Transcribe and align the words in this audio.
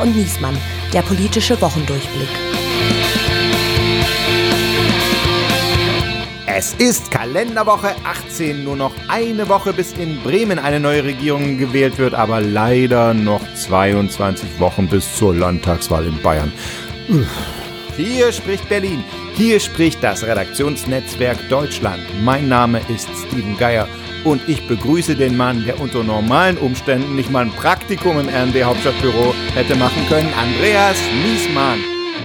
Und 0.00 0.16
Niesmann, 0.16 0.56
der 0.94 1.02
politische 1.02 1.60
Wochendurchblick. 1.60 2.28
Es 6.46 6.74
ist 6.74 7.10
Kalenderwoche 7.10 7.94
18, 8.04 8.64
nur 8.64 8.76
noch 8.76 8.92
eine 9.08 9.48
Woche 9.48 9.72
bis 9.74 9.92
in 9.92 10.22
Bremen 10.22 10.58
eine 10.58 10.80
neue 10.80 11.04
Regierung 11.04 11.58
gewählt 11.58 11.98
wird, 11.98 12.14
aber 12.14 12.40
leider 12.40 13.12
noch 13.12 13.40
22 13.54 14.58
Wochen 14.58 14.88
bis 14.88 15.16
zur 15.16 15.34
Landtagswahl 15.34 16.06
in 16.06 16.20
Bayern. 16.22 16.52
Hier 17.96 18.32
spricht 18.32 18.68
Berlin, 18.68 19.04
hier 19.34 19.60
spricht 19.60 20.02
das 20.02 20.22
Redaktionsnetzwerk 20.22 21.36
Deutschland. 21.50 22.02
Mein 22.24 22.48
Name 22.48 22.80
ist 22.88 23.08
Steven 23.26 23.56
Geier 23.58 23.86
und 24.24 24.48
ich 24.48 24.66
begrüße 24.66 25.16
den 25.16 25.36
Mann, 25.36 25.64
der 25.64 25.80
unter 25.80 26.02
normalen 26.02 26.58
Umständen 26.58 27.16
nicht 27.16 27.30
mal 27.30 27.44
ein 27.44 27.52
Praktikum 27.52 28.18
im 28.18 28.28
RND 28.28 28.62
Hauptstadtbüro 28.64 29.34
hätte 29.54 29.76
machen 29.76 30.06
können, 30.08 30.28
Andreas 30.34 30.98
Niesmann. 31.24 31.78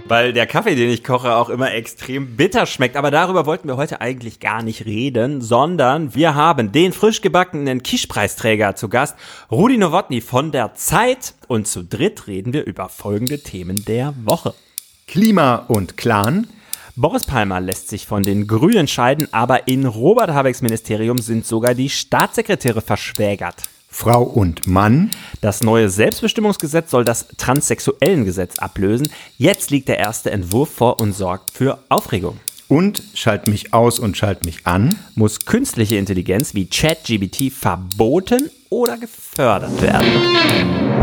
Weil 0.07 0.33
der 0.33 0.45
Kaffee, 0.45 0.75
den 0.75 0.89
ich 0.89 1.03
koche, 1.03 1.35
auch 1.35 1.49
immer 1.49 1.73
extrem 1.73 2.35
bitter 2.35 2.65
schmeckt. 2.65 2.95
Aber 2.95 3.11
darüber 3.11 3.45
wollten 3.45 3.67
wir 3.67 3.77
heute 3.77 4.01
eigentlich 4.01 4.39
gar 4.39 4.61
nicht 4.61 4.85
reden, 4.85 5.41
sondern 5.41 6.13
wir 6.13 6.35
haben 6.35 6.71
den 6.71 6.91
frisch 6.91 7.21
gebackenen 7.21 7.81
Kischpreisträger 7.81 8.75
zu 8.75 8.89
Gast, 8.89 9.15
Rudi 9.49 9.77
Nowotny 9.77 10.21
von 10.21 10.51
der 10.51 10.75
Zeit. 10.75 11.33
Und 11.47 11.67
zu 11.67 11.83
dritt 11.83 12.27
reden 12.27 12.53
wir 12.53 12.65
über 12.65 12.89
folgende 12.89 13.39
Themen 13.39 13.83
der 13.85 14.13
Woche. 14.23 14.53
Klima 15.07 15.55
und 15.67 15.97
Clan. 15.97 16.47
Boris 16.97 17.25
Palmer 17.25 17.59
lässt 17.59 17.89
sich 17.89 18.05
von 18.05 18.23
den 18.23 18.47
Grünen 18.47 18.87
scheiden, 18.87 19.27
aber 19.33 19.67
in 19.67 19.85
Robert 19.85 20.29
Habecks 20.29 20.61
Ministerium 20.61 21.17
sind 21.17 21.45
sogar 21.45 21.73
die 21.73 21.89
Staatssekretäre 21.89 22.79
verschwägert. 22.79 23.63
Frau 23.89 24.23
und 24.23 24.65
Mann. 24.65 25.11
Das 25.41 25.61
neue 25.61 25.89
Selbstbestimmungsgesetz 25.89 26.91
soll 26.91 27.03
das 27.03 27.27
Transsexuellengesetz 27.37 28.59
ablösen. 28.59 29.09
Jetzt 29.37 29.71
liegt 29.71 29.89
der 29.89 29.97
erste 29.97 30.31
Entwurf 30.31 30.69
vor 30.69 31.01
und 31.01 31.11
sorgt 31.11 31.51
für 31.51 31.79
Aufregung. 31.89 32.39
Und 32.69 33.03
schalt 33.13 33.47
mich 33.47 33.73
aus 33.73 33.99
und 33.99 34.15
schalt 34.15 34.45
mich 34.45 34.65
an. 34.65 34.95
Muss 35.15 35.41
künstliche 35.41 35.97
Intelligenz 35.97 36.53
wie 36.53 36.65
ChatGBT 36.65 37.51
verboten 37.51 38.49
oder 38.69 38.97
gefördert 38.97 39.81
werden? 39.81 40.94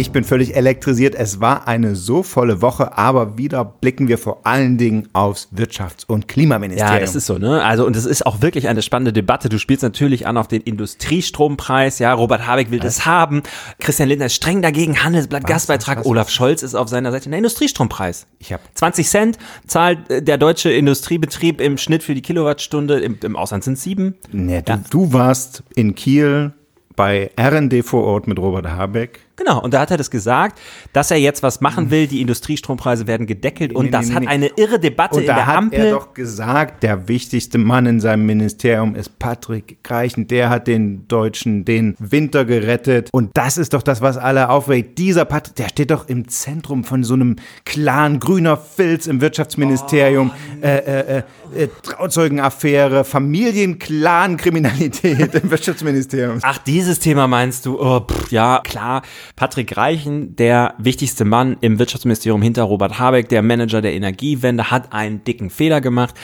Ich 0.00 0.12
bin 0.12 0.24
völlig 0.24 0.56
elektrisiert. 0.56 1.14
Es 1.14 1.42
war 1.42 1.68
eine 1.68 1.94
so 1.94 2.22
volle 2.22 2.62
Woche, 2.62 2.96
aber 2.96 3.36
wieder 3.36 3.66
blicken 3.66 4.08
wir 4.08 4.16
vor 4.16 4.46
allen 4.46 4.78
Dingen 4.78 5.08
aufs 5.12 5.48
Wirtschafts- 5.54 6.06
und 6.06 6.26
Klimaministerium. 6.26 6.94
Ja, 6.94 7.00
das 7.00 7.14
ist 7.14 7.26
so, 7.26 7.36
ne? 7.36 7.62
Also, 7.62 7.84
und 7.84 7.94
es 7.94 8.06
ist 8.06 8.24
auch 8.24 8.40
wirklich 8.40 8.68
eine 8.68 8.80
spannende 8.80 9.12
Debatte. 9.12 9.50
Du 9.50 9.58
spielst 9.58 9.82
natürlich 9.82 10.26
an 10.26 10.38
auf 10.38 10.48
den 10.48 10.62
Industriestrompreis. 10.62 11.98
Ja, 11.98 12.14
Robert 12.14 12.46
Habeck 12.46 12.70
will 12.70 12.78
was? 12.78 12.96
das 12.96 13.04
haben. 13.04 13.42
Christian 13.78 14.08
Lindner 14.08 14.24
ist 14.26 14.36
streng 14.36 14.62
dagegen. 14.62 15.04
Handelsblatt 15.04 15.42
was, 15.42 15.50
Gastbeitrag. 15.50 15.98
Was, 15.98 16.06
Olaf 16.06 16.30
Scholz 16.30 16.62
ist 16.62 16.74
auf 16.74 16.88
seiner 16.88 17.12
Seite. 17.12 17.28
Der 17.28 17.36
Industriestrompreis. 17.36 18.26
Ich 18.38 18.54
habe 18.54 18.62
20 18.72 19.06
Cent 19.06 19.38
zahlt 19.66 20.10
äh, 20.10 20.22
der 20.22 20.38
deutsche 20.38 20.72
Industriebetrieb 20.72 21.60
im 21.60 21.76
Schnitt 21.76 22.02
für 22.02 22.14
die 22.14 22.22
Kilowattstunde. 22.22 23.00
Im, 23.00 23.18
im 23.22 23.36
Ausland 23.36 23.64
sind 23.64 23.78
sieben. 23.78 24.14
Nee, 24.32 24.62
du, 24.62 24.72
ja. 24.72 24.80
du 24.88 25.12
warst 25.12 25.62
in 25.74 25.94
Kiel 25.94 26.54
bei 26.96 27.30
RND 27.38 27.84
vor 27.84 28.04
Ort 28.04 28.26
mit 28.26 28.38
Robert 28.38 28.66
Habeck. 28.66 29.20
Genau, 29.40 29.58
und 29.58 29.72
da 29.72 29.80
hat 29.80 29.90
er 29.90 29.96
das 29.96 30.10
gesagt, 30.10 30.60
dass 30.92 31.10
er 31.10 31.16
jetzt 31.16 31.42
was 31.42 31.62
machen 31.62 31.90
will, 31.90 32.06
die 32.06 32.20
Industriestrompreise 32.20 33.06
werden 33.06 33.26
gedeckelt 33.26 33.72
und 33.72 33.86
nee, 33.86 33.90
das 33.90 34.08
nee, 34.08 34.16
hat 34.16 34.26
eine 34.26 34.48
irre 34.48 34.78
Debatte 34.78 35.14
und 35.14 35.22
in 35.22 35.28
der 35.28 35.48
Ampel. 35.48 35.78
Da 35.78 35.84
hat 35.84 35.92
er 35.92 35.94
doch 35.94 36.12
gesagt, 36.12 36.82
der 36.82 37.08
wichtigste 37.08 37.56
Mann 37.56 37.86
in 37.86 38.00
seinem 38.00 38.26
Ministerium 38.26 38.94
ist 38.94 39.18
Patrick 39.18 39.82
Greichen, 39.82 40.28
der 40.28 40.50
hat 40.50 40.66
den 40.66 41.08
Deutschen 41.08 41.64
den 41.64 41.94
Winter 41.98 42.44
gerettet 42.44 43.08
und 43.12 43.30
das 43.32 43.56
ist 43.56 43.72
doch 43.72 43.82
das, 43.82 44.02
was 44.02 44.18
alle 44.18 44.50
aufregt. 44.50 44.98
Dieser 44.98 45.24
Patrick, 45.24 45.56
der 45.56 45.70
steht 45.70 45.90
doch 45.90 46.06
im 46.06 46.28
Zentrum 46.28 46.84
von 46.84 47.02
so 47.02 47.14
einem 47.14 47.36
Clan 47.64 48.20
grüner 48.20 48.58
Filz 48.58 49.06
im 49.06 49.22
Wirtschaftsministerium, 49.22 50.32
oh, 50.34 50.62
äh, 50.62 50.76
äh, 50.76 51.16
äh, 51.16 51.22
äh, 51.56 51.68
Trauzeugenaffäre, 51.82 53.04
Familien-Clan-Kriminalität 53.04 55.34
im 55.34 55.50
Wirtschaftsministerium. 55.50 56.40
Ach, 56.42 56.58
dieses 56.58 56.98
Thema 56.98 57.26
meinst 57.26 57.64
du? 57.64 57.80
Oh, 57.80 58.00
pff, 58.00 58.30
ja, 58.30 58.60
klar. 58.62 59.00
Patrick 59.36 59.76
Reichen, 59.76 60.36
der 60.36 60.74
wichtigste 60.78 61.24
Mann 61.24 61.56
im 61.60 61.78
Wirtschaftsministerium 61.78 62.42
hinter 62.42 62.64
Robert 62.64 62.98
Habeck, 62.98 63.28
der 63.28 63.42
Manager 63.42 63.80
der 63.80 63.92
Energiewende, 63.92 64.70
hat 64.70 64.92
einen 64.92 65.24
dicken 65.24 65.50
Fehler 65.50 65.80
gemacht. 65.80 66.14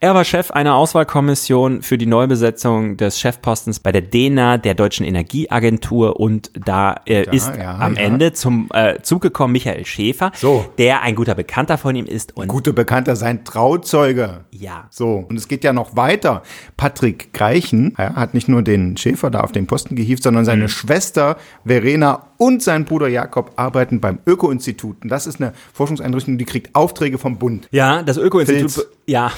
Er 0.00 0.14
war 0.14 0.24
Chef 0.24 0.50
einer 0.50 0.74
Auswahlkommission 0.74 1.82
für 1.82 1.98
die 1.98 2.06
Neubesetzung 2.06 2.96
des 2.96 3.20
Chefpostens 3.20 3.80
bei 3.80 3.92
der 3.92 4.02
DENA, 4.02 4.58
der 4.58 4.74
Deutschen 4.74 5.06
Energieagentur 5.06 6.18
und 6.18 6.50
da 6.54 7.00
äh, 7.06 7.24
ja, 7.24 7.32
ist 7.32 7.56
ja, 7.56 7.78
am 7.78 7.94
ja. 7.94 8.00
Ende 8.02 8.32
zum 8.32 8.68
äh, 8.72 9.00
Zug 9.02 9.22
gekommen 9.22 9.52
Michael 9.52 9.84
Schäfer, 9.84 10.32
so. 10.34 10.66
der 10.78 11.02
ein 11.02 11.14
guter 11.14 11.34
Bekannter 11.34 11.78
von 11.78 11.94
ihm 11.94 12.06
ist. 12.06 12.36
Und 12.36 12.48
Guter 12.48 12.72
Bekannter, 12.72 13.16
sein 13.16 13.44
Trauzeuge. 13.44 14.44
Ja. 14.50 14.88
So, 14.90 15.24
und 15.28 15.36
es 15.36 15.48
geht 15.48 15.64
ja 15.64 15.72
noch 15.72 15.96
weiter. 15.96 16.42
Patrick 16.76 17.32
Greichen 17.32 17.94
hat 17.96 18.34
nicht 18.34 18.48
nur 18.48 18.62
den 18.62 18.96
Schäfer 18.96 19.30
da 19.30 19.40
auf 19.40 19.52
den 19.52 19.66
Posten 19.66 19.96
gehievt, 19.96 20.22
sondern 20.22 20.44
seine 20.44 20.64
mhm. 20.64 20.68
Schwester 20.68 21.36
Verena 21.64 22.26
und 22.36 22.62
sein 22.62 22.84
Bruder 22.84 23.08
Jakob 23.08 23.52
arbeiten 23.56 24.00
beim 24.00 24.18
Öko-Institut. 24.26 25.02
Und 25.02 25.10
das 25.10 25.26
ist 25.26 25.40
eine 25.40 25.52
Forschungseinrichtung, 25.72 26.38
die 26.38 26.44
kriegt 26.44 26.74
Aufträge 26.74 27.18
vom 27.18 27.38
Bund. 27.38 27.68
Ja, 27.70 28.02
das 28.02 28.16
Öko-Institut, 28.16 28.86
ja, 29.06 29.32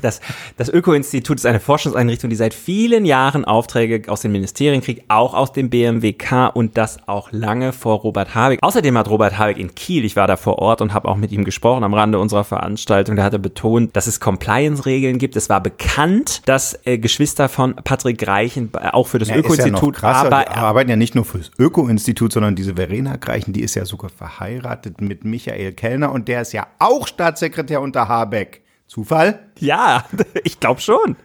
das, 0.00 0.20
das 0.56 0.68
Öko-Institut 0.68 1.36
ist 1.36 1.46
eine 1.46 1.60
Forschungseinrichtung, 1.60 2.30
die 2.30 2.36
seit 2.36 2.54
vielen 2.54 3.04
Jahren 3.04 3.44
Aufträge 3.44 4.10
aus 4.10 4.22
den 4.22 4.32
Ministerien 4.32 4.80
kriegt, 4.80 5.10
auch 5.10 5.34
aus 5.34 5.52
dem 5.52 5.70
BMWK 5.70 6.50
und 6.54 6.78
das 6.78 7.06
auch 7.08 7.30
lange 7.32 7.72
vor 7.72 7.98
Robert 7.98 8.34
Habeck. 8.34 8.60
Außerdem 8.62 8.96
hat 8.96 9.08
Robert 9.08 9.38
Habeck 9.38 9.58
in 9.58 9.74
Kiel, 9.74 10.04
ich 10.04 10.16
war 10.16 10.26
da 10.26 10.36
vor 10.36 10.58
Ort 10.58 10.80
und 10.80 10.94
habe 10.94 11.08
auch 11.08 11.16
mit 11.16 11.32
ihm 11.32 11.44
gesprochen 11.44 11.84
am 11.84 11.94
Rande 11.94 12.18
unserer 12.18 12.44
Veranstaltung, 12.44 13.16
da 13.16 13.24
hat 13.24 13.32
er 13.32 13.38
betont, 13.38 13.94
dass 13.96 14.06
es 14.06 14.20
Compliance-Regeln 14.20 15.18
gibt. 15.18 15.36
Es 15.36 15.48
war 15.48 15.62
bekannt, 15.62 16.42
dass 16.46 16.78
äh, 16.84 16.98
Geschwister 16.98 17.48
von 17.48 17.74
Patrick 17.76 18.26
Reichen 18.26 18.70
auch 18.92 19.08
für 19.08 19.18
das 19.18 19.28
ja, 19.28 19.36
Öko-Institut, 19.36 20.00
ja 20.00 20.12
aber 20.12 20.44
die 20.44 20.56
arbeiten 20.56 20.90
ja 20.90 20.96
nicht 20.96 21.14
nur 21.14 21.24
für 21.24 21.38
das 21.38 21.50
Öko-Institut, 21.58 22.32
sondern 22.32 22.56
diese 22.56 22.74
Verena 22.74 23.16
Greichen, 23.16 23.52
die 23.52 23.62
ist 23.62 23.74
ja 23.74 23.84
sogar 23.84 24.10
verheiratet 24.10 25.00
mit 25.00 25.24
Michael 25.24 25.72
Kellner 25.72 26.12
und 26.12 26.28
der 26.28 26.42
ist 26.42 26.52
ja 26.52 26.66
auch 26.78 27.06
Staatssekretär 27.06 27.80
unter 27.80 28.08
Habeck. 28.08 28.61
Zufall? 28.92 29.38
Ja, 29.58 30.04
ich 30.44 30.60
glaube 30.60 30.82
schon. 30.82 31.16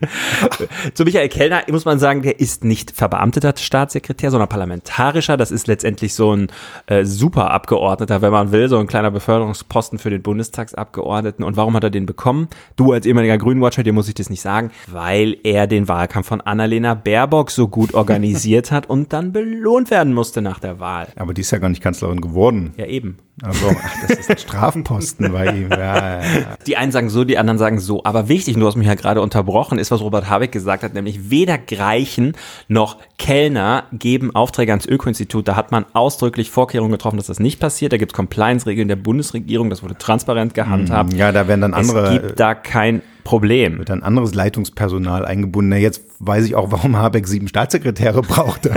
Zu 0.94 1.04
Michael 1.04 1.28
Kellner 1.28 1.64
muss 1.70 1.84
man 1.84 2.00
sagen, 2.00 2.22
der 2.22 2.40
ist 2.40 2.64
nicht 2.64 2.92
verbeamteter 2.92 3.54
Staatssekretär, 3.58 4.32
sondern 4.32 4.48
parlamentarischer. 4.48 5.36
Das 5.36 5.52
ist 5.52 5.68
letztendlich 5.68 6.14
so 6.14 6.34
ein 6.34 6.48
äh, 6.86 7.04
Superabgeordneter, 7.04 8.22
wenn 8.22 8.32
man 8.32 8.54
will, 8.54 8.70
so 8.70 8.78
ein 8.78 8.88
kleiner 8.88 9.12
Beförderungsposten 9.12 10.00
für 10.00 10.10
den 10.10 10.22
Bundestagsabgeordneten. 10.22 11.44
Und 11.44 11.58
warum 11.58 11.76
hat 11.76 11.84
er 11.84 11.90
den 11.90 12.06
bekommen? 12.06 12.48
Du 12.78 12.94
als 12.94 13.06
ehemaliger 13.06 13.38
Grünwatcher, 13.38 13.84
dir 13.84 13.92
muss 13.92 14.08
ich 14.08 14.16
das 14.16 14.30
nicht 14.30 14.42
sagen, 14.42 14.72
weil 14.90 15.36
er 15.44 15.68
den 15.68 15.90
Wahlkampf 15.90 16.28
von 16.28 16.40
Annalena 16.40 16.94
Baerbock 16.94 17.52
so 17.52 17.68
gut 17.68 17.94
organisiert 17.94 18.72
hat 18.72 18.90
und 18.90 19.12
dann 19.12 19.34
belohnt 19.34 19.92
werden 19.92 20.14
musste 20.14 20.42
nach 20.42 20.60
der 20.60 20.80
Wahl. 20.80 21.10
Aber 21.18 21.34
die 21.34 21.42
ist 21.42 21.52
ja 21.52 21.58
gar 21.58 21.68
nicht 21.68 21.84
Kanzlerin 21.84 22.22
geworden. 22.22 22.74
Ja, 22.78 22.86
eben. 22.86 23.18
Also, 23.44 23.68
ach, 23.70 24.08
das 24.08 24.18
ist 24.18 24.32
ein 24.32 24.38
Strafposten 24.38 25.32
bei 25.32 25.46
ihm. 25.48 25.70
Ja, 25.78 26.22
ja. 26.22 26.58
Die 26.66 26.76
einen 26.76 26.92
sagen 26.92 27.10
so, 27.10 27.24
die 27.24 27.38
anderen 27.38 27.57
sagen 27.58 27.80
so. 27.80 28.04
Aber 28.04 28.30
wichtig, 28.30 28.56
du 28.56 28.66
hast 28.66 28.76
mich 28.76 28.88
ja 28.88 28.96
gerade 28.96 29.22
unterbrochen, 29.22 29.80
ist, 29.80 29.92
was 29.92 30.02
Robert 30.02 30.30
Habeck 30.30 30.52
gesagt 30.52 30.84
hat, 30.84 30.94
nämlich 30.94 31.30
weder 31.30 31.58
Greichen 31.58 32.34
noch 32.68 32.98
Kellner 33.18 33.86
geben 33.92 34.36
Aufträge 34.36 34.72
ans 34.72 34.86
Öko-Institut. 34.86 35.48
Da 35.48 35.56
hat 35.56 35.72
man 35.72 35.86
ausdrücklich 35.94 36.52
Vorkehrungen 36.52 36.92
getroffen, 36.92 37.18
dass 37.18 37.28
das 37.28 37.40
nicht 37.40 37.60
passiert. 37.60 37.94
Da 37.94 37.98
gibt 37.98 38.12
es 38.12 38.16
Compliance-Regeln 38.16 38.88
der 38.88 38.96
Bundesregierung, 38.96 39.70
das 39.70 39.84
wurde 39.84 39.98
transparent 39.98 40.54
gehandhabt. 40.54 41.14
Ja, 41.14 41.32
da 41.32 41.48
werden 41.48 41.62
dann 41.62 41.74
andere. 41.74 42.06
Es 42.06 42.22
gibt 42.22 42.40
da 42.40 42.56
kein 42.56 43.02
Problem. 43.28 43.78
Wird 43.78 43.90
dann 43.90 44.04
anderes 44.04 44.34
Leitungspersonal 44.34 45.26
eingebunden. 45.26 45.68
Na, 45.68 45.76
jetzt 45.76 46.02
weiß 46.20 46.46
ich 46.46 46.56
auch, 46.56 46.72
warum 46.72 46.96
Habeck 46.96 47.28
sieben 47.28 47.50
Staatssekretäre 47.50 48.22
braucht. 48.22 48.70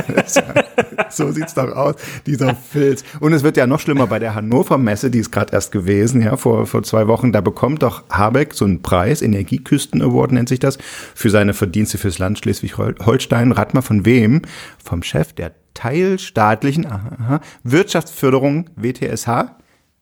so 1.10 1.30
sieht's 1.30 1.54
doch 1.54 1.70
aus, 1.70 1.94
dieser 2.26 2.56
Filz. 2.56 3.04
Und 3.20 3.32
es 3.32 3.44
wird 3.44 3.56
ja 3.56 3.68
noch 3.68 3.78
schlimmer 3.78 4.08
bei 4.08 4.18
der 4.18 4.34
Hannover 4.34 4.76
Messe, 4.76 5.08
die 5.08 5.20
ist 5.20 5.30
gerade 5.30 5.52
erst 5.52 5.70
gewesen, 5.70 6.20
ja, 6.20 6.36
vor, 6.36 6.66
vor 6.66 6.82
zwei 6.82 7.06
Wochen. 7.06 7.30
Da 7.30 7.40
bekommt 7.40 7.84
doch 7.84 8.02
Habeck 8.10 8.52
so 8.52 8.64
einen 8.64 8.82
Preis, 8.82 9.22
Energieküsten 9.22 10.02
Award 10.02 10.32
nennt 10.32 10.48
sich 10.48 10.58
das, 10.58 10.78
für 11.14 11.30
seine 11.30 11.54
Verdienste 11.54 11.96
fürs 11.98 12.18
Land 12.18 12.40
Schleswig-Holstein. 12.40 13.52
Rat 13.52 13.72
mal 13.72 13.82
von 13.82 14.04
wem? 14.04 14.42
Vom 14.82 15.04
Chef 15.04 15.32
der 15.32 15.52
teilstaatlichen 15.74 16.86
aha, 16.86 17.40
Wirtschaftsförderung 17.62 18.68
WTSH. 18.74 19.54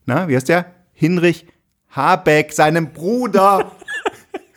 Na, 0.06 0.26
wie 0.26 0.36
heißt 0.36 0.48
der? 0.48 0.64
Hinrich 0.94 1.44
Habeck, 1.90 2.52
seinem 2.52 2.92
Bruder. 2.92 3.72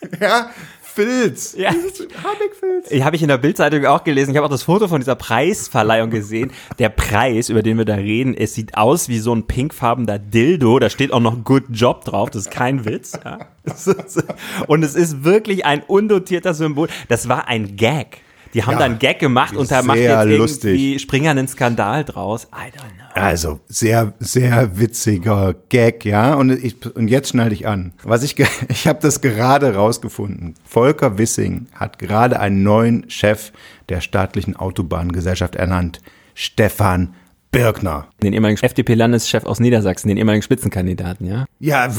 ja, 0.19 0.49
Filz. 0.81 1.55
Ja. 1.57 1.69
Habeck-Filz. 1.69 3.03
Habe 3.03 3.15
ich 3.15 3.21
in 3.21 3.29
der 3.29 3.37
Bildzeitung 3.37 3.85
auch 3.85 4.03
gelesen. 4.03 4.31
Ich 4.31 4.37
habe 4.37 4.45
auch 4.45 4.51
das 4.51 4.63
Foto 4.63 4.87
von 4.87 4.99
dieser 4.99 5.15
Preisverleihung 5.15 6.09
gesehen. 6.09 6.51
Der 6.79 6.89
Preis, 6.89 7.49
über 7.49 7.63
den 7.63 7.77
wir 7.77 7.85
da 7.85 7.95
reden, 7.95 8.35
es 8.35 8.53
sieht 8.55 8.75
aus 8.77 9.07
wie 9.07 9.19
so 9.19 9.33
ein 9.33 9.47
pinkfarbener 9.47 10.19
Dildo. 10.19 10.79
Da 10.79 10.89
steht 10.89 11.13
auch 11.13 11.21
noch 11.21 11.43
Good 11.43 11.65
Job 11.69 12.03
drauf. 12.03 12.29
Das 12.29 12.43
ist 12.43 12.51
kein 12.51 12.85
Witz. 12.85 13.17
Ja. 13.23 13.39
Und 14.67 14.83
es 14.83 14.95
ist 14.95 15.23
wirklich 15.23 15.65
ein 15.65 15.81
undotierter 15.81 16.53
Symbol. 16.53 16.89
Das 17.07 17.29
war 17.29 17.47
ein 17.47 17.77
Gag. 17.77 18.21
Die 18.53 18.63
haben 18.63 18.73
Ja, 18.73 18.79
da 18.79 18.85
einen 18.85 18.99
Gag 18.99 19.19
gemacht 19.19 19.55
und 19.55 19.71
da 19.71 19.81
macht 19.81 19.97
jetzt 19.97 20.25
lustig. 20.27 20.71
irgendwie 20.79 20.99
Springer 20.99 21.31
einen 21.31 21.47
Skandal 21.47 22.03
draus. 22.03 22.45
I 22.45 22.69
don't 22.77 22.81
know. 22.81 23.05
Also, 23.13 23.59
sehr, 23.67 24.13
sehr 24.19 24.77
witziger 24.79 25.53
Gag, 25.69 26.05
ja. 26.05 26.33
Und, 26.35 26.51
ich, 26.51 26.75
und 26.95 27.07
jetzt 27.07 27.29
schnall 27.29 27.49
dich 27.49 27.67
an. 27.67 27.93
Was 28.03 28.23
ich, 28.23 28.35
ich 28.69 28.87
habe 28.87 28.99
das 29.01 29.21
gerade 29.21 29.75
rausgefunden. 29.75 30.55
Volker 30.67 31.17
Wissing 31.17 31.67
hat 31.75 31.99
gerade 31.99 32.39
einen 32.39 32.63
neuen 32.63 33.09
Chef 33.09 33.51
der 33.89 34.01
staatlichen 34.01 34.55
Autobahngesellschaft 34.55 35.55
ernannt. 35.55 36.01
Stefan 36.33 37.13
Birkner. 37.51 38.07
Den 38.23 38.31
ehemaligen 38.31 38.63
FDP-Landeschef 38.63 39.43
aus 39.43 39.59
Niedersachsen, 39.59 40.07
den 40.07 40.15
ehemaligen 40.15 40.41
Spitzenkandidaten, 40.41 41.27
ja? 41.27 41.45
Ja, 41.59 41.89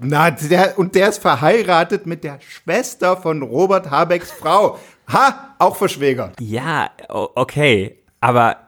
na, 0.00 0.32
der, 0.32 0.76
und 0.76 0.96
der 0.96 1.08
ist 1.10 1.18
verheiratet 1.22 2.06
mit 2.06 2.24
der 2.24 2.40
Schwester 2.40 3.16
von 3.16 3.42
Robert 3.42 3.90
Habecks 3.92 4.32
Frau. 4.32 4.78
Ha, 5.12 5.54
auch 5.58 5.76
verschwägert. 5.76 6.34
Ja, 6.40 6.90
okay. 7.08 7.98
Aber 8.20 8.67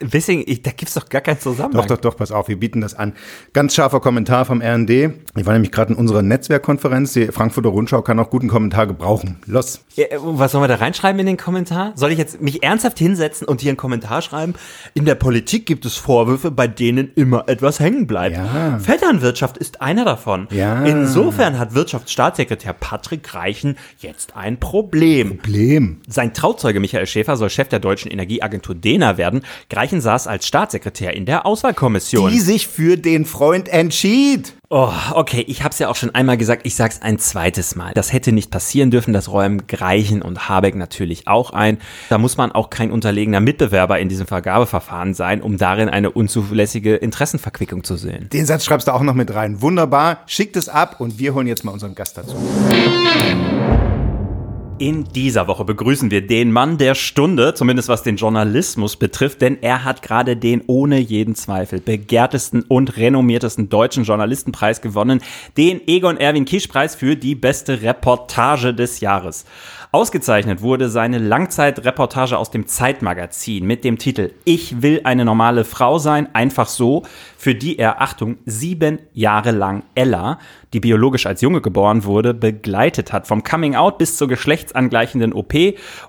Wissing, 0.00 0.44
ich, 0.46 0.62
da 0.62 0.70
gibt's 0.70 0.94
doch 0.94 1.08
gar 1.08 1.20
keinen 1.20 1.40
Zusammenhang. 1.40 1.86
Doch, 1.88 1.96
doch, 1.96 2.00
doch, 2.00 2.16
pass 2.16 2.30
auf, 2.30 2.48
wir 2.48 2.58
bieten 2.58 2.80
das 2.80 2.94
an. 2.94 3.14
Ganz 3.52 3.74
scharfer 3.74 4.00
Kommentar 4.00 4.44
vom 4.44 4.60
RND. 4.60 4.90
Ich 4.90 5.46
war 5.46 5.52
nämlich 5.52 5.72
gerade 5.72 5.92
in 5.92 5.98
unserer 5.98 6.22
Netzwerkkonferenz. 6.22 7.14
Die 7.14 7.26
Frankfurter 7.28 7.70
Rundschau 7.70 8.02
kann 8.02 8.18
auch 8.18 8.30
guten 8.30 8.48
Kommentar 8.48 8.86
gebrauchen. 8.86 9.38
Los. 9.46 9.80
Ja, 9.94 10.04
äh, 10.06 10.18
was 10.20 10.52
sollen 10.52 10.62
wir 10.62 10.68
da 10.68 10.76
reinschreiben 10.76 11.18
in 11.20 11.26
den 11.26 11.36
Kommentar? 11.36 11.92
Soll 11.96 12.12
ich 12.12 12.18
jetzt 12.18 12.40
mich 12.40 12.62
ernsthaft 12.62 12.98
hinsetzen 12.98 13.46
und 13.46 13.60
hier 13.60 13.70
einen 13.70 13.76
Kommentar 13.76 14.22
schreiben? 14.22 14.54
In 14.92 15.04
der 15.04 15.14
Politik 15.14 15.66
gibt 15.66 15.84
es 15.86 15.96
Vorwürfe, 15.96 16.50
bei 16.50 16.66
denen 16.66 17.12
immer 17.14 17.48
etwas 17.48 17.80
hängen 17.80 18.06
bleibt. 18.06 18.36
Ja. 18.36 18.78
Vetternwirtschaft 18.78 19.56
ist 19.56 19.80
einer 19.80 20.04
davon. 20.04 20.46
Ja. 20.50 20.84
Insofern 20.84 21.58
hat 21.58 21.74
Wirtschaftsstaatssekretär 21.74 22.72
Patrick 22.74 23.34
Reichen 23.34 23.76
jetzt 23.98 24.36
ein 24.36 24.60
Problem. 24.60 25.38
Problem. 25.38 26.00
Sein 26.08 26.34
Trauzeuge 26.34 26.80
Michael 26.80 27.06
Schäfer 27.06 27.36
soll 27.36 27.50
Chef 27.50 27.68
der 27.68 27.80
deutschen 27.80 28.10
Energieagentur 28.10 28.74
DENA 28.74 29.16
werden. 29.16 29.42
Greichen 29.70 30.00
saß 30.00 30.26
als 30.26 30.46
Staatssekretär 30.46 31.14
in 31.14 31.26
der 31.26 31.46
Auswahlkommission. 31.46 32.30
Die 32.30 32.40
sich 32.40 32.66
für 32.66 32.96
den 32.96 33.24
Freund 33.24 33.68
entschied. 33.68 34.54
Oh, 34.70 34.90
okay, 35.12 35.44
ich 35.46 35.62
habe 35.62 35.72
es 35.72 35.78
ja 35.78 35.88
auch 35.88 35.94
schon 35.94 36.14
einmal 36.14 36.36
gesagt, 36.36 36.66
ich 36.66 36.74
sag's 36.74 37.00
ein 37.00 37.18
zweites 37.18 37.76
Mal. 37.76 37.92
Das 37.94 38.12
hätte 38.12 38.32
nicht 38.32 38.50
passieren 38.50 38.90
dürfen, 38.90 39.12
das 39.12 39.30
räumen 39.30 39.66
Greichen 39.68 40.20
und 40.20 40.48
Habeck 40.48 40.74
natürlich 40.74 41.28
auch 41.28 41.50
ein. 41.50 41.78
Da 42.08 42.18
muss 42.18 42.36
man 42.36 42.50
auch 42.50 42.70
kein 42.70 42.90
unterlegener 42.90 43.40
Mitbewerber 43.40 44.00
in 44.00 44.08
diesem 44.08 44.26
Vergabeverfahren 44.26 45.14
sein, 45.14 45.42
um 45.42 45.58
darin 45.58 45.88
eine 45.88 46.10
unzulässige 46.10 46.96
Interessenverquickung 46.96 47.84
zu 47.84 47.96
sehen. 47.96 48.28
Den 48.32 48.46
Satz 48.46 48.64
schreibst 48.64 48.88
du 48.88 48.92
auch 48.92 49.02
noch 49.02 49.14
mit 49.14 49.32
rein. 49.32 49.62
Wunderbar. 49.62 50.18
Schickt 50.26 50.56
es 50.56 50.68
ab 50.68 50.96
und 50.98 51.18
wir 51.20 51.34
holen 51.34 51.46
jetzt 51.46 51.64
mal 51.64 51.70
unseren 51.70 51.94
Gast 51.94 52.18
dazu. 52.18 52.34
In 54.78 55.04
dieser 55.04 55.46
Woche 55.46 55.64
begrüßen 55.64 56.10
wir 56.10 56.26
den 56.26 56.50
Mann 56.50 56.78
der 56.78 56.96
Stunde, 56.96 57.54
zumindest 57.54 57.88
was 57.88 58.02
den 58.02 58.16
Journalismus 58.16 58.96
betrifft, 58.96 59.40
denn 59.40 59.62
er 59.62 59.84
hat 59.84 60.02
gerade 60.02 60.36
den 60.36 60.64
ohne 60.66 60.98
jeden 60.98 61.36
Zweifel 61.36 61.80
begehrtesten 61.80 62.62
und 62.62 62.96
renommiertesten 62.96 63.68
deutschen 63.68 64.02
Journalistenpreis 64.02 64.80
gewonnen, 64.80 65.22
den 65.56 65.80
Egon 65.86 66.16
Erwin 66.16 66.44
Kisch 66.44 66.66
Preis 66.66 66.96
für 66.96 67.14
die 67.14 67.36
beste 67.36 67.82
Reportage 67.82 68.74
des 68.74 68.98
Jahres. 68.98 69.44
Ausgezeichnet 69.94 70.60
wurde 70.60 70.88
seine 70.88 71.18
Langzeitreportage 71.18 72.36
aus 72.36 72.50
dem 72.50 72.66
Zeitmagazin 72.66 73.64
mit 73.64 73.84
dem 73.84 73.96
Titel 73.96 74.32
Ich 74.44 74.82
will 74.82 75.02
eine 75.04 75.24
normale 75.24 75.64
Frau 75.64 75.98
sein, 75.98 76.34
einfach 76.34 76.66
so, 76.66 77.04
für 77.36 77.54
die 77.54 77.78
er, 77.78 78.02
Achtung, 78.02 78.38
sieben 78.44 78.98
Jahre 79.12 79.52
lang 79.52 79.84
Ella, 79.94 80.40
die 80.72 80.80
biologisch 80.80 81.26
als 81.26 81.42
Junge 81.42 81.60
geboren 81.60 82.02
wurde, 82.02 82.34
begleitet 82.34 83.12
hat. 83.12 83.28
Vom 83.28 83.44
Coming 83.44 83.76
Out 83.76 83.98
bis 83.98 84.16
zur 84.16 84.26
geschlechtsangleichenden 84.26 85.32
OP. 85.32 85.54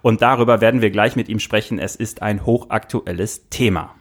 Und 0.01 0.23
darüber 0.23 0.61
werden 0.61 0.81
wir 0.81 0.89
gleich 0.89 1.15
mit 1.15 1.29
ihm 1.29 1.37
sprechen. 1.37 1.77
Es 1.77 1.95
ist 1.95 2.23
ein 2.23 2.43
hochaktuelles 2.43 3.49
Thema. 3.49 3.94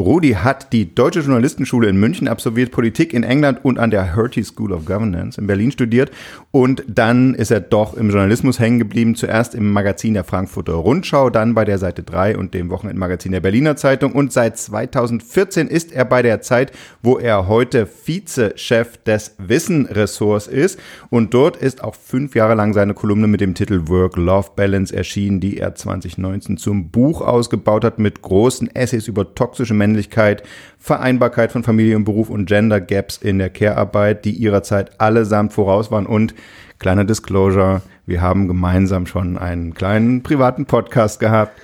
Rudi 0.00 0.30
hat 0.30 0.72
die 0.72 0.94
Deutsche 0.94 1.20
Journalistenschule 1.20 1.88
in 1.88 2.00
München 2.00 2.26
absolviert, 2.26 2.70
Politik 2.70 3.12
in 3.12 3.22
England 3.22 3.62
und 3.62 3.78
an 3.78 3.90
der 3.90 4.16
Hertie 4.16 4.42
School 4.42 4.72
of 4.72 4.86
Governance 4.86 5.38
in 5.38 5.46
Berlin 5.46 5.70
studiert. 5.70 6.10
Und 6.50 6.82
dann 6.88 7.34
ist 7.34 7.50
er 7.50 7.60
doch 7.60 7.94
im 7.94 8.08
Journalismus 8.08 8.58
hängen 8.58 8.78
geblieben. 8.78 9.14
Zuerst 9.14 9.54
im 9.54 9.72
Magazin 9.72 10.14
der 10.14 10.24
Frankfurter 10.24 10.72
Rundschau, 10.72 11.28
dann 11.28 11.54
bei 11.54 11.66
der 11.66 11.76
Seite 11.76 12.02
3 12.02 12.38
und 12.38 12.54
dem 12.54 12.70
Wochenendmagazin 12.70 13.32
der 13.32 13.40
Berliner 13.40 13.76
Zeitung. 13.76 14.12
Und 14.12 14.32
seit 14.32 14.56
2014 14.56 15.68
ist 15.68 15.92
er 15.92 16.06
bei 16.06 16.22
der 16.22 16.40
Zeit, 16.40 16.72
wo 17.02 17.18
er 17.18 17.46
heute 17.46 17.86
Vizechef 17.86 18.96
des 19.04 19.34
Wissen-Ressorts 19.38 20.46
ist. 20.46 20.80
Und 21.10 21.34
dort 21.34 21.56
ist 21.56 21.84
auch 21.84 21.94
fünf 21.94 22.34
Jahre 22.34 22.54
lang 22.54 22.72
seine 22.72 22.94
Kolumne 22.94 23.26
mit 23.26 23.42
dem 23.42 23.54
Titel 23.54 23.88
Work-Life-Balance 23.88 24.96
erschienen, 24.96 25.40
die 25.40 25.58
er 25.58 25.74
2019 25.74 26.56
zum 26.56 26.88
Buch 26.88 27.20
ausgebaut 27.20 27.84
hat 27.84 27.98
mit 27.98 28.22
großen 28.22 28.74
Essays 28.74 29.06
über 29.06 29.34
toxische 29.34 29.74
Männlichkeit, 29.90 30.42
Vereinbarkeit 30.78 31.52
von 31.52 31.62
Familie 31.62 31.96
und 31.96 32.04
Beruf 32.04 32.30
und 32.30 32.46
Gender 32.46 32.80
Gaps 32.80 33.16
in 33.18 33.38
der 33.38 33.50
Care-Arbeit, 33.50 34.24
die 34.24 34.30
ihrer 34.30 34.62
Zeit 34.62 35.00
allesamt 35.00 35.52
voraus 35.52 35.90
waren. 35.90 36.06
Und 36.06 36.34
kleiner 36.78 37.04
Disclosure, 37.04 37.82
wir 38.06 38.20
haben 38.22 38.48
gemeinsam 38.48 39.06
schon 39.06 39.36
einen 39.36 39.74
kleinen 39.74 40.22
privaten 40.22 40.66
Podcast 40.66 41.20
gehabt, 41.20 41.60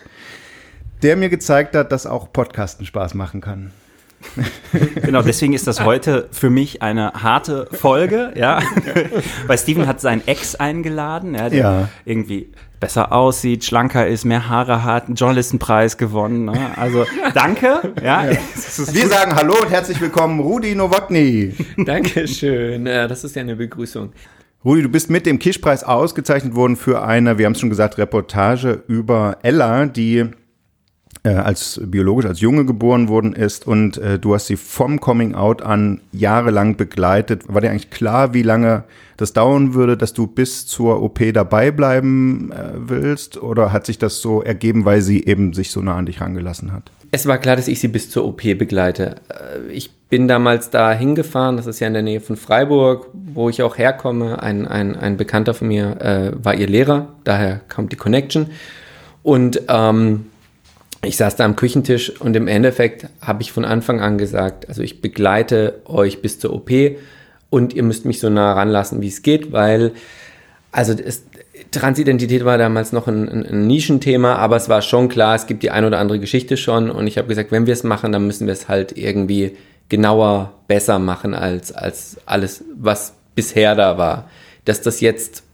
der 1.02 1.16
mir 1.16 1.28
gezeigt 1.28 1.74
hat, 1.76 1.92
dass 1.92 2.06
auch 2.06 2.32
Podcasten 2.32 2.84
Spaß 2.84 3.14
machen 3.14 3.40
kann. 3.40 3.70
Genau, 5.02 5.22
deswegen 5.22 5.52
ist 5.52 5.66
das 5.66 5.84
heute 5.84 6.28
für 6.32 6.50
mich 6.50 6.82
eine 6.82 7.12
harte 7.14 7.68
Folge, 7.72 8.32
ja. 8.36 8.60
Weil 9.46 9.58
Steven 9.58 9.86
hat 9.86 10.00
seinen 10.00 10.26
Ex 10.26 10.54
eingeladen, 10.54 11.34
ja, 11.34 11.48
der 11.48 11.58
Ja. 11.58 11.88
irgendwie 12.04 12.50
besser 12.80 13.12
aussieht, 13.12 13.64
schlanker 13.64 14.06
ist, 14.06 14.24
mehr 14.24 14.48
Haare 14.48 14.84
hat, 14.84 15.06
einen 15.06 15.14
Journalistenpreis 15.14 15.96
gewonnen. 15.96 16.44
Ne? 16.46 16.70
Also 16.76 17.04
danke, 17.34 17.94
ja. 18.04 18.24
Wir 18.28 19.08
sagen 19.08 19.34
Hallo 19.34 19.54
und 19.62 19.70
herzlich 19.70 20.00
willkommen, 20.00 20.40
Rudi 20.40 20.74
Nowotny. 20.74 21.54
Dankeschön. 21.78 22.86
Ja, 22.86 23.08
das 23.08 23.24
ist 23.24 23.34
ja 23.36 23.42
eine 23.42 23.56
Begrüßung. 23.56 24.12
Rudi, 24.64 24.82
du 24.82 24.88
bist 24.88 25.08
mit 25.10 25.24
dem 25.26 25.38
Kischpreis 25.38 25.84
ausgezeichnet 25.84 26.54
worden 26.54 26.76
für 26.76 27.02
eine, 27.02 27.38
wir 27.38 27.46
haben 27.46 27.52
es 27.52 27.60
schon 27.60 27.70
gesagt, 27.70 27.96
Reportage 27.98 28.82
über 28.88 29.38
Ella, 29.42 29.86
die 29.86 30.18
äh, 30.18 30.30
als 31.24 31.80
biologisch 31.84 32.26
als 32.26 32.40
Junge 32.40 32.64
geboren 32.64 33.08
worden 33.08 33.32
ist 33.32 33.66
und 33.66 33.98
äh, 33.98 34.18
du 34.18 34.34
hast 34.34 34.46
sie 34.46 34.56
vom 34.56 35.00
Coming 35.00 35.34
Out 35.34 35.62
an 35.62 36.00
jahrelang 36.12 36.76
begleitet. 36.76 37.52
War 37.52 37.60
dir 37.60 37.70
eigentlich 37.70 37.90
klar, 37.90 38.32
wie 38.34 38.42
lange 38.42 38.84
das 39.16 39.32
dauern 39.32 39.74
würde, 39.74 39.96
dass 39.96 40.12
du 40.12 40.26
bis 40.26 40.66
zur 40.66 41.02
OP 41.02 41.20
dabei 41.32 41.70
bleiben 41.70 42.52
äh, 42.52 42.72
willst? 42.76 43.42
Oder 43.42 43.72
hat 43.72 43.86
sich 43.86 43.98
das 43.98 44.20
so 44.20 44.42
ergeben, 44.42 44.84
weil 44.84 45.00
sie 45.00 45.24
eben 45.24 45.52
sich 45.52 45.70
so 45.70 45.80
nah 45.80 45.96
an 45.96 46.06
dich 46.06 46.20
rangelassen 46.20 46.72
hat? 46.72 46.90
Es 47.12 47.26
war 47.26 47.38
klar, 47.38 47.56
dass 47.56 47.68
ich 47.68 47.80
sie 47.80 47.88
bis 47.88 48.10
zur 48.10 48.24
OP 48.26 48.42
begleite. 48.42 49.16
Äh, 49.28 49.72
Ich 49.72 49.90
bin 50.08 50.28
damals 50.28 50.70
da 50.70 50.92
hingefahren, 50.92 51.56
das 51.56 51.66
ist 51.66 51.80
ja 51.80 51.88
in 51.88 51.94
der 51.94 52.02
Nähe 52.02 52.20
von 52.20 52.36
Freiburg, 52.36 53.08
wo 53.12 53.48
ich 53.48 53.62
auch 53.62 53.76
herkomme. 53.76 54.40
Ein, 54.40 54.68
ein, 54.68 54.94
ein 54.94 55.16
Bekannter 55.16 55.52
von 55.54 55.66
mir 55.66 56.00
äh, 56.00 56.32
war 56.44 56.54
ihr 56.54 56.68
Lehrer, 56.68 57.08
daher 57.24 57.60
kommt 57.68 57.90
die 57.90 57.96
Connection. 57.96 58.46
Und 59.24 59.62
ähm, 59.68 60.26
ich 61.06 61.16
saß 61.16 61.36
da 61.36 61.44
am 61.44 61.56
Küchentisch 61.56 62.20
und 62.20 62.36
im 62.36 62.48
Endeffekt 62.48 63.06
habe 63.20 63.42
ich 63.42 63.52
von 63.52 63.64
Anfang 63.64 64.00
an 64.00 64.18
gesagt, 64.18 64.68
also 64.68 64.82
ich 64.82 65.00
begleite 65.00 65.80
euch 65.84 66.20
bis 66.22 66.38
zur 66.38 66.52
OP 66.52 66.70
und 67.50 67.74
ihr 67.74 67.82
müsst 67.82 68.04
mich 68.04 68.20
so 68.20 68.28
nah 68.28 68.52
ranlassen, 68.52 69.00
wie 69.00 69.08
es 69.08 69.22
geht, 69.22 69.52
weil 69.52 69.92
also 70.72 70.92
es, 70.92 71.24
Transidentität 71.70 72.44
war 72.44 72.58
damals 72.58 72.92
noch 72.92 73.06
ein, 73.08 73.28
ein, 73.28 73.46
ein 73.46 73.66
Nischenthema, 73.66 74.36
aber 74.36 74.56
es 74.56 74.68
war 74.68 74.82
schon 74.82 75.08
klar, 75.08 75.34
es 75.34 75.46
gibt 75.46 75.62
die 75.62 75.70
ein 75.70 75.84
oder 75.84 75.98
andere 75.98 76.18
Geschichte 76.18 76.56
schon 76.56 76.90
und 76.90 77.06
ich 77.06 77.18
habe 77.18 77.28
gesagt, 77.28 77.50
wenn 77.52 77.66
wir 77.66 77.72
es 77.72 77.82
machen, 77.82 78.12
dann 78.12 78.26
müssen 78.26 78.46
wir 78.46 78.52
es 78.52 78.68
halt 78.68 78.96
irgendwie 78.96 79.56
genauer, 79.88 80.52
besser 80.68 80.98
machen 80.98 81.34
als, 81.34 81.72
als 81.72 82.18
alles, 82.26 82.64
was 82.74 83.14
bisher 83.34 83.74
da 83.74 83.98
war. 83.98 84.28
Dass 84.64 84.82
das 84.82 85.00
jetzt 85.00 85.44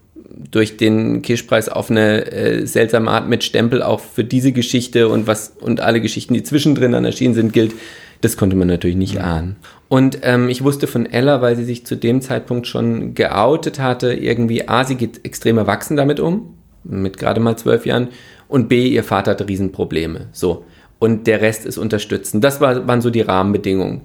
durch 0.50 0.76
den 0.76 1.22
Kirschpreis 1.22 1.68
auf 1.68 1.90
eine 1.90 2.30
äh, 2.32 2.66
seltsame 2.66 3.10
Art 3.10 3.28
mit 3.28 3.44
Stempel 3.44 3.82
auch 3.82 4.00
für 4.00 4.24
diese 4.24 4.52
Geschichte 4.52 5.08
und 5.08 5.26
was 5.26 5.54
und 5.60 5.80
alle 5.80 6.00
Geschichten, 6.00 6.34
die 6.34 6.42
zwischendrin 6.42 6.92
dann 6.92 7.04
erschienen 7.04 7.34
sind, 7.34 7.52
gilt, 7.52 7.72
das 8.20 8.36
konnte 8.36 8.56
man 8.56 8.68
natürlich 8.68 8.96
nicht 8.96 9.20
ahnen. 9.20 9.56
Und 9.88 10.18
ähm, 10.22 10.48
ich 10.48 10.64
wusste 10.64 10.86
von 10.86 11.06
Ella, 11.06 11.42
weil 11.42 11.56
sie 11.56 11.64
sich 11.64 11.84
zu 11.84 11.96
dem 11.96 12.22
Zeitpunkt 12.22 12.66
schon 12.66 13.14
geoutet 13.14 13.78
hatte, 13.78 14.14
irgendwie 14.14 14.68
A, 14.68 14.84
sie 14.84 14.94
geht 14.94 15.24
extrem 15.24 15.58
erwachsen 15.58 15.96
damit 15.96 16.20
um, 16.20 16.54
mit 16.84 17.18
gerade 17.18 17.40
mal 17.40 17.56
zwölf 17.56 17.84
Jahren, 17.84 18.08
und 18.48 18.68
B, 18.68 18.86
ihr 18.88 19.04
Vater 19.04 19.32
hat 19.32 19.48
Riesenprobleme. 19.48 20.28
So. 20.32 20.64
Und 20.98 21.26
der 21.26 21.40
Rest 21.40 21.64
ist 21.66 21.78
unterstützen. 21.78 22.40
Das 22.40 22.60
war, 22.60 22.86
waren 22.86 23.00
so 23.00 23.10
die 23.10 23.22
Rahmenbedingungen. 23.22 24.02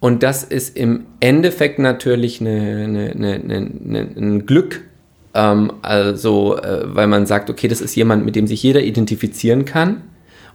Und 0.00 0.22
das 0.22 0.44
ist 0.44 0.76
im 0.76 1.06
Endeffekt 1.20 1.78
natürlich 1.78 2.40
eine, 2.40 2.84
eine, 2.84 3.10
eine, 3.12 4.08
ein 4.16 4.46
Glück, 4.46 4.82
ähm, 5.36 5.72
also 5.82 6.56
äh, 6.56 6.82
weil 6.86 7.06
man 7.06 7.26
sagt, 7.26 7.50
okay, 7.50 7.68
das 7.68 7.80
ist 7.80 7.94
jemand, 7.94 8.24
mit 8.24 8.34
dem 8.34 8.46
sich 8.46 8.62
jeder 8.62 8.80
identifizieren 8.82 9.64
kann. 9.66 10.02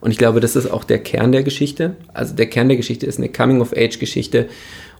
Und 0.02 0.10
ich 0.10 0.18
glaube, 0.18 0.40
das 0.40 0.56
ist 0.56 0.70
auch 0.70 0.84
der 0.84 0.98
Kern 0.98 1.32
der 1.32 1.44
Geschichte. 1.44 1.96
Also 2.14 2.36
der 2.36 2.48
Kern 2.48 2.68
der 2.68 2.78
Geschichte 2.78 3.06
ist 3.06 3.20
eine 3.20 3.30
Coming-of-Age-Geschichte. 3.30 4.48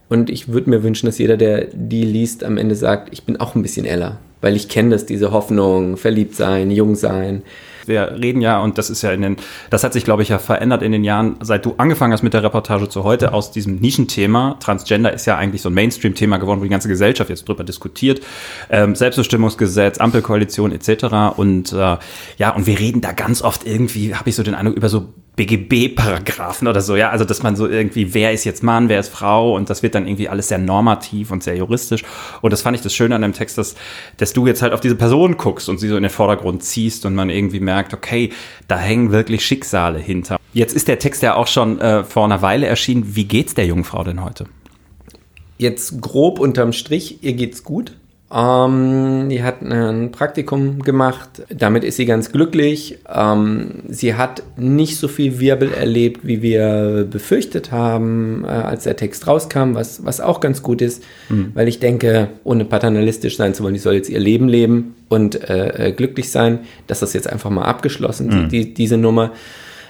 Und 0.08 0.30
ich 0.30 0.50
würde 0.50 0.70
mir 0.70 0.84
wünschen, 0.84 1.08
dass 1.08 1.18
jeder, 1.18 1.38
der 1.38 1.70
die 1.74 2.06
liest, 2.06 2.44
am 2.44 2.58
Ende 2.58 2.76
sagt, 2.76 3.10
ich 3.12 3.24
bin 3.24 3.38
auch 3.38 3.56
ein 3.56 3.64
bisschen 3.64 3.86
Ella. 3.88 4.20
Weil 4.42 4.56
ich 4.56 4.68
kenne 4.70 4.90
das, 4.90 5.06
diese 5.06 5.32
Hoffnung, 5.32 5.98
verliebt 5.98 6.36
sein, 6.36 6.72
jung 6.72 6.96
sein. 6.96 7.44
Wir 7.86 8.16
reden 8.22 8.42
ja, 8.42 8.60
und 8.60 8.78
das 8.78 8.90
ist 8.90 9.02
ja 9.02 9.12
in 9.12 9.22
den, 9.22 9.38
das 9.70 9.84
hat 9.84 9.94
sich, 9.94 10.04
glaube 10.04 10.22
ich, 10.22 10.30
ja 10.30 10.40
verändert 10.40 10.82
in 10.82 10.92
den 10.92 11.04
Jahren, 11.04 11.38
seit 11.42 11.66
du 11.66 11.76
angefangen 11.78 12.14
hast 12.14 12.24
mit 12.24 12.34
der 12.34 12.44
Reportage 12.44 12.90
zu 12.90 13.04
heute, 13.04 13.34
aus 13.34 13.52
diesem 13.52 13.78
Nischenthema. 13.78 14.58
Transgender 14.60 15.12
ist 15.12 15.26
ja 15.26 15.38
eigentlich 15.38 15.62
so 15.62 15.70
ein 15.70 15.74
Mainstream-Thema 15.74 16.38
geworden, 16.38 16.60
wo 16.60 16.64
die 16.64 16.70
ganze 16.70 16.88
Gesellschaft 16.88 17.30
jetzt 17.30 17.48
drüber 17.48 17.64
diskutiert. 17.64 18.22
Ähm, 18.70 18.96
Selbstbestimmungsgesetz, 18.96 19.98
Ampelkoalition 19.98 20.72
etc. 20.72 21.38
Und 21.38 21.74
äh, 21.74 21.98
ja, 22.38 22.56
und 22.56 22.68
wir 22.68 22.80
reden 22.80 23.02
da 23.02 23.14
ganz 23.14 23.42
oft 23.42 23.66
irgendwie, 23.66 24.16
habe 24.16 24.30
ich 24.30 24.36
so 24.36 24.44
den 24.44 24.56
Eindruck, 24.56 24.76
über 24.78 24.90
so 24.90 25.10
BGB-Paragraphen 25.42 26.68
oder 26.68 26.82
so, 26.82 26.96
ja, 26.96 27.10
also 27.10 27.26
dass 27.26 27.42
man 27.42 27.56
so 27.56 27.68
irgendwie, 27.68 28.14
wer 28.14 28.32
ist 28.32 28.44
jetzt 28.44 28.62
Mann, 28.62 28.90
wer 28.90 29.00
ist 29.00 29.10
Frau 29.10 29.56
und 29.56 29.72
das 29.72 29.82
wird 29.82 29.96
dann 29.96 30.06
irgendwie 30.06 30.30
alles 30.30 30.50
sehr 30.50 30.60
normativ 30.60 31.32
und 31.32 31.42
sehr 31.42 31.56
juristisch 31.58 32.04
und 32.42 32.54
das 32.54 32.62
fand 32.62 32.78
ich 32.78 32.84
das 32.84 32.94
Schöne 32.94 33.16
an 33.16 33.24
dem 33.24 33.34
Text, 33.34 33.58
dass, 33.58 33.76
dass 34.18 34.34
du 34.34 34.46
jetzt 34.46 34.62
halt 34.62 34.72
auf 34.72 34.82
diese 34.82 34.96
Person 34.96 35.38
guckst 35.38 35.68
und 35.68 35.80
sie 35.80 35.88
so 35.88 35.98
in 35.98 36.04
den 36.04 36.12
Vordergrund 36.12 36.64
ziehst 36.64 37.08
und 37.08 37.16
man 37.16 37.32
irgendwie 37.32 37.60
merkt, 37.60 37.94
okay, 37.94 38.32
da 38.68 38.78
hängen 38.78 39.12
wirklich 39.12 39.44
Schicksale 39.44 39.98
hinter. 39.98 40.38
Jetzt 40.54 40.76
ist 40.76 40.88
der 40.88 41.00
Text 41.00 41.24
ja 41.24 41.36
auch 41.36 41.48
schon 41.48 41.80
äh, 41.80 42.04
vor 42.04 42.26
einer 42.26 42.44
Weile 42.44 42.68
erschienen. 42.68 43.16
Wie 43.16 43.26
geht's 43.26 43.56
der 43.56 43.66
jungen 43.66 43.84
Frau 43.84 44.04
denn 44.04 44.24
heute? 44.24 44.46
Jetzt 45.58 46.02
grob 46.02 46.40
unterm 46.40 46.72
Strich, 46.72 47.24
ihr 47.24 47.34
geht's 47.34 47.64
gut. 47.64 47.94
Ähm, 48.34 49.28
die 49.30 49.44
hat 49.44 49.62
ein 49.62 50.12
Praktikum 50.12 50.80
gemacht, 50.80 51.44
damit 51.50 51.84
ist 51.84 51.98
sie 51.98 52.06
ganz 52.06 52.32
glücklich. 52.32 53.00
Ähm, 53.14 53.84
sie 53.90 54.16
hat 54.16 54.44
nicht 54.56 54.98
so 54.98 55.10
viel 55.10 55.40
Wirbel 55.40 55.74
erlebt, 55.74 56.22
wie 56.24 56.42
wir 56.42 57.06
befürchtet 57.10 57.72
haben, 57.72 58.46
äh, 58.46 58.48
als 58.48 58.84
der 58.84 58.96
Text 58.96 59.28
rauskam, 59.28 59.74
was, 59.74 60.06
was 60.06 60.22
auch 60.22 60.40
ganz 60.40 60.64
gut 60.64 60.82
ist, 60.82 61.04
mhm. 61.28 61.52
weil 61.56 61.68
ich 61.68 61.80
denke, 61.80 62.30
ohne 62.46 62.64
paternalistisch 62.64 63.36
sein 63.36 63.54
zu 63.54 63.64
wollen, 63.64 63.74
die 63.74 63.80
soll 63.80 63.96
jetzt 63.96 64.10
ihr 64.10 64.20
Leben 64.20 64.48
leben 64.48 64.96
und 65.10 65.50
äh, 65.50 65.88
äh 65.88 65.92
glücklich 65.92 66.32
sein, 66.32 66.60
dass 66.88 67.02
das 67.02 67.12
jetzt 67.12 67.30
einfach 67.30 67.50
mal 67.50 67.66
abgeschlossen, 67.66 68.28
mhm. 68.28 68.50
die, 68.50 68.74
diese 68.74 68.96
Nummer. 68.96 69.34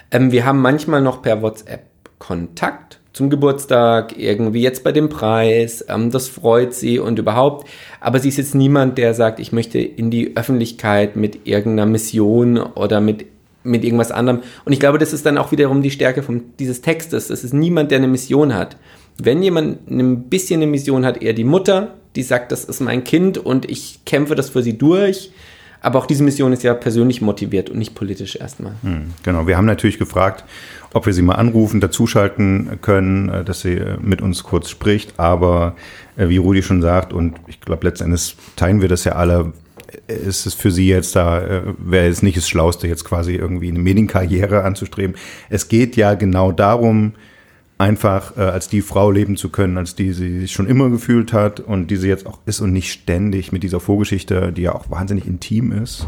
Ähm, 0.10 0.32
wir 0.32 0.46
haben 0.46 0.62
manchmal 0.62 1.02
noch 1.02 1.22
per 1.22 1.44
WhatsApp 1.44 1.86
Kontakt 2.18 3.01
zum 3.14 3.30
Geburtstag, 3.30 4.18
irgendwie 4.18 4.62
jetzt 4.62 4.84
bei 4.84 4.92
dem 4.92 5.10
Preis, 5.10 5.84
ähm, 5.90 6.12
das 6.12 6.28
freut 6.28 6.74
sie 6.74 7.00
und 7.00 7.20
überhaupt. 7.20 7.68
Aber 8.00 8.20
sie 8.20 8.30
ist 8.30 8.38
jetzt 8.38 8.56
niemand, 8.56 8.98
der 8.98 9.14
sagt, 9.14 9.40
ich 9.40 9.52
möchte 9.52 9.80
in 9.80 10.12
die 10.12 10.36
Öffentlichkeit 10.38 11.16
mit 11.16 11.46
irgendeiner 11.46 11.90
Mission 11.90 12.58
oder 12.58 13.02
mit, 13.02 13.26
mit 13.64 13.84
irgendwas 13.84 14.12
anderem. 14.12 14.42
Und 14.64 14.74
ich 14.74 14.80
glaube, 14.80 14.98
das 14.98 15.14
ist 15.14 15.26
dann 15.26 15.38
auch 15.38 15.52
wiederum 15.52 15.82
die 15.82 15.92
Stärke 15.92 16.24
von, 16.24 16.44
dieses 16.60 16.82
Textes. 16.82 17.28
Das 17.28 17.44
ist 17.44 17.54
niemand, 17.54 17.92
der 17.92 17.98
eine 17.98 18.08
Mission 18.08 18.54
hat. 18.54 18.78
Wenn 19.18 19.44
jemand 19.44 19.90
ein 19.92 20.30
bisschen 20.30 20.62
eine 20.62 20.72
Mission 20.72 21.06
hat, 21.06 21.22
eher 21.22 21.34
die 21.34 21.44
Mutter, 21.44 21.96
die 22.16 22.24
sagt, 22.24 22.52
das 22.52 22.66
ist 22.66 22.80
mein 22.80 23.04
Kind 23.04 23.38
und 23.38 23.70
ich 23.70 24.00
kämpfe 24.06 24.36
das 24.36 24.50
für 24.50 24.64
sie 24.64 24.78
durch. 24.78 25.32
Aber 25.82 25.98
auch 26.00 26.06
diese 26.06 26.24
Mission 26.24 26.54
ist 26.54 26.64
ja 26.64 26.76
persönlich 26.76 27.22
motiviert 27.22 27.70
und 27.72 27.80
nicht 27.80 27.96
politisch 27.96 28.36
erstmal. 28.36 28.74
Hm, 28.84 29.14
genau, 29.24 29.48
wir 29.48 29.58
haben 29.58 29.66
natürlich 29.66 29.98
gefragt, 29.98 30.46
ob 30.94 31.08
wir 31.08 31.14
sie 31.14 31.24
mal 31.24 31.36
anrufen, 31.36 31.82
dazuschalten 31.82 32.80
können, 32.82 33.30
äh, 33.30 33.44
dass 33.44 33.62
sie 33.62 33.74
äh, 33.74 33.98
mit 34.00 34.22
uns 34.22 34.44
kurz 34.44 34.70
spricht. 34.70 35.20
Aber 35.20 35.76
äh, 36.18 36.30
wie 36.30 36.38
Rudi 36.38 36.62
schon 36.62 36.82
sagt, 36.82 37.14
und 37.14 37.36
ich 37.48 37.60
glaube, 37.60 37.88
letztendlich 37.88 38.36
teilen 38.56 38.82
wir 38.82 38.90
das 38.90 39.04
ja 39.06 39.14
alle, 39.14 39.54
ist 40.08 40.46
es 40.46 40.54
für 40.54 40.72
sie 40.72 40.88
jetzt 40.88 41.18
da, 41.18 41.64
wäre 41.78 42.08
es 42.08 42.24
nicht 42.24 42.38
das 42.38 42.48
Schlauste, 42.48 42.88
jetzt 42.88 43.04
quasi 43.04 43.36
irgendwie 43.36 43.68
eine 43.68 43.80
Medienkarriere 43.80 44.64
anzustreben. 44.64 45.18
Es 45.50 45.68
geht 45.68 45.98
ja 45.98 46.14
genau 46.14 46.54
darum, 46.54 47.14
einfach 47.82 48.38
äh, 48.38 48.42
als 48.42 48.70
die 48.70 48.82
Frau 48.82 49.10
leben 49.10 49.36
zu 49.36 49.50
können, 49.50 49.78
als 49.78 49.96
die 49.96 50.14
sie 50.14 50.42
sich 50.42 50.52
schon 50.52 50.68
immer 50.68 50.90
gefühlt 50.90 51.34
hat 51.34 51.60
und 51.60 51.88
die 51.88 51.98
sie 51.98 52.08
jetzt 52.08 52.28
auch 52.28 52.40
ist 52.46 52.62
und 52.62 52.72
nicht 52.72 52.92
ständig 52.92 53.52
mit 53.52 53.64
dieser 53.64 53.80
Vorgeschichte, 53.80 54.54
die 54.54 54.62
ja 54.62 54.76
auch 54.76 54.92
wahnsinnig 54.92 55.26
intim 55.26 55.72
ist, 55.72 56.08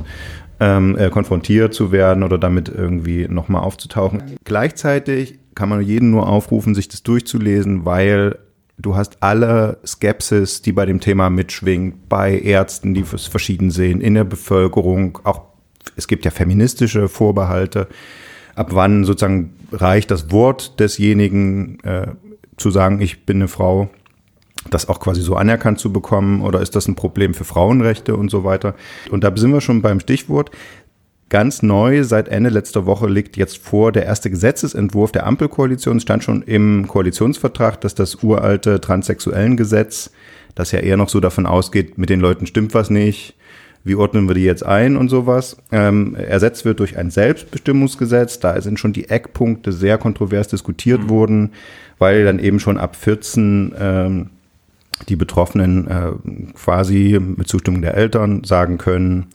ähm, 0.60 0.96
äh, 0.98 1.10
konfrontiert 1.10 1.74
zu 1.74 1.92
werden 1.92 2.22
oder 2.22 2.38
damit 2.38 2.70
irgendwie 2.70 3.28
nochmal 3.28 3.64
aufzutauchen. 3.64 4.22
Gleichzeitig 4.44 5.40
kann 5.56 5.68
man 5.68 5.82
jeden 5.82 6.12
nur 6.12 6.30
aufrufen, 6.30 6.76
sich 6.76 6.88
das 6.90 7.02
durchzulesen, 7.02 7.86
weil 7.86 8.38
du 8.78 8.96
hast 8.96 9.18
alle 9.22 9.80
Skepsis, 9.84 10.62
die 10.62 10.74
bei 10.74 10.86
dem 10.86 11.00
Thema 11.00 11.32
mitschwingt, 11.32 12.08
bei 12.08 12.40
Ärzten, 12.40 12.94
die 12.94 13.04
es 13.14 13.26
verschieden 13.26 13.72
sehen, 13.72 14.00
in 14.00 14.14
der 14.14 14.26
Bevölkerung, 14.26 15.20
auch 15.24 15.42
es 15.96 16.08
gibt 16.08 16.24
ja 16.24 16.32
feministische 16.32 17.10
Vorbehalte. 17.10 17.88
Ab 18.56 18.70
wann 18.72 19.04
sozusagen 19.04 19.54
reicht 19.72 20.12
das 20.12 20.32
Wort 20.32 20.80
desjenigen 20.80 21.80
äh, 21.84 22.08
zu 22.58 22.70
sagen, 22.72 23.02
ich 23.02 23.26
bin 23.26 23.38
eine 23.38 23.48
Frau? 23.48 23.90
das 24.70 24.90
auch 24.90 25.00
quasi 25.00 25.22
so 25.22 25.36
anerkannt 25.36 25.80
zu 25.80 25.92
bekommen 25.92 26.42
oder 26.42 26.62
ist 26.62 26.76
das 26.76 26.88
ein 26.88 26.96
Problem 26.96 27.34
für 27.34 27.44
Frauenrechte 27.44 28.16
und 28.16 28.30
so 28.30 28.44
weiter? 28.44 28.76
Und 29.12 29.24
da 29.24 29.36
sind 29.36 29.52
wir 29.52 29.62
schon 29.62 29.82
beim 29.82 30.00
Stichwort. 30.00 30.52
Ganz 31.30 31.64
neu, 31.64 32.04
seit 32.04 32.28
Ende 32.28 32.50
letzter 32.50 32.86
Woche 32.86 33.08
liegt 33.08 33.38
jetzt 33.38 33.58
vor 33.58 33.92
der 33.92 34.06
erste 34.06 34.30
Gesetzesentwurf 34.30 35.12
der 35.12 35.26
Ampelkoalition. 35.26 35.98
Es 35.98 36.04
stand 36.04 36.24
schon 36.24 36.44
im 36.44 36.88
Koalitionsvertrag, 36.88 37.82
dass 37.82 37.96
das 37.96 38.24
uralte 38.24 38.80
Transsexuellengesetz, 38.80 40.12
das 40.54 40.72
ja 40.72 40.80
eher 40.80 40.98
noch 40.98 41.10
so 41.10 41.20
davon 41.20 41.48
ausgeht, 41.48 41.98
mit 41.98 42.10
den 42.10 42.20
Leuten 42.20 42.46
stimmt 42.46 42.76
was 42.76 42.90
nicht, 42.92 43.36
wie 43.84 43.96
ordnen 43.96 44.28
wir 44.28 44.36
die 44.36 44.46
jetzt 44.46 44.66
ein 44.66 44.96
und 44.96 45.10
sowas, 45.10 45.58
ähm, 45.72 46.16
ersetzt 46.16 46.64
wird 46.66 46.80
durch 46.80 46.98
ein 46.98 47.12
Selbstbestimmungsgesetz. 47.12 48.40
Da 48.40 48.60
sind 48.62 48.80
schon 48.80 48.94
die 48.94 49.10
Eckpunkte 49.10 49.72
sehr 49.74 49.98
kontrovers 49.98 50.48
diskutiert 50.48 51.04
mhm. 51.04 51.10
worden, 51.10 51.52
weil 52.00 52.24
dann 52.24 52.40
eben 52.40 52.60
schon 52.60 52.78
ab 52.78 52.96
14 52.96 53.74
ähm, 53.78 54.30
die 55.10 55.16
Betroffenen 55.16 55.88
äh, 55.88 56.12
quasi 56.54 57.20
mit 57.20 57.48
Zustimmung 57.48 57.82
der 57.82 57.96
Eltern 57.96 58.44
sagen 58.44 58.78
können, 58.78 59.28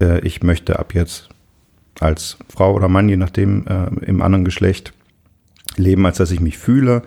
äh, 0.00 0.20
ich 0.20 0.42
möchte 0.42 0.78
ab 0.78 0.94
jetzt 0.94 1.28
als 2.00 2.38
Frau 2.48 2.74
oder 2.74 2.88
Mann, 2.88 3.08
je 3.08 3.16
nachdem, 3.16 3.66
äh, 3.66 4.04
im 4.04 4.22
anderen 4.22 4.44
Geschlecht 4.44 4.92
leben, 5.76 6.06
als 6.06 6.18
dass 6.18 6.30
ich 6.30 6.40
mich 6.40 6.58
fühle. 6.58 7.02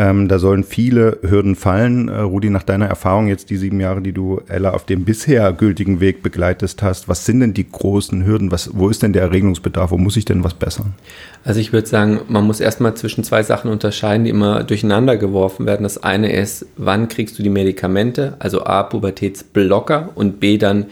Ähm, 0.00 0.28
da 0.28 0.38
sollen 0.38 0.62
viele 0.62 1.18
Hürden 1.22 1.56
fallen. 1.56 2.08
Äh, 2.08 2.20
Rudi, 2.20 2.50
nach 2.50 2.62
deiner 2.62 2.86
Erfahrung 2.86 3.26
jetzt 3.26 3.50
die 3.50 3.56
sieben 3.56 3.80
Jahre, 3.80 4.00
die 4.00 4.12
du 4.12 4.40
Ella 4.46 4.70
auf 4.70 4.86
dem 4.86 5.04
bisher 5.04 5.52
gültigen 5.52 5.98
Weg 5.98 6.22
begleitest 6.22 6.84
hast, 6.84 7.08
was 7.08 7.26
sind 7.26 7.40
denn 7.40 7.52
die 7.52 7.68
großen 7.68 8.24
Hürden? 8.24 8.52
Was, 8.52 8.70
wo 8.74 8.88
ist 8.88 9.02
denn 9.02 9.12
der 9.12 9.22
Erregungsbedarf? 9.22 9.90
Wo 9.90 9.98
muss 9.98 10.16
ich 10.16 10.24
denn 10.24 10.44
was 10.44 10.54
bessern? 10.54 10.94
Also 11.42 11.58
ich 11.58 11.72
würde 11.72 11.88
sagen, 11.88 12.20
man 12.28 12.44
muss 12.44 12.60
erstmal 12.60 12.94
zwischen 12.94 13.24
zwei 13.24 13.42
Sachen 13.42 13.72
unterscheiden, 13.72 14.22
die 14.22 14.30
immer 14.30 14.62
durcheinander 14.62 15.16
geworfen 15.16 15.66
werden. 15.66 15.82
Das 15.82 16.00
eine 16.00 16.32
ist, 16.32 16.66
wann 16.76 17.08
kriegst 17.08 17.36
du 17.36 17.42
die 17.42 17.50
Medikamente? 17.50 18.36
Also 18.38 18.64
A, 18.64 18.84
Pubertätsblocker 18.84 20.10
und 20.14 20.38
B, 20.38 20.58
dann 20.58 20.86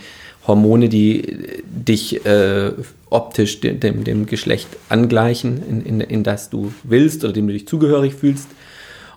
Hormone, 0.48 0.88
die 0.88 1.62
dich 1.64 2.26
äh, 2.26 2.72
optisch 3.10 3.60
dem, 3.60 3.78
dem, 3.78 4.02
dem, 4.02 4.26
Geschlecht 4.26 4.68
angleichen, 4.88 5.62
in, 5.68 5.82
in, 5.82 6.00
in 6.00 6.24
das 6.24 6.50
du 6.50 6.72
willst 6.82 7.24
oder 7.24 7.32
dem 7.32 7.46
du 7.46 7.52
dich 7.52 7.68
zugehörig 7.68 8.14
fühlst. 8.14 8.48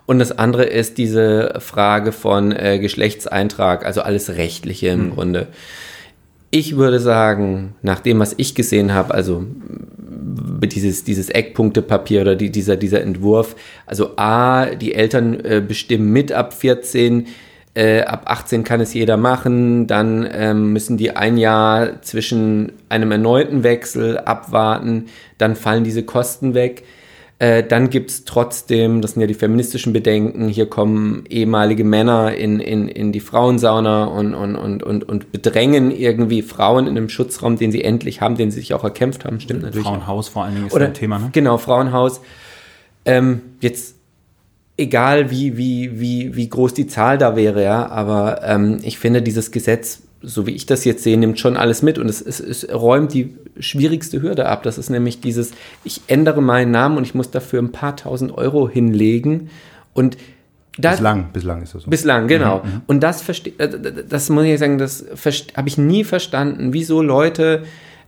Und 0.06 0.18
das 0.18 0.32
andere 0.32 0.64
ist 0.64 0.98
diese 0.98 1.54
Frage 1.60 2.12
von 2.12 2.52
äh, 2.52 2.78
Geschlechtseintrag, 2.78 3.84
also 3.86 4.02
alles 4.02 4.30
Rechtliche 4.30 4.88
im 4.88 5.06
mhm. 5.06 5.10
Grunde. 5.14 5.48
Ich 6.50 6.76
würde 6.76 6.98
sagen, 6.98 7.74
nach 7.82 8.00
dem, 8.00 8.18
was 8.18 8.34
ich 8.36 8.56
gesehen 8.56 8.92
habe, 8.92 9.14
also 9.14 9.46
dieses, 10.66 11.04
dieses 11.04 11.30
Eckpunktepapier 11.30 12.22
oder 12.22 12.34
die, 12.34 12.50
dieser, 12.50 12.76
dieser 12.76 13.02
Entwurf, 13.02 13.54
also 13.86 14.16
A, 14.16 14.66
die 14.74 14.94
Eltern 14.94 15.38
äh, 15.44 15.62
bestimmen 15.66 16.12
mit 16.12 16.32
ab 16.32 16.52
14, 16.54 17.26
äh, 17.74 18.02
ab 18.02 18.24
18 18.26 18.64
kann 18.64 18.80
es 18.80 18.94
jeder 18.94 19.16
machen, 19.16 19.86
dann 19.86 20.28
ähm, 20.32 20.72
müssen 20.72 20.96
die 20.96 21.16
ein 21.16 21.36
Jahr 21.36 22.02
zwischen 22.02 22.72
einem 22.88 23.12
erneuten 23.12 23.62
Wechsel 23.62 24.18
abwarten, 24.18 25.06
dann 25.38 25.54
fallen 25.54 25.84
diese 25.84 26.02
Kosten 26.02 26.54
weg. 26.54 26.82
Äh, 27.40 27.64
dann 27.64 27.88
gibt 27.88 28.10
es 28.10 28.26
trotzdem, 28.26 29.00
das 29.00 29.12
sind 29.12 29.22
ja 29.22 29.26
die 29.26 29.32
feministischen 29.32 29.94
Bedenken, 29.94 30.48
hier 30.48 30.66
kommen 30.66 31.24
ehemalige 31.30 31.84
Männer 31.84 32.34
in, 32.34 32.60
in, 32.60 32.86
in 32.86 33.12
die 33.12 33.20
Frauensauna 33.20 34.04
und, 34.04 34.34
und, 34.34 34.56
und, 34.56 34.82
und, 34.82 35.08
und 35.08 35.32
bedrängen 35.32 35.90
irgendwie 35.90 36.42
Frauen 36.42 36.86
in 36.86 36.98
einem 36.98 37.08
Schutzraum, 37.08 37.56
den 37.56 37.72
sie 37.72 37.82
endlich 37.82 38.20
haben, 38.20 38.36
den 38.36 38.50
sie 38.50 38.60
sich 38.60 38.74
auch 38.74 38.84
erkämpft 38.84 39.24
haben. 39.24 39.40
Stimmt 39.40 39.62
natürlich. 39.62 39.86
Frauenhaus 39.86 40.28
vor 40.28 40.44
allen 40.44 40.54
Dingen 40.54 40.66
ist 40.66 40.74
Oder, 40.74 40.88
ein 40.88 40.94
Thema, 40.94 41.18
ne? 41.18 41.30
Genau, 41.32 41.56
Frauenhaus. 41.56 42.20
Ähm, 43.06 43.40
jetzt 43.62 43.94
egal 44.76 45.30
wie, 45.30 45.56
wie, 45.56 45.98
wie, 45.98 46.36
wie 46.36 46.48
groß 46.48 46.74
die 46.74 46.88
Zahl 46.88 47.16
da 47.16 47.36
wäre, 47.36 47.64
ja, 47.64 47.88
aber 47.88 48.42
ähm, 48.44 48.80
ich 48.82 48.98
finde, 48.98 49.22
dieses 49.22 49.50
Gesetz 49.50 50.02
so 50.22 50.46
wie 50.46 50.52
ich 50.52 50.66
das 50.66 50.84
jetzt 50.84 51.02
sehe, 51.02 51.16
nimmt 51.16 51.38
schon 51.38 51.56
alles 51.56 51.82
mit 51.82 51.98
und 51.98 52.08
es, 52.08 52.20
es, 52.20 52.40
es 52.40 52.68
räumt 52.72 53.14
die 53.14 53.36
schwierigste 53.58 54.20
Hürde 54.20 54.46
ab. 54.46 54.62
Das 54.62 54.78
ist 54.78 54.90
nämlich 54.90 55.20
dieses, 55.20 55.52
ich 55.84 56.02
ändere 56.08 56.42
meinen 56.42 56.70
Namen 56.70 56.98
und 56.98 57.04
ich 57.04 57.14
muss 57.14 57.30
dafür 57.30 57.60
ein 57.60 57.72
paar 57.72 57.96
tausend 57.96 58.36
Euro 58.36 58.68
hinlegen 58.68 59.50
und 59.94 60.16
das, 60.78 60.96
bislang, 60.96 61.32
bislang 61.32 61.62
ist 61.62 61.74
das 61.74 61.82
so. 61.82 61.90
Bislang, 61.90 62.28
genau. 62.28 62.58
Mhm, 62.58 62.70
mhm. 62.70 62.80
und 62.86 63.00
das 63.00 63.22
verstehe, 63.22 63.54
äh, 63.58 63.68
das 64.08 64.28
muss 64.30 64.44
ich 64.44 64.58
sagen, 64.58 64.78
das 64.78 65.04
habe 65.56 65.68
ich 65.68 65.78
nie 65.78 66.04
verstanden, 66.04 66.72
wieso 66.72 67.02
Leute 67.02 67.64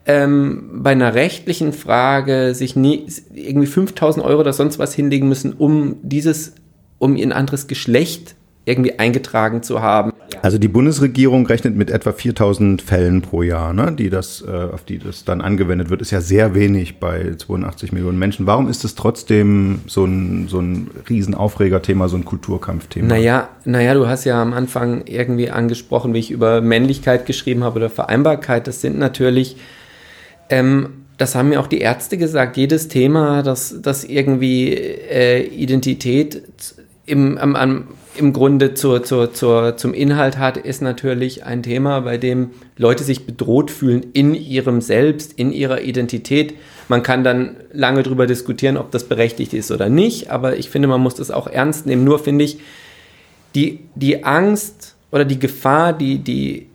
ähm, 0.07 0.81
bei 0.83 0.90
einer 0.90 1.14
rechtlichen 1.14 1.73
Frage 1.73 2.54
sich 2.54 2.76
nie 2.76 3.07
irgendwie 3.35 3.66
5000 3.66 4.25
Euro 4.25 4.40
oder 4.40 4.52
sonst 4.52 4.78
was 4.78 4.95
hinlegen 4.95 5.28
müssen, 5.28 5.52
um 5.52 5.97
dieses, 6.02 6.54
um 6.99 7.16
ein 7.16 7.33
anderes 7.33 7.66
Geschlecht 7.66 8.35
irgendwie 8.64 8.99
eingetragen 8.99 9.62
zu 9.62 9.83
haben. 9.83 10.12
Also 10.43 10.59
die 10.59 10.67
Bundesregierung 10.67 11.47
rechnet 11.47 11.77
mit 11.77 11.89
etwa 11.89 12.11
4000 12.11 12.83
Fällen 12.83 13.23
pro 13.23 13.45
Jahr, 13.45 13.73
ne, 13.73 13.93
die 13.97 14.11
das, 14.11 14.43
äh, 14.43 14.51
auf 14.51 14.83
die 14.83 14.99
das 14.99 15.25
dann 15.25 15.41
angewendet 15.41 15.89
wird. 15.89 16.03
Ist 16.03 16.11
ja 16.11 16.21
sehr 16.21 16.53
wenig 16.57 16.99
bei 16.99 17.37
82 17.39 17.93
Millionen 17.93 18.19
Menschen. 18.19 18.45
Warum 18.45 18.69
ist 18.69 18.85
es 18.85 18.97
trotzdem 18.97 19.83
so 19.87 20.05
ein, 20.05 20.49
so 20.49 20.59
ein 20.59 20.91
Riesenaufregerthema, 21.09 22.09
so 22.09 22.17
ein 22.17 22.25
Kulturkampfthema? 22.25 23.07
Naja, 23.07 23.51
naja, 23.65 23.95
du 23.95 24.09
hast 24.09 24.25
ja 24.25 24.43
am 24.43 24.53
Anfang 24.53 25.07
irgendwie 25.07 25.49
angesprochen, 25.49 26.13
wie 26.13 26.19
ich 26.19 26.33
über 26.33 26.61
Männlichkeit 26.61 27.25
geschrieben 27.25 27.63
habe 27.63 27.77
oder 27.77 27.89
Vereinbarkeit. 27.89 28.67
Das 28.67 28.81
sind 28.81 28.99
natürlich, 28.99 29.59
ähm, 30.51 31.05
das 31.19 31.37
haben 31.37 31.51
mir 31.51 31.61
auch 31.61 31.69
die 31.69 31.79
Ärzte 31.79 32.19
gesagt, 32.19 32.57
jedes 32.57 32.89
Thema, 32.89 33.45
das, 33.45 33.77
das 33.81 34.03
irgendwie 34.03 34.73
äh, 34.73 35.41
Identität 35.47 36.43
im, 37.07 37.39
am, 37.39 37.55
am, 37.55 37.85
im 38.14 38.33
Grunde 38.33 38.75
zur, 38.75 39.02
zur, 39.02 39.33
zur, 39.33 39.76
zum 39.76 39.95
Inhalt 39.95 40.37
hat, 40.37 40.57
ist 40.57 40.83
natürlich 40.83 41.45
ein 41.45 41.62
Thema, 41.62 42.00
bei 42.00 42.19
dem 42.19 42.50
Leute 42.76 43.04
sich 43.04 43.26
bedroht 43.26 43.71
fühlen 43.71 44.07
in 44.12 44.35
ihrem 44.35 44.81
Selbst, 44.81 45.33
in 45.38 45.52
ihrer 45.52 45.81
Identität. 45.81 46.54
Man 46.88 47.02
kann 47.02 47.25
dann 47.25 47.57
lange 47.73 48.02
darüber 48.02 48.26
diskutieren, 48.26 48.76
ob 48.76 48.90
das 48.90 49.04
berechtigt 49.04 49.54
ist 49.54 49.71
oder 49.71 49.88
nicht, 49.88 50.31
aber 50.31 50.57
ich 50.57 50.69
finde, 50.69 50.88
man 50.88 51.00
muss 51.00 51.14
das 51.14 51.31
auch 51.31 51.47
ernst 51.47 51.87
nehmen. 51.87 52.04
Nur 52.04 52.19
finde 52.19 52.45
ich, 52.45 52.59
die, 53.54 53.81
die 53.95 54.25
Angst 54.25 54.95
oder 55.11 55.25
die 55.25 55.38
Gefahr, 55.38 55.92
die, 55.92 56.19
die 56.19 56.66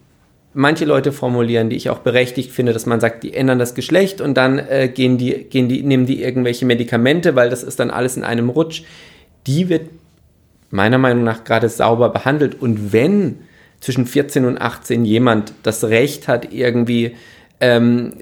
manche 0.54 0.86
Leute 0.86 1.12
formulieren, 1.12 1.70
die 1.70 1.76
ich 1.76 1.92
auch 1.92 2.00
berechtigt 2.00 2.52
finde, 2.52 2.74
dass 2.74 2.88
man 2.88 3.00
sagt, 3.00 3.24
die 3.24 3.34
ändern 3.34 3.60
das 3.60 3.76
Geschlecht 3.76 4.22
und 4.22 4.36
dann 4.36 4.58
äh, 4.58 4.90
gehen 4.94 5.20
die, 5.20 5.44
gehen 5.44 5.70
die, 5.70 5.84
nehmen 5.84 6.08
die 6.08 6.24
irgendwelche 6.24 6.66
Medikamente, 6.66 7.36
weil 7.36 7.50
das 7.52 7.62
ist 7.62 7.80
dann 7.80 7.92
alles 7.92 8.18
in 8.18 8.24
einem 8.24 8.50
Rutsch, 8.50 8.82
die 9.46 9.70
wird 9.70 9.90
meiner 10.70 10.98
Meinung 10.98 11.24
nach 11.24 11.44
gerade 11.44 11.70
sauber 11.70 12.10
behandelt. 12.10 12.62
Und 12.62 12.94
wenn 12.94 13.40
zwischen 13.80 14.06
14 14.06 14.46
und 14.46 14.60
18 14.60 15.06
jemand 15.06 15.54
das 15.64 15.84
Recht 15.84 16.28
hat, 16.28 16.52
irgendwie 16.52 17.16
ähm, 17.60 18.14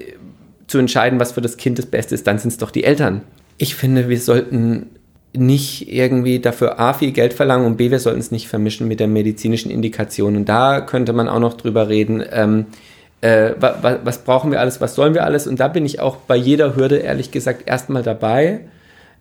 zu 0.66 0.78
entscheiden, 0.78 1.20
was 1.20 1.32
für 1.32 1.40
das 1.40 1.56
Kind 1.56 1.78
das 1.78 1.86
Beste 1.86 2.14
ist, 2.14 2.26
dann 2.26 2.38
sind 2.38 2.50
es 2.50 2.58
doch 2.58 2.70
die 2.70 2.84
Eltern. 2.84 3.22
Ich 3.58 3.74
finde, 3.74 4.08
wir 4.08 4.20
sollten 4.20 4.86
nicht 5.32 5.92
irgendwie 5.92 6.40
dafür 6.40 6.80
A 6.80 6.94
viel 6.94 7.12
Geld 7.12 7.34
verlangen 7.34 7.66
und 7.66 7.76
B, 7.76 7.90
wir 7.90 7.98
sollten 7.98 8.20
es 8.20 8.30
nicht 8.30 8.48
vermischen 8.48 8.88
mit 8.88 9.00
der 9.00 9.08
medizinischen 9.08 9.70
Indikation. 9.70 10.36
Und 10.36 10.48
da 10.48 10.80
könnte 10.80 11.12
man 11.12 11.28
auch 11.28 11.40
noch 11.40 11.54
drüber 11.54 11.88
reden, 11.88 12.24
ähm, 12.30 12.66
äh, 13.20 13.52
wa, 13.58 13.98
was 14.04 14.24
brauchen 14.24 14.50
wir 14.50 14.60
alles, 14.60 14.80
was 14.80 14.94
sollen 14.94 15.14
wir 15.14 15.24
alles? 15.24 15.46
Und 15.46 15.60
da 15.60 15.68
bin 15.68 15.84
ich 15.84 16.00
auch 16.00 16.16
bei 16.16 16.36
jeder 16.36 16.76
Hürde 16.76 16.96
ehrlich 16.98 17.30
gesagt 17.30 17.62
erstmal 17.66 18.02
dabei 18.02 18.60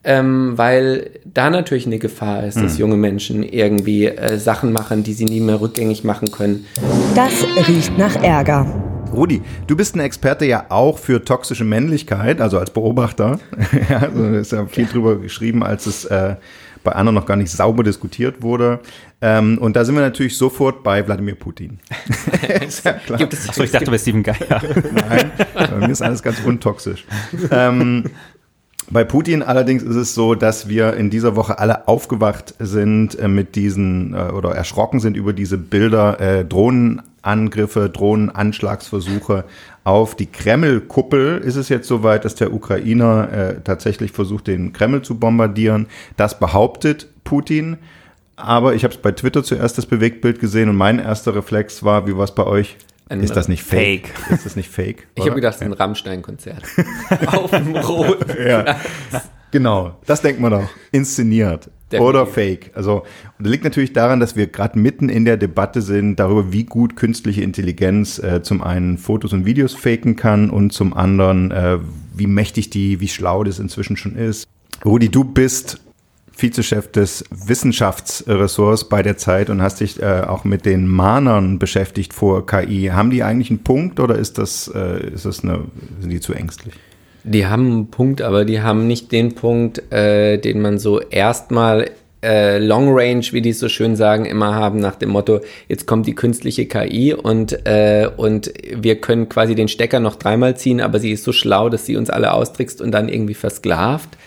ähm, 0.05 0.53
weil 0.55 1.09
da 1.25 1.49
natürlich 1.49 1.87
eine 1.87 1.99
Gefahr 1.99 2.45
ist, 2.45 2.57
dass 2.57 2.73
hm. 2.73 2.79
junge 2.79 2.97
Menschen 2.97 3.43
irgendwie 3.43 4.05
äh, 4.05 4.37
Sachen 4.37 4.71
machen, 4.71 5.03
die 5.03 5.13
sie 5.13 5.25
nie 5.25 5.41
mehr 5.41 5.59
rückgängig 5.59 6.03
machen 6.03 6.31
können. 6.31 6.65
Das 7.15 7.33
riecht 7.67 7.97
nach 7.97 8.15
Ärger. 8.23 8.67
Rudi, 9.11 9.41
du 9.67 9.75
bist 9.75 9.95
ein 9.95 10.01
Experte 10.01 10.45
ja 10.45 10.65
auch 10.69 10.99
für 10.99 11.23
toxische 11.23 11.63
Männlichkeit, 11.63 12.41
also 12.41 12.59
als 12.59 12.71
Beobachter. 12.71 13.39
ja, 13.89 13.99
also 13.99 14.25
ist 14.25 14.51
ja 14.51 14.65
viel 14.67 14.85
drüber 14.85 15.17
geschrieben, 15.17 15.63
als 15.63 15.85
es 15.85 16.05
äh, 16.05 16.35
bei 16.83 16.91
Anna 16.91 17.11
noch 17.11 17.25
gar 17.25 17.35
nicht 17.35 17.51
sauber 17.51 17.83
diskutiert 17.83 18.41
wurde. 18.41 18.79
Ähm, 19.21 19.57
und 19.57 19.75
da 19.75 19.83
sind 19.83 19.95
wir 19.95 20.01
natürlich 20.01 20.37
sofort 20.37 20.83
bei 20.83 21.05
Wladimir 21.05 21.35
Putin. 21.35 21.79
ist 22.67 22.85
ja 22.85 22.93
klar. 22.93 23.17
Gibt 23.17 23.33
es, 23.33 23.49
Achso, 23.49 23.63
ich 23.63 23.71
dachte 23.71 23.89
bei 23.89 23.97
Steven 23.97 24.21
Geier. 24.21 24.61
Nein, 24.93 25.31
bei 25.53 25.77
mir 25.77 25.89
ist 25.89 26.01
alles 26.01 26.21
ganz 26.21 26.39
untoxisch. 26.45 27.05
ähm, 27.51 28.05
bei 28.89 29.03
Putin 29.03 29.41
allerdings 29.41 29.83
ist 29.83 29.95
es 29.95 30.13
so, 30.13 30.35
dass 30.35 30.69
wir 30.69 30.93
in 30.95 31.09
dieser 31.09 31.35
Woche 31.35 31.59
alle 31.59 31.87
aufgewacht 31.87 32.53
sind 32.59 33.17
äh, 33.17 33.27
mit 33.27 33.55
diesen 33.55 34.13
äh, 34.13 34.31
oder 34.31 34.51
erschrocken 34.51 34.99
sind 34.99 35.17
über 35.17 35.33
diese 35.33 35.57
Bilder, 35.57 36.19
äh, 36.19 36.45
Drohnenangriffe, 36.45 37.89
Drohnenanschlagsversuche 37.89 39.45
auf 39.83 40.15
die 40.15 40.27
Kreml-Kuppel. 40.27 41.39
Ist 41.39 41.55
es 41.55 41.69
jetzt 41.69 41.87
soweit, 41.87 42.25
dass 42.25 42.35
der 42.35 42.53
Ukrainer 42.53 43.31
äh, 43.31 43.61
tatsächlich 43.63 44.11
versucht, 44.11 44.47
den 44.47 44.71
Kreml 44.71 45.01
zu 45.01 45.17
bombardieren? 45.17 45.87
Das 46.17 46.39
behauptet 46.39 47.07
Putin. 47.23 47.77
Aber 48.35 48.75
ich 48.75 48.83
habe 48.83 48.93
es 48.93 49.01
bei 49.01 49.13
Twitter 49.13 49.43
zuerst 49.43 49.77
das 49.77 49.85
Bewegtbild 49.85 50.39
gesehen 50.39 50.69
und 50.69 50.75
mein 50.75 50.99
erster 50.99 51.33
Reflex 51.35 51.83
war, 51.83 52.05
wie 52.05 52.17
war 52.17 52.25
es 52.25 52.35
bei 52.35 52.43
euch? 52.43 52.77
Ein 53.07 53.21
ist 53.21 53.35
das 53.35 53.47
nicht 53.47 53.63
fake? 53.63 54.07
fake? 54.07 54.31
Ist 54.31 54.45
das 54.45 54.55
nicht 54.55 54.69
fake? 54.69 55.07
ich 55.15 55.25
habe 55.25 55.35
gedacht, 55.35 55.55
es 55.55 55.61
ist 55.61 55.65
ein 55.65 55.73
Rammstein-Konzert. 55.73 56.63
Auf 57.27 57.51
dem 57.51 57.75
Rot. 57.75 58.25
ja. 58.47 58.77
Genau, 59.51 59.95
das 60.05 60.21
denkt 60.21 60.41
man 60.41 60.51
doch. 60.51 60.69
Inszeniert. 60.91 61.69
Definitiv. 61.91 62.09
Oder 62.09 62.25
fake. 62.25 62.71
Also, 62.73 63.03
und 63.37 63.45
das 63.45 63.51
liegt 63.51 63.63
natürlich 63.63 63.93
daran, 63.93 64.19
dass 64.19 64.35
wir 64.35 64.47
gerade 64.47 64.79
mitten 64.79 65.07
in 65.07 65.23
der 65.23 65.37
Debatte 65.37 65.83
sind 65.83 66.15
darüber, 66.15 66.51
wie 66.51 66.63
gut 66.63 66.95
künstliche 66.95 67.43
Intelligenz 67.43 68.17
äh, 68.17 68.41
zum 68.41 68.63
einen 68.63 68.97
Fotos 68.97 69.33
und 69.33 69.45
Videos 69.45 69.75
faken 69.75 70.15
kann 70.15 70.49
und 70.49 70.73
zum 70.73 70.95
anderen, 70.95 71.51
äh, 71.51 71.77
wie 72.15 72.25
mächtig 72.25 72.71
die, 72.71 73.01
wie 73.01 73.07
schlau 73.07 73.43
das 73.43 73.59
inzwischen 73.59 73.97
schon 73.97 74.15
ist. 74.15 74.47
Rudi, 74.83 75.09
du 75.09 75.23
bist 75.23 75.79
Vizechef 76.37 76.91
des 76.91 77.23
Wissenschaftsressorts 77.29 78.85
bei 78.85 79.01
der 79.01 79.17
Zeit 79.17 79.49
und 79.49 79.61
hast 79.61 79.79
dich 79.79 80.01
äh, 80.01 80.21
auch 80.27 80.43
mit 80.43 80.65
den 80.65 80.87
Mahnern 80.87 81.59
beschäftigt 81.59 82.13
vor 82.13 82.45
KI. 82.45 82.91
Haben 82.91 83.09
die 83.09 83.23
eigentlich 83.23 83.49
einen 83.49 83.63
Punkt 83.63 83.99
oder 83.99 84.15
ist 84.15 84.37
das, 84.37 84.71
äh, 84.73 85.11
ist 85.13 85.25
das 85.25 85.43
eine, 85.43 85.61
sind 85.99 86.09
die 86.09 86.19
zu 86.19 86.33
ängstlich? 86.33 86.73
Die 87.23 87.47
haben 87.47 87.65
einen 87.65 87.87
Punkt, 87.87 88.21
aber 88.21 88.45
die 88.45 88.61
haben 88.61 88.85
nicht 88.85 89.11
den 89.11 89.33
Punkt, 89.33 89.91
äh, 89.91 90.37
den 90.37 90.61
man 90.61 90.77
so 90.77 90.99
erstmal 90.99 91.89
äh, 92.25 92.57
Long 92.57 92.89
Range, 92.89 93.25
wie 93.31 93.41
die 93.41 93.53
so 93.53 93.69
schön 93.69 93.95
sagen, 93.95 94.25
immer 94.25 94.55
haben 94.55 94.79
nach 94.79 94.95
dem 94.95 95.09
Motto, 95.09 95.41
jetzt 95.67 95.85
kommt 95.85 96.07
die 96.07 96.15
künstliche 96.15 96.65
KI 96.65 97.13
und, 97.13 97.65
äh, 97.65 98.09
und 98.17 98.51
wir 98.75 98.99
können 98.99 99.29
quasi 99.29 99.55
den 99.55 99.67
Stecker 99.67 99.99
noch 99.99 100.15
dreimal 100.15 100.57
ziehen, 100.57 100.81
aber 100.81 100.99
sie 100.99 101.11
ist 101.11 101.23
so 101.23 101.31
schlau, 101.31 101.69
dass 101.69 101.85
sie 101.85 101.97
uns 101.97 102.09
alle 102.09 102.33
austrickst 102.33 102.81
und 102.81 102.91
dann 102.91 103.09
irgendwie 103.09 103.35
versklavt. 103.35 104.17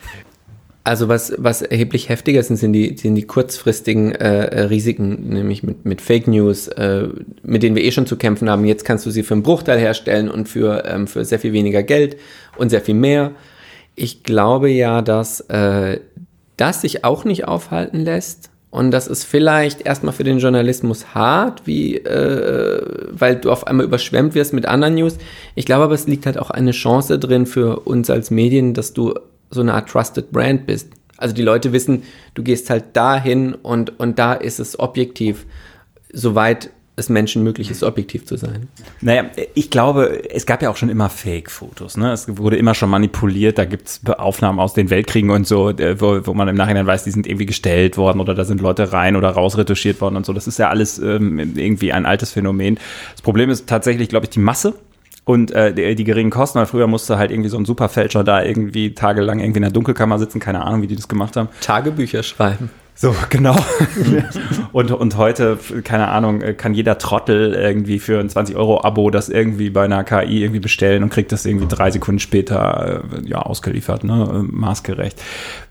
Also 0.84 1.08
was, 1.08 1.34
was 1.36 1.60
erheblich 1.60 2.08
heftiger 2.08 2.42
sind, 2.42 2.56
sind 2.56 2.72
die, 2.72 2.96
sind 2.96 3.14
die 3.14 3.26
kurzfristigen 3.26 4.12
äh, 4.12 4.62
Risiken, 4.62 5.28
nämlich 5.28 5.62
mit, 5.62 5.84
mit 5.84 6.00
Fake 6.00 6.26
News, 6.28 6.68
äh, 6.68 7.08
mit 7.42 7.62
denen 7.62 7.76
wir 7.76 7.84
eh 7.84 7.90
schon 7.90 8.06
zu 8.06 8.16
kämpfen 8.16 8.48
haben. 8.48 8.64
Jetzt 8.64 8.84
kannst 8.84 9.04
du 9.04 9.10
sie 9.10 9.22
für 9.22 9.34
einen 9.34 9.42
Bruchteil 9.42 9.78
herstellen 9.78 10.30
und 10.30 10.48
für, 10.48 10.84
ähm, 10.86 11.06
für 11.06 11.24
sehr 11.24 11.38
viel 11.38 11.52
weniger 11.52 11.82
Geld 11.82 12.16
und 12.56 12.70
sehr 12.70 12.80
viel 12.80 12.94
mehr. 12.94 13.32
Ich 13.96 14.22
glaube 14.22 14.70
ja, 14.70 15.02
dass 15.02 15.40
äh, 15.40 16.00
das 16.56 16.80
sich 16.82 17.04
auch 17.04 17.24
nicht 17.24 17.46
aufhalten 17.46 18.00
lässt. 18.00 18.50
Und 18.70 18.90
das 18.90 19.06
ist 19.06 19.24
vielleicht 19.24 19.86
erstmal 19.86 20.12
für 20.12 20.24
den 20.24 20.38
Journalismus 20.38 21.14
hart, 21.14 21.66
wie, 21.66 21.96
äh, 21.96 22.82
weil 23.10 23.36
du 23.36 23.50
auf 23.50 23.66
einmal 23.66 23.86
überschwemmt 23.86 24.34
wirst 24.34 24.52
mit 24.52 24.66
anderen 24.66 24.94
News. 24.96 25.16
Ich 25.54 25.64
glaube 25.64 25.84
aber, 25.84 25.94
es 25.94 26.06
liegt 26.06 26.26
halt 26.26 26.38
auch 26.38 26.50
eine 26.50 26.72
Chance 26.72 27.18
drin 27.18 27.46
für 27.46 27.80
uns 27.80 28.10
als 28.10 28.30
Medien, 28.30 28.74
dass 28.74 28.92
du 28.92 29.14
so 29.50 29.60
eine 29.60 29.74
Art 29.74 29.88
Trusted 29.88 30.30
Brand 30.30 30.66
bist. 30.66 30.90
Also 31.16 31.34
die 31.34 31.42
Leute 31.42 31.72
wissen, 31.72 32.04
du 32.34 32.42
gehst 32.42 32.70
halt 32.70 32.96
dahin 32.96 33.54
und, 33.54 33.98
und 33.98 34.18
da 34.18 34.34
ist 34.34 34.60
es 34.60 34.78
objektiv, 34.78 35.46
soweit 36.12 36.70
es 36.98 37.08
Menschen 37.08 37.44
möglich 37.44 37.70
ist, 37.70 37.84
objektiv 37.84 38.26
zu 38.26 38.36
sein. 38.36 38.68
Naja, 39.00 39.24
ich 39.54 39.70
glaube, 39.70 40.30
es 40.30 40.46
gab 40.46 40.62
ja 40.62 40.70
auch 40.70 40.76
schon 40.76 40.88
immer 40.88 41.08
Fake-Fotos. 41.08 41.96
Ne? 41.96 42.12
Es 42.12 42.36
wurde 42.38 42.56
immer 42.56 42.74
schon 42.74 42.90
manipuliert. 42.90 43.56
Da 43.56 43.64
gibt 43.64 43.88
es 43.88 44.00
Aufnahmen 44.06 44.58
aus 44.58 44.74
den 44.74 44.90
Weltkriegen 44.90 45.30
und 45.30 45.46
so, 45.46 45.72
wo, 45.98 46.26
wo, 46.26 46.34
man 46.34 46.48
im 46.48 46.56
Nachhinein 46.56 46.86
weiß, 46.86 47.04
die 47.04 47.12
sind 47.12 47.26
irgendwie 47.26 47.46
gestellt 47.46 47.96
worden 47.96 48.20
oder 48.20 48.34
da 48.34 48.44
sind 48.44 48.60
Leute 48.60 48.92
rein 48.92 49.14
oder 49.14 49.30
raus 49.30 49.56
retuschiert 49.56 50.00
worden 50.00 50.16
und 50.16 50.26
so. 50.26 50.32
Das 50.32 50.48
ist 50.48 50.58
ja 50.58 50.70
alles 50.70 50.98
ähm, 50.98 51.38
irgendwie 51.56 51.92
ein 51.92 52.04
altes 52.04 52.32
Phänomen. 52.32 52.78
Das 53.12 53.22
Problem 53.22 53.48
ist 53.48 53.68
tatsächlich, 53.68 54.08
glaube 54.08 54.26
ich, 54.26 54.30
die 54.30 54.40
Masse 54.40 54.74
und 55.28 55.50
äh, 55.50 55.74
die, 55.74 55.94
die, 55.94 56.04
geringen 56.04 56.30
Kosten, 56.30 56.58
weil 56.58 56.64
früher 56.64 56.86
musste 56.86 57.18
halt 57.18 57.30
irgendwie 57.30 57.50
so 57.50 57.58
ein 57.58 57.66
Superfälscher 57.66 58.24
da 58.24 58.42
irgendwie 58.42 58.94
tagelang 58.94 59.40
irgendwie 59.40 59.58
in 59.58 59.62
der 59.62 59.70
Dunkelkammer 59.70 60.18
sitzen, 60.18 60.40
keine 60.40 60.64
Ahnung, 60.64 60.80
wie 60.80 60.86
die 60.86 60.96
das 60.96 61.06
gemacht 61.06 61.36
haben. 61.36 61.50
Tagebücher 61.60 62.22
schreiben. 62.22 62.70
So, 63.00 63.14
genau. 63.30 63.54
und, 64.72 64.90
und 64.90 65.16
heute, 65.16 65.56
keine 65.84 66.08
Ahnung, 66.08 66.40
kann 66.56 66.74
jeder 66.74 66.98
Trottel 66.98 67.54
irgendwie 67.54 68.00
für 68.00 68.18
ein 68.18 68.28
20-Euro-Abo 68.28 69.10
das 69.10 69.28
irgendwie 69.28 69.70
bei 69.70 69.84
einer 69.84 70.02
KI 70.02 70.42
irgendwie 70.42 70.58
bestellen 70.58 71.04
und 71.04 71.10
kriegt 71.10 71.30
das 71.30 71.46
irgendwie 71.46 71.68
drei 71.68 71.92
Sekunden 71.92 72.18
später 72.18 73.04
äh, 73.12 73.28
ja, 73.28 73.38
ausgeliefert, 73.38 74.02
ne? 74.02 74.44
maßgerecht. 74.50 75.22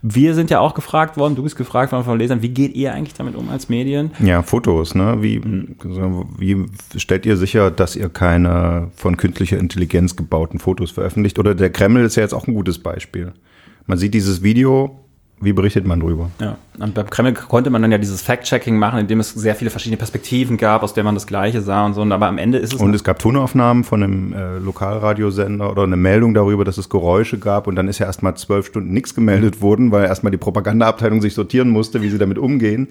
Wir 0.02 0.36
sind 0.36 0.50
ja 0.52 0.62
auch 0.62 0.74
gefragt 0.74 1.18
worden, 1.18 1.36
du 1.36 1.44
bist 1.44 1.58
gefragt 1.58 1.92
worden 1.92 2.06
von 2.06 2.18
Lesern, 2.18 2.42
wie 2.42 2.50
geht 2.50 2.74
ihr 2.76 2.94
eigentlich 2.94 3.16
damit 3.16 3.36
um 3.36 3.50
als 3.50 3.68
Medien? 3.68 4.12
Ja, 4.20 4.42
Fotos, 4.42 4.96
ne? 4.96 5.18
Wie, 5.20 5.42
wie 5.44 6.66
stellt 6.96 7.26
ihr 7.26 7.36
sicher, 7.36 7.72
dass 7.72 7.98
ihr 7.98 8.08
keine 8.08 8.92
von 8.96 9.18
künstlicher 9.18 9.58
Intelligenz 9.58 10.16
gebauten 10.16 10.60
Fotos 10.60 10.92
veröffentlicht? 10.92 11.40
Oder 11.40 11.56
der 11.56 11.72
Kreml 11.72 12.06
ist 12.06 12.16
ja 12.16 12.24
jetzt 12.24 12.34
auch 12.34 12.48
ein 12.48 12.54
gutes 12.54 12.80
Beispiel. 12.80 13.34
Man 13.86 13.98
sieht 13.98 14.14
dieses 14.14 14.44
Video, 14.44 15.04
wie 15.40 15.54
berichtet 15.54 15.86
man 15.86 16.00
drüber? 16.00 16.32
Ja, 16.42 16.58
und 16.80 16.96
beim 16.96 17.10
Kreml 17.10 17.34
konnte 17.34 17.70
man 17.70 17.84
dann 17.84 17.92
ja 17.92 18.00
dieses 18.00 18.24
Fact-Checking 18.24 18.76
machen, 18.76 19.00
indem 19.00 19.20
es 19.20 19.30
sehr 19.30 19.54
viele 19.54 19.70
verschiedene 19.70 19.98
Perspektiven 19.98 20.58
gab, 20.58 20.82
aus 20.82 20.96
denen 20.96 21.06
man 21.06 21.14
das 21.14 21.28
Gleiche 21.28 21.62
sah 21.62 21.86
und 21.86 21.94
so. 21.94 22.02
Aber 22.02 22.28
am 22.28 22.40
Ende 22.40 22.58
ist 22.58 22.74
es. 22.74 22.80
Und 22.80 22.96
es 22.96 23.04
gab 23.04 23.20
Tonaufnahmen 23.20 23.84
von 23.84 24.02
einem 24.02 24.34
äh, 24.34 24.58
Lokalradiosender 24.58 25.70
oder 25.70 25.84
eine 25.84 25.96
Meldung 25.96 26.34
darüber, 26.34 26.66
dass 26.66 26.80
es 26.80 26.90
Geräusche 26.90 27.38
gab. 27.38 27.68
Und 27.68 27.76
dann 27.76 27.88
ist 27.88 28.00
ja 28.00 28.08
erstmal 28.08 28.36
zwölf 28.36 28.66
Stunden 28.66 28.92
nichts 28.94 29.14
gemeldet 29.14 29.62
worden, 29.62 29.92
weil 29.92 30.06
erstmal 30.06 30.32
die 30.32 30.38
Propagandaabteilung 30.38 31.22
sich 31.22 31.36
sortieren 31.36 31.70
musste, 31.70 32.02
wie 32.02 32.10
sie 32.10 32.18
damit 32.18 32.40
umgehen. 32.40 32.88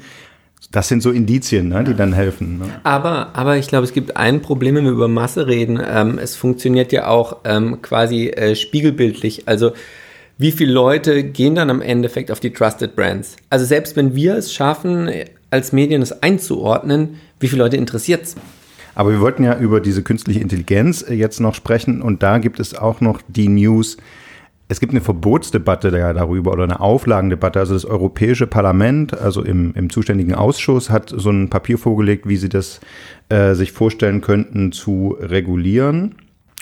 Das 0.70 0.88
sind 0.88 1.02
so 1.02 1.10
Indizien, 1.10 1.68
ne, 1.68 1.82
die 1.84 1.94
dann 1.94 2.12
helfen. 2.12 2.58
Ne? 2.58 2.64
Aber, 2.84 3.30
aber 3.34 3.56
ich 3.56 3.66
glaube, 3.66 3.84
es 3.84 3.92
gibt 3.92 4.16
ein 4.16 4.40
Problem, 4.40 4.76
wenn 4.76 4.84
wir 4.84 4.92
über 4.92 5.08
Masse 5.08 5.48
reden. 5.48 5.80
Ähm, 5.84 6.18
es 6.18 6.36
funktioniert 6.36 6.92
ja 6.92 7.08
auch 7.08 7.38
ähm, 7.44 7.82
quasi 7.82 8.28
äh, 8.28 8.54
spiegelbildlich. 8.54 9.46
Also 9.46 9.72
wie 10.38 10.52
viele 10.52 10.72
Leute 10.72 11.24
gehen 11.24 11.54
dann 11.54 11.70
am 11.70 11.80
Endeffekt 11.80 12.30
auf 12.30 12.40
die 12.40 12.52
Trusted 12.52 12.94
Brands? 12.94 13.36
Also 13.50 13.64
selbst 13.64 13.96
wenn 13.96 14.14
wir 14.14 14.36
es 14.36 14.52
schaffen, 14.52 15.10
als 15.50 15.72
Medien 15.72 16.02
es 16.02 16.22
einzuordnen, 16.22 17.16
wie 17.40 17.48
viele 17.48 17.62
Leute 17.62 17.76
interessiert 17.76 18.24
es? 18.24 18.36
Aber 18.94 19.10
wir 19.10 19.20
wollten 19.20 19.44
ja 19.44 19.58
über 19.58 19.80
diese 19.80 20.02
künstliche 20.02 20.40
Intelligenz 20.40 21.02
äh, 21.02 21.14
jetzt 21.14 21.40
noch 21.40 21.54
sprechen 21.54 22.02
und 22.02 22.22
da 22.22 22.38
gibt 22.38 22.60
es 22.60 22.74
auch 22.74 23.00
noch 23.00 23.20
die 23.28 23.48
News, 23.48 23.96
es 24.68 24.80
gibt 24.80 24.92
eine 24.92 25.00
Verbotsdebatte 25.00 25.92
darüber 25.92 26.52
oder 26.52 26.64
eine 26.64 26.80
Auflagendebatte. 26.80 27.60
Also 27.60 27.74
das 27.74 27.84
Europäische 27.84 28.48
Parlament, 28.48 29.16
also 29.16 29.44
im, 29.44 29.72
im 29.74 29.90
zuständigen 29.90 30.34
Ausschuss, 30.34 30.90
hat 30.90 31.12
so 31.14 31.30
ein 31.30 31.50
Papier 31.50 31.78
vorgelegt, 31.78 32.28
wie 32.28 32.36
sie 32.36 32.48
das 32.48 32.80
äh, 33.28 33.54
sich 33.54 33.70
vorstellen 33.70 34.22
könnten 34.22 34.72
zu 34.72 35.16
regulieren. 35.20 36.16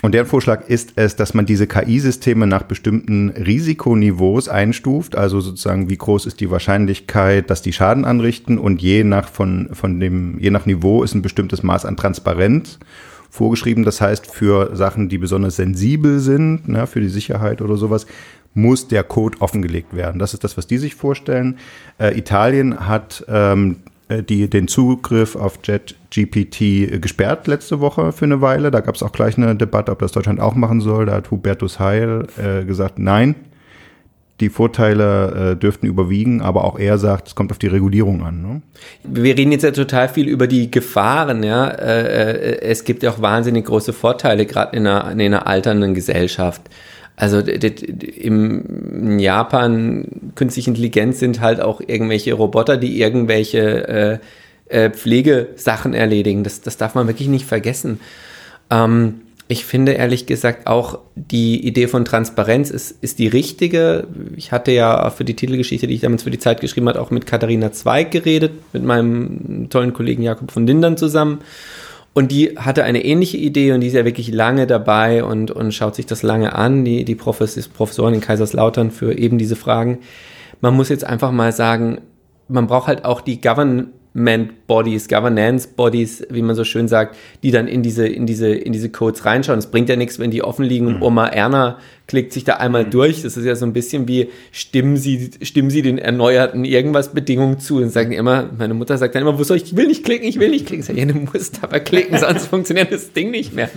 Und 0.05 0.13
der 0.13 0.27
Vorschlag 0.27 0.69
ist 0.69 0.93
es, 0.97 1.17
dass 1.17 1.33
man 1.33 1.47
diese 1.47 1.67
KI-Systeme 1.67 2.47
nach 2.47 2.65
bestimmten 2.65 3.31
Risikoniveaus 3.31 4.51
einstuft, 4.51 5.17
also 5.17 5.41
sozusagen 5.41 5.89
wie 5.89 5.97
groß 5.97 6.27
ist 6.27 6.41
die 6.41 6.51
Wahrscheinlichkeit, 6.51 7.49
dass 7.49 7.63
die 7.63 7.73
Schaden 7.73 8.05
anrichten 8.05 8.59
und 8.59 8.83
je 8.83 9.03
nach 9.03 9.31
von, 9.31 9.71
von 9.73 10.01
dem, 10.01 10.39
je 10.39 10.51
nach 10.51 10.67
Niveau 10.67 11.03
ist 11.03 11.15
ein 11.15 11.23
bestimmtes 11.23 11.63
Maß 11.63 11.87
an 11.87 11.97
Transparenz 11.97 12.81
vorgeschrieben. 13.31 13.83
Das 13.83 14.03
heißt, 14.03 14.27
für 14.31 14.77
Sachen, 14.77 15.09
die 15.09 15.17
besonders 15.17 15.57
sensibel 15.57 16.21
sind, 16.21 16.69
ne, 16.69 16.87
für 16.87 17.01
die 17.01 17.09
Sicherheit 17.09 17.63
oder 17.63 17.79
sowas, 17.79 18.05
muss 18.53 18.89
der 18.89 19.05
Code 19.05 19.41
offengelegt 19.41 19.97
werden. 19.97 20.19
Das 20.19 20.35
ist 20.35 20.45
das, 20.45 20.59
was 20.59 20.67
die 20.67 20.77
sich 20.77 20.97
vorstellen. 20.97 21.57
Äh, 21.99 22.19
Italien 22.19 22.87
hat 22.87 23.25
ähm, 23.27 23.77
äh, 23.87 23.94
die, 24.11 24.51
den 24.51 24.69
Zugriff 24.69 25.35
auf 25.37 25.59
JetGPT 25.65 27.01
gesperrt 27.01 27.47
letzte 27.47 27.81
Woche 27.81 28.13
für 28.13 28.25
eine 28.27 28.41
Weile. 28.41 28.71
Da 28.71 28.81
gab 28.81 28.95
es 28.95 29.03
auch 29.03 29.13
gleich 29.13 29.39
eine 29.39 29.57
Debatte, 29.57 29.93
ob 29.93 29.99
das 30.01 30.13
Deutschland 30.13 30.41
auch 30.41 30.55
machen 30.55 30.81
soll. 30.81 31.07
Da 31.07 31.15
hat 31.15 31.31
Hubertus 31.31 31.81
Heil 31.81 32.27
äh, 32.37 32.65
gesagt, 32.65 32.99
nein, 32.99 33.35
die 34.41 34.49
Vorteile 34.49 35.53
äh, 35.53 35.57
dürften 35.57 35.87
überwiegen, 35.87 36.43
aber 36.43 36.65
auch 36.65 36.79
er 36.79 36.99
sagt, 36.99 37.29
es 37.29 37.35
kommt 37.35 37.53
auf 37.53 37.59
die 37.59 37.69
Regulierung 37.69 38.25
an. 38.25 38.43
Ne? 38.43 38.63
Wir 39.05 39.37
reden 39.37 39.53
jetzt 39.53 39.63
ja 39.63 39.71
total 39.71 40.09
viel 40.09 40.29
über 40.29 40.49
die 40.49 40.71
Gefahren, 40.71 41.43
ja. 41.43 41.69
Äh, 41.69 42.33
äh 42.33 42.61
es 42.63 42.85
gibt 42.85 43.03
ja 43.05 43.11
auch 43.11 43.23
wahnsinnig 43.23 43.65
große 43.67 43.93
Vorteile, 43.93 44.45
gerade 44.47 44.77
in 44.77 44.85
in 44.85 44.89
einer 44.89 45.47
alternden 45.47 45.95
Gesellschaft. 45.95 46.63
Also 47.17 47.39
im 47.39 49.19
Japan 49.19 50.33
künstliche 50.35 50.71
Intelligenz 50.71 51.21
sind 51.21 51.41
halt 51.41 51.61
auch 51.61 51.81
irgendwelche 51.81 52.33
Roboter, 52.35 52.77
die 52.77 53.01
irgendwelche 53.01 53.89
äh, 53.89 54.19
äh, 54.67 54.91
Pflegesachen 54.91 55.95
erledigen. 55.95 56.43
Das, 56.43 56.61
das 56.61 56.77
darf 56.77 56.97
man 56.97 57.07
wirklich 57.07 57.29
nicht 57.29 57.47
vergessen. 57.47 58.01
Ähm, 58.71 59.21
ich 59.47 59.67
finde 59.67 59.93
ehrlich 59.93 60.25
gesagt 60.27 60.67
auch 60.67 61.01
die 61.15 61.67
Idee 61.67 61.87
von 61.87 62.07
Transparenz 62.07 62.71
ist, 62.71 62.93
ist 63.03 63.19
die 63.19 63.29
richtige. 63.29 64.09
Ich 64.37 64.53
hatte 64.53 64.73
ja 64.73 65.11
für 65.11 65.25
die 65.25 65.37
Titelgeschichte, 65.37 65.87
die 65.87 65.95
ich 65.95 66.01
damals 66.01 66.23
für 66.23 66.31
die 66.31 66.39
Zeit 66.39 66.63
geschrieben 66.63 66.89
habe, 66.89 67.01
auch 67.01 67.11
mit 67.11 67.27
Katharina 67.27 67.71
Zweig 67.71 68.11
geredet, 68.11 68.53
mit 68.73 68.83
meinem 68.83 69.69
tollen 69.69 69.93
Kollegen 69.93 70.23
Jakob 70.23 70.51
von 70.51 70.67
Lindern 70.67 70.97
zusammen. 70.97 71.41
Und 72.15 72.31
die 72.31 72.57
hatte 72.57 72.85
eine 72.85 73.05
ähnliche 73.05 73.37
Idee 73.37 73.73
und 73.73 73.81
die 73.81 73.89
ist 73.89 73.95
ja 73.95 74.05
wirklich 74.05 74.33
lange 74.33 74.69
dabei 74.69 75.25
und, 75.25 75.51
und 75.51 75.75
schaut 75.75 75.97
sich 75.97 76.07
das 76.07 76.23
lange 76.23 76.55
an, 76.55 76.85
die, 76.85 77.05
die 77.05 77.17
Professorin 77.17 78.15
in 78.15 78.21
Kaiserslautern 78.21 78.93
für 78.93 79.19
eben 79.19 79.37
diese 79.37 79.57
Fragen. 79.57 79.99
Man 80.61 80.75
muss 80.75 80.89
jetzt 80.89 81.05
einfach 81.05 81.33
mal 81.33 81.53
sagen, 81.53 82.01
man 82.47 82.69
braucht 82.69 82.87
halt 82.87 83.05
auch 83.05 83.21
die 83.21 83.41
Govern 83.41 83.89
Government 84.15 84.69
Bodies, 84.69 85.09
Governance 85.09 85.67
Bodies, 85.67 86.25
wie 86.31 86.41
man 86.41 86.55
so 86.55 86.63
schön 86.63 86.87
sagt, 86.87 87.17
die 87.43 87.51
dann 87.51 87.67
in 87.67 87.83
diese, 87.83 88.07
in 88.07 88.27
diese, 88.27 88.49
in 88.49 88.73
diese 88.73 88.89
Codes 88.89 89.25
reinschauen. 89.25 89.59
Es 89.59 89.67
bringt 89.67 89.89
ja 89.89 89.97
nichts, 89.97 90.21
wenn 90.21 90.31
die 90.31 90.43
offen 90.45 90.65
liegen 90.65 90.87
und 90.87 90.97
mhm. 90.97 91.03
Oma 91.03 91.27
Erna 91.27 91.79
klickt 92.07 92.33
sich 92.33 92.45
da 92.45 92.55
einmal 92.55 92.85
mhm. 92.85 92.91
durch. 92.91 93.23
Das 93.23 93.37
ist 93.37 93.45
ja 93.45 93.57
so 93.57 93.67
ein 93.67 93.73
bisschen 93.73 94.07
wie, 94.07 94.29
stimmen 94.53 94.97
Sie, 94.97 95.31
stimmen 95.43 95.69
Sie 95.69 95.83
den 95.83 95.99
erneuerten 95.99 96.65
irgendwas 96.65 97.13
Bedingungen 97.13 97.59
zu 97.59 97.79
und 97.79 97.91
sagen 97.91 98.13
immer, 98.13 98.49
meine 98.57 98.75
Mutter 98.75 98.97
sagt 98.99 99.17
dann 99.17 99.23
immer, 99.23 99.37
wo 99.37 99.43
soll 99.43 99.57
ich, 99.57 99.65
ich 99.65 99.77
will 99.77 99.89
nicht 99.89 100.05
klicken, 100.05 100.29
ich 100.29 100.39
will 100.39 100.51
nicht 100.51 100.67
klicken. 100.67 100.83
Ich 100.83 100.87
sage, 100.87 101.01
ja, 101.01 101.07
du 101.07 101.15
musst 101.15 101.65
aber 101.65 101.81
klicken, 101.81 102.17
sonst 102.17 102.47
funktioniert 102.51 102.93
das 102.93 103.13
Ding 103.13 103.33
nicht 103.33 103.53
mehr. 103.53 103.69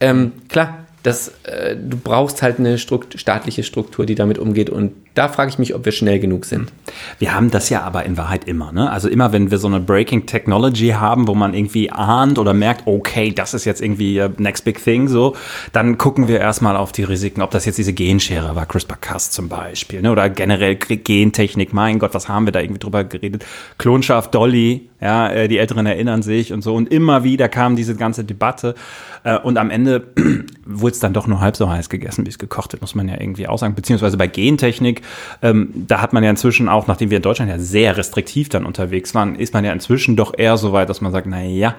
Ähm, 0.00 0.32
klar, 0.48 0.86
das, 1.02 1.32
äh, 1.44 1.76
du 1.76 1.96
brauchst 1.96 2.42
halt 2.42 2.58
eine 2.58 2.78
Strukt 2.78 3.18
staatliche 3.20 3.62
Struktur, 3.62 4.04
die 4.04 4.14
damit 4.14 4.38
umgeht. 4.38 4.68
Und 4.68 4.92
da 5.14 5.28
frage 5.28 5.50
ich 5.50 5.58
mich, 5.58 5.74
ob 5.74 5.84
wir 5.84 5.92
schnell 5.92 6.18
genug 6.18 6.44
sind. 6.44 6.72
Wir 7.18 7.34
haben 7.34 7.50
das 7.50 7.70
ja 7.70 7.82
aber 7.82 8.04
in 8.04 8.16
Wahrheit 8.16 8.44
immer. 8.44 8.72
Ne? 8.72 8.90
Also 8.90 9.08
immer, 9.08 9.32
wenn 9.32 9.50
wir 9.50 9.58
so 9.58 9.68
eine 9.68 9.80
Breaking 9.80 10.26
Technology 10.26 10.90
haben, 10.90 11.28
wo 11.28 11.34
man 11.34 11.54
irgendwie 11.54 11.90
ahnt 11.90 12.38
oder 12.38 12.54
merkt, 12.54 12.86
okay, 12.86 13.32
das 13.32 13.54
ist 13.54 13.64
jetzt 13.64 13.80
irgendwie 13.80 14.22
next 14.38 14.64
big 14.64 14.82
thing, 14.82 15.08
so, 15.08 15.34
dann 15.72 15.98
gucken 15.98 16.28
wir 16.28 16.40
erstmal 16.40 16.76
auf 16.76 16.92
die 16.92 17.04
Risiken, 17.04 17.42
ob 17.42 17.50
das 17.50 17.64
jetzt 17.64 17.78
diese 17.78 17.92
Genschere 17.92 18.54
war, 18.54 18.66
CRISPR-Cas 18.66 19.30
zum 19.30 19.48
Beispiel, 19.48 20.02
ne? 20.02 20.12
oder 20.12 20.28
generell 20.28 20.76
Gentechnik. 20.76 21.72
Mein 21.72 21.98
Gott, 21.98 22.14
was 22.14 22.28
haben 22.28 22.46
wir 22.46 22.52
da 22.52 22.60
irgendwie 22.60 22.80
drüber 22.80 23.04
geredet? 23.04 23.44
Klonschaft 23.78 24.34
Dolly, 24.34 24.88
ja, 25.00 25.28
äh, 25.30 25.48
die 25.48 25.58
Älteren 25.58 25.86
erinnern 25.86 26.22
sich 26.22 26.52
und 26.52 26.62
so. 26.62 26.74
Und 26.74 26.92
immer 26.92 27.22
wieder 27.22 27.48
kam 27.48 27.76
diese 27.76 27.94
ganze 27.94 28.24
Debatte. 28.24 28.74
Äh, 29.22 29.38
und 29.38 29.56
am 29.56 29.70
Ende 29.70 30.08
wurde 30.64 30.87
es 30.94 31.00
dann 31.00 31.12
doch 31.12 31.26
nur 31.26 31.40
halb 31.40 31.56
so 31.56 31.68
heiß 31.68 31.88
gegessen, 31.88 32.24
wie 32.26 32.30
es 32.30 32.38
gekocht 32.38 32.72
wird, 32.72 32.80
muss 32.80 32.94
man 32.94 33.08
ja 33.08 33.20
irgendwie 33.20 33.48
auch 33.48 33.58
sagen. 33.58 33.74
Beziehungsweise 33.74 34.16
bei 34.16 34.26
Gentechnik, 34.26 35.02
ähm, 35.42 35.70
da 35.74 36.00
hat 36.00 36.12
man 36.12 36.24
ja 36.24 36.30
inzwischen 36.30 36.68
auch, 36.68 36.86
nachdem 36.86 37.10
wir 37.10 37.16
in 37.18 37.22
Deutschland 37.22 37.50
ja 37.50 37.58
sehr 37.58 37.96
restriktiv 37.96 38.48
dann 38.48 38.66
unterwegs 38.66 39.14
waren, 39.14 39.34
ist 39.34 39.54
man 39.54 39.64
ja 39.64 39.72
inzwischen 39.72 40.16
doch 40.16 40.34
eher 40.36 40.56
so 40.56 40.72
weit, 40.72 40.88
dass 40.88 41.00
man 41.00 41.12
sagt, 41.12 41.26
na 41.26 41.42
ja, 41.42 41.74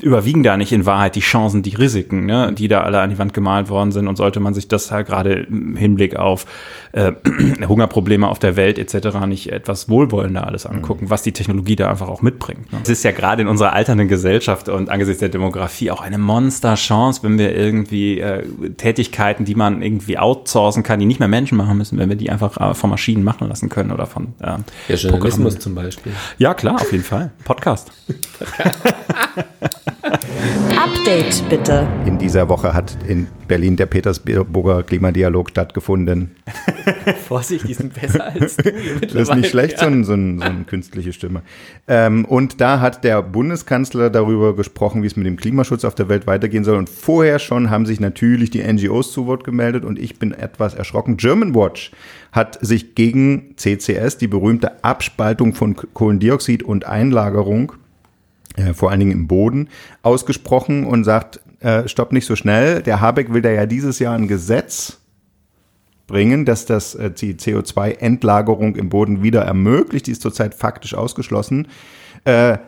überwiegen 0.00 0.44
da 0.44 0.56
nicht 0.56 0.70
in 0.70 0.86
Wahrheit 0.86 1.16
die 1.16 1.20
Chancen, 1.20 1.62
die 1.62 1.74
Risiken, 1.74 2.24
ne, 2.24 2.52
die 2.52 2.68
da 2.68 2.82
alle 2.82 3.00
an 3.00 3.10
die 3.10 3.18
Wand 3.18 3.34
gemalt 3.34 3.68
worden 3.68 3.90
sind 3.90 4.06
und 4.06 4.14
sollte 4.14 4.38
man 4.38 4.54
sich 4.54 4.68
das 4.68 4.92
halt 4.92 5.08
gerade 5.08 5.32
im 5.32 5.74
Hinblick 5.74 6.14
auf 6.14 6.46
äh, 6.92 7.12
Hungerprobleme 7.68 8.28
auf 8.28 8.38
der 8.38 8.54
Welt 8.54 8.78
etc. 8.78 9.26
nicht 9.26 9.50
etwas 9.50 9.88
wohlwollender 9.88 10.46
alles 10.46 10.66
angucken, 10.66 11.06
mhm. 11.06 11.10
was 11.10 11.22
die 11.22 11.32
Technologie 11.32 11.74
da 11.74 11.90
einfach 11.90 12.08
auch 12.08 12.22
mitbringt. 12.22 12.72
Ne? 12.72 12.78
Es 12.84 12.90
ist 12.90 13.02
ja 13.02 13.10
gerade 13.10 13.42
in 13.42 13.48
unserer 13.48 13.72
alternden 13.72 14.06
Gesellschaft 14.06 14.68
und 14.68 14.88
angesichts 14.88 15.18
der 15.18 15.30
Demografie 15.30 15.90
auch 15.90 16.00
eine 16.00 16.18
Monsterchance, 16.18 17.24
wenn 17.24 17.36
wir 17.36 17.52
irgendwie 17.52 18.20
äh, 18.20 18.44
Tätigkeiten, 18.76 19.44
die 19.44 19.56
man 19.56 19.82
irgendwie 19.82 20.16
outsourcen 20.16 20.84
kann, 20.84 21.00
die 21.00 21.06
nicht 21.06 21.18
mehr 21.18 21.28
Menschen 21.28 21.58
machen 21.58 21.76
müssen, 21.76 21.98
wenn 21.98 22.08
wir 22.08 22.16
die 22.16 22.30
einfach 22.30 22.56
äh, 22.56 22.74
von 22.74 22.88
Maschinen 22.88 23.24
machen 23.24 23.48
lassen 23.48 23.68
können 23.68 23.90
oder 23.90 24.06
von 24.06 24.34
äh, 24.40 24.58
ja, 24.88 24.94
Journalismus 24.94 25.58
zum 25.58 25.74
Beispiel. 25.74 26.12
Ja, 26.38 26.54
klar, 26.54 26.76
auf 26.76 26.92
jeden 26.92 27.04
Fall. 27.04 27.32
Podcast. 27.44 27.90
Update 31.12 31.46
bitte. 31.50 31.86
In 32.06 32.16
dieser 32.16 32.48
Woche 32.48 32.72
hat 32.72 32.96
in 33.06 33.26
Berlin 33.46 33.76
der 33.76 33.84
Petersburger 33.84 34.82
Klimadialog 34.82 35.50
stattgefunden. 35.50 36.30
Vorsicht, 37.28 37.68
die 37.68 37.74
sind 37.74 37.92
besser 37.92 38.28
als 38.28 38.56
du. 38.56 38.72
das 39.02 39.28
ist 39.28 39.34
nicht 39.34 39.50
schlecht, 39.50 39.74
ja. 39.74 39.80
so, 39.80 39.86
ein, 39.88 40.04
so, 40.04 40.14
ein, 40.14 40.38
so 40.38 40.44
eine 40.46 40.64
künstliche 40.64 41.12
Stimme. 41.12 41.42
Ähm, 41.86 42.24
und 42.24 42.62
da 42.62 42.80
hat 42.80 43.04
der 43.04 43.20
Bundeskanzler 43.20 44.08
darüber 44.08 44.56
gesprochen, 44.56 45.02
wie 45.02 45.06
es 45.06 45.16
mit 45.16 45.26
dem 45.26 45.36
Klimaschutz 45.36 45.84
auf 45.84 45.94
der 45.94 46.08
Welt 46.08 46.26
weitergehen 46.26 46.64
soll. 46.64 46.78
Und 46.78 46.88
vorher 46.88 47.38
schon 47.38 47.68
haben 47.68 47.84
sich 47.84 48.00
natürlich 48.00 48.48
die 48.48 48.62
NGOs 48.62 49.12
zu 49.12 49.26
Wort 49.26 49.44
gemeldet 49.44 49.84
und 49.84 49.98
ich 49.98 50.18
bin 50.18 50.32
etwas 50.32 50.72
erschrocken. 50.72 51.18
German 51.18 51.54
Watch 51.54 51.92
hat 52.32 52.58
sich 52.64 52.94
gegen 52.94 53.54
CCS, 53.56 54.16
die 54.16 54.28
berühmte 54.28 54.82
Abspaltung 54.82 55.52
von 55.52 55.76
Kohlendioxid 55.76 56.62
und 56.62 56.86
Einlagerung, 56.86 57.72
äh, 58.56 58.74
vor 58.74 58.90
allen 58.90 59.00
Dingen 59.00 59.12
im 59.12 59.28
Boden, 59.28 59.68
ausgesprochen 60.02 60.84
und 60.84 61.04
sagt, 61.04 61.40
äh, 61.60 61.88
stopp 61.88 62.12
nicht 62.12 62.26
so 62.26 62.36
schnell. 62.36 62.82
Der 62.82 63.00
Habeck 63.00 63.32
will 63.32 63.42
da 63.42 63.50
ja 63.50 63.66
dieses 63.66 63.98
Jahr 63.98 64.14
ein 64.14 64.28
Gesetz 64.28 64.98
bringen, 66.06 66.44
dass 66.44 66.66
das 66.66 66.94
äh, 66.94 67.10
die 67.10 67.34
CO2-Endlagerung 67.34 68.76
im 68.76 68.88
Boden 68.88 69.22
wieder 69.22 69.42
ermöglicht. 69.42 70.06
Die 70.06 70.12
ist 70.12 70.22
zurzeit 70.22 70.54
faktisch 70.54 70.94
ausgeschlossen. 70.94 71.68
Äh, 72.24 72.58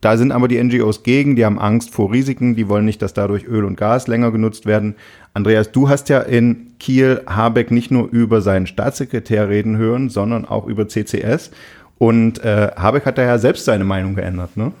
da 0.00 0.16
sind 0.16 0.30
aber 0.30 0.46
die 0.46 0.62
NGOs 0.62 1.02
gegen, 1.02 1.34
die 1.34 1.44
haben 1.44 1.58
Angst 1.58 1.90
vor 1.90 2.12
Risiken, 2.12 2.54
die 2.54 2.68
wollen 2.68 2.84
nicht, 2.84 3.02
dass 3.02 3.14
dadurch 3.14 3.44
Öl 3.44 3.64
und 3.64 3.76
Gas 3.76 4.06
länger 4.06 4.30
genutzt 4.30 4.64
werden. 4.64 4.94
Andreas, 5.34 5.72
du 5.72 5.88
hast 5.88 6.08
ja 6.08 6.20
in 6.20 6.74
Kiel 6.78 7.22
Habeck 7.26 7.72
nicht 7.72 7.90
nur 7.90 8.08
über 8.08 8.40
seinen 8.40 8.68
Staatssekretär 8.68 9.48
reden 9.48 9.76
hören, 9.76 10.08
sondern 10.08 10.44
auch 10.44 10.66
über 10.66 10.86
CCS. 10.86 11.50
Und 11.98 12.44
äh, 12.44 12.70
Habeck 12.76 13.06
hat 13.06 13.18
da 13.18 13.22
ja 13.22 13.38
selbst 13.38 13.64
seine 13.64 13.84
Meinung 13.84 14.14
geändert, 14.14 14.56
ne? 14.56 14.72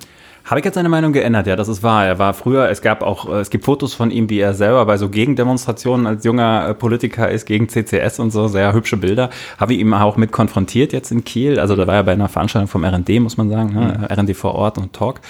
Habeck 0.48 0.64
hat 0.64 0.74
seine 0.74 0.88
Meinung 0.88 1.12
geändert, 1.12 1.46
ja, 1.46 1.56
das 1.56 1.68
ist 1.68 1.82
wahr. 1.82 2.06
Er 2.06 2.18
war 2.18 2.32
früher, 2.32 2.70
es 2.70 2.80
gab 2.80 3.02
auch, 3.02 3.28
äh, 3.28 3.40
es 3.40 3.50
gibt 3.50 3.66
Fotos 3.66 3.92
von 3.92 4.10
ihm, 4.10 4.30
wie 4.30 4.40
er 4.40 4.54
selber 4.54 4.86
bei 4.86 4.96
so 4.96 5.10
Gegendemonstrationen 5.10 6.06
als 6.06 6.24
junger 6.24 6.68
äh, 6.68 6.74
Politiker 6.74 7.28
ist, 7.28 7.44
gegen 7.44 7.68
CCS 7.68 8.18
und 8.18 8.30
so, 8.30 8.48
sehr 8.48 8.72
hübsche 8.72 8.96
Bilder. 8.96 9.28
Habe 9.58 9.74
ich 9.74 9.80
ihm 9.80 9.92
auch 9.92 10.16
mit 10.16 10.32
konfrontiert 10.32 10.94
jetzt 10.94 11.10
in 11.12 11.22
Kiel. 11.22 11.60
Also 11.60 11.76
da 11.76 11.86
war 11.86 11.96
er 11.96 12.04
bei 12.04 12.12
einer 12.12 12.30
Veranstaltung 12.30 12.68
vom 12.68 12.82
RND, 12.82 13.20
muss 13.20 13.36
man 13.36 13.50
sagen, 13.50 13.74
ne? 13.74 14.08
mhm. 14.08 14.20
RND 14.20 14.34
vor 14.34 14.54
Ort 14.54 14.78
und 14.78 14.94
Talk. 14.94 15.20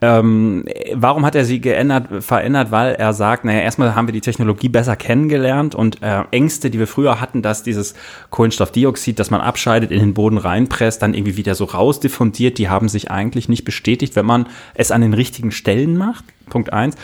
Ähm, 0.00 0.64
warum 0.92 1.24
hat 1.24 1.36
er 1.36 1.44
sie 1.44 1.60
geändert, 1.60 2.24
verändert? 2.24 2.72
Weil 2.72 2.94
er 2.96 3.12
sagt, 3.12 3.44
naja, 3.44 3.60
erstmal 3.60 3.94
haben 3.94 4.08
wir 4.08 4.12
die 4.12 4.20
Technologie 4.20 4.68
besser 4.68 4.96
kennengelernt 4.96 5.76
und 5.76 6.02
äh, 6.02 6.24
Ängste, 6.32 6.70
die 6.70 6.80
wir 6.80 6.88
früher 6.88 7.20
hatten, 7.20 7.42
dass 7.42 7.62
dieses 7.62 7.94
Kohlenstoffdioxid, 8.30 9.20
das 9.20 9.30
man 9.30 9.40
abscheidet, 9.40 9.92
in 9.92 10.00
den 10.00 10.14
Boden 10.14 10.38
reinpresst, 10.38 11.00
dann 11.00 11.14
irgendwie 11.14 11.36
wieder 11.36 11.54
so 11.54 11.64
rausdiffundiert, 11.64 12.58
die 12.58 12.68
haben 12.68 12.88
sich 12.88 13.12
eigentlich 13.12 13.48
nicht 13.48 13.64
bestätigt, 13.64 14.16
wenn 14.16 14.26
man 14.26 14.47
es 14.74 14.90
an 14.90 15.00
den 15.00 15.14
richtigen 15.14 15.50
Stellen 15.50 15.96
macht. 15.96 16.24
Punkt 16.48 16.72
eins. 16.72 16.96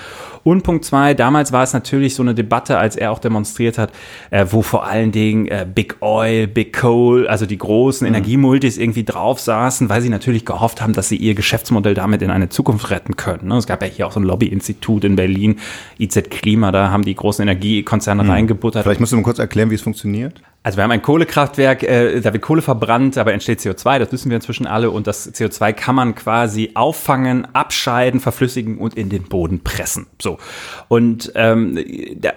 Und 0.45 0.63
Punkt 0.63 0.85
zwei, 0.85 1.15
damals 1.15 1.53
war 1.53 1.63
es 1.63 1.73
natürlich 1.73 2.15
so 2.15 2.23
eine 2.23 2.35
Debatte, 2.35 2.77
als 2.79 2.97
er 2.97 3.13
auch 3.13 3.19
demonstriert 3.19 3.79
hat, 3.79 3.93
äh, 4.31 4.45
wo 4.51 4.61
vor 4.61 4.87
allen 4.87 5.11
Dingen 5.11 5.47
äh, 5.47 5.67
Big 5.73 5.97
Oil, 6.01 6.47
Big 6.47 6.79
Coal, 6.79 7.27
also 7.27 7.47
die 7.47 7.57
großen 7.57 8.07
mhm. 8.07 8.15
Energiemultis 8.15 8.77
irgendwie 8.77 9.05
drauf 9.05 9.41
saßen, 9.41 9.89
weil 9.89 10.03
sie 10.03 10.11
natürlich 10.11 10.45
gehofft 10.45 10.83
haben, 10.83 10.93
dass 10.93 11.09
sie 11.09 11.17
ihr 11.17 11.35
Geschäftsmodell 11.35 11.95
damit 11.95 12.21
in 12.21 12.31
eine 12.31 12.51
Zukunft 12.51 12.91
retten 12.91 13.17
können. 13.17 13.49
Ne? 13.49 13.57
Es 13.57 13.67
gab 13.67 13.83
ja 13.83 13.89
hier 13.89 14.07
auch 14.07 14.13
so 14.13 14.21
ein 14.21 14.25
Lobbyinstitut 14.25 15.05
in 15.05 15.17
Berlin, 15.17 15.61
IZ 15.99 16.31
Klima, 16.31 16.73
da 16.73 16.91
haben 16.91 17.05
die 17.05 17.15
großen 17.15 17.43
Energiekonzerne 17.43 18.25
mhm. 18.25 18.31
reingebuttert. 18.31 18.83
Vielleicht 18.83 19.01
musst 19.01 19.13
du 19.13 19.17
mal 19.17 19.23
kurz 19.23 19.39
erklären, 19.39 19.71
wie 19.71 19.77
es 19.77 19.83
funktioniert. 19.83 20.43
Also 20.67 20.79
wir 20.79 20.85
haben 20.85 20.93
ein 20.93 21.03
Kohlekraftwerk, 21.03 21.83
äh, 21.83 22.23
da 22.23 22.33
wird 22.33 22.43
Kohle 22.43 22.63
verbrannt, 22.63 23.19
aber 23.19 23.35
entsteht 23.35 23.61
CO2, 23.61 23.99
das 23.99 24.13
wissen 24.13 24.31
wir 24.31 24.37
inzwischen 24.37 24.67
alle 24.67 24.91
und 24.91 25.07
das 25.07 25.31
CO2 25.35 25.75
kann 25.75 25.95
man 25.95 26.15
quasi 26.15 26.71
auffangen, 26.73 27.47
abscheiden, 27.55 28.19
verflüssigen 28.19 28.79
und 28.79 28.95
in 28.95 29.11
den 29.11 29.25
Boden 29.35 29.65
pressen. 29.65 30.07
So 30.23 30.39
und 30.87 31.33
ähm, 31.35 31.77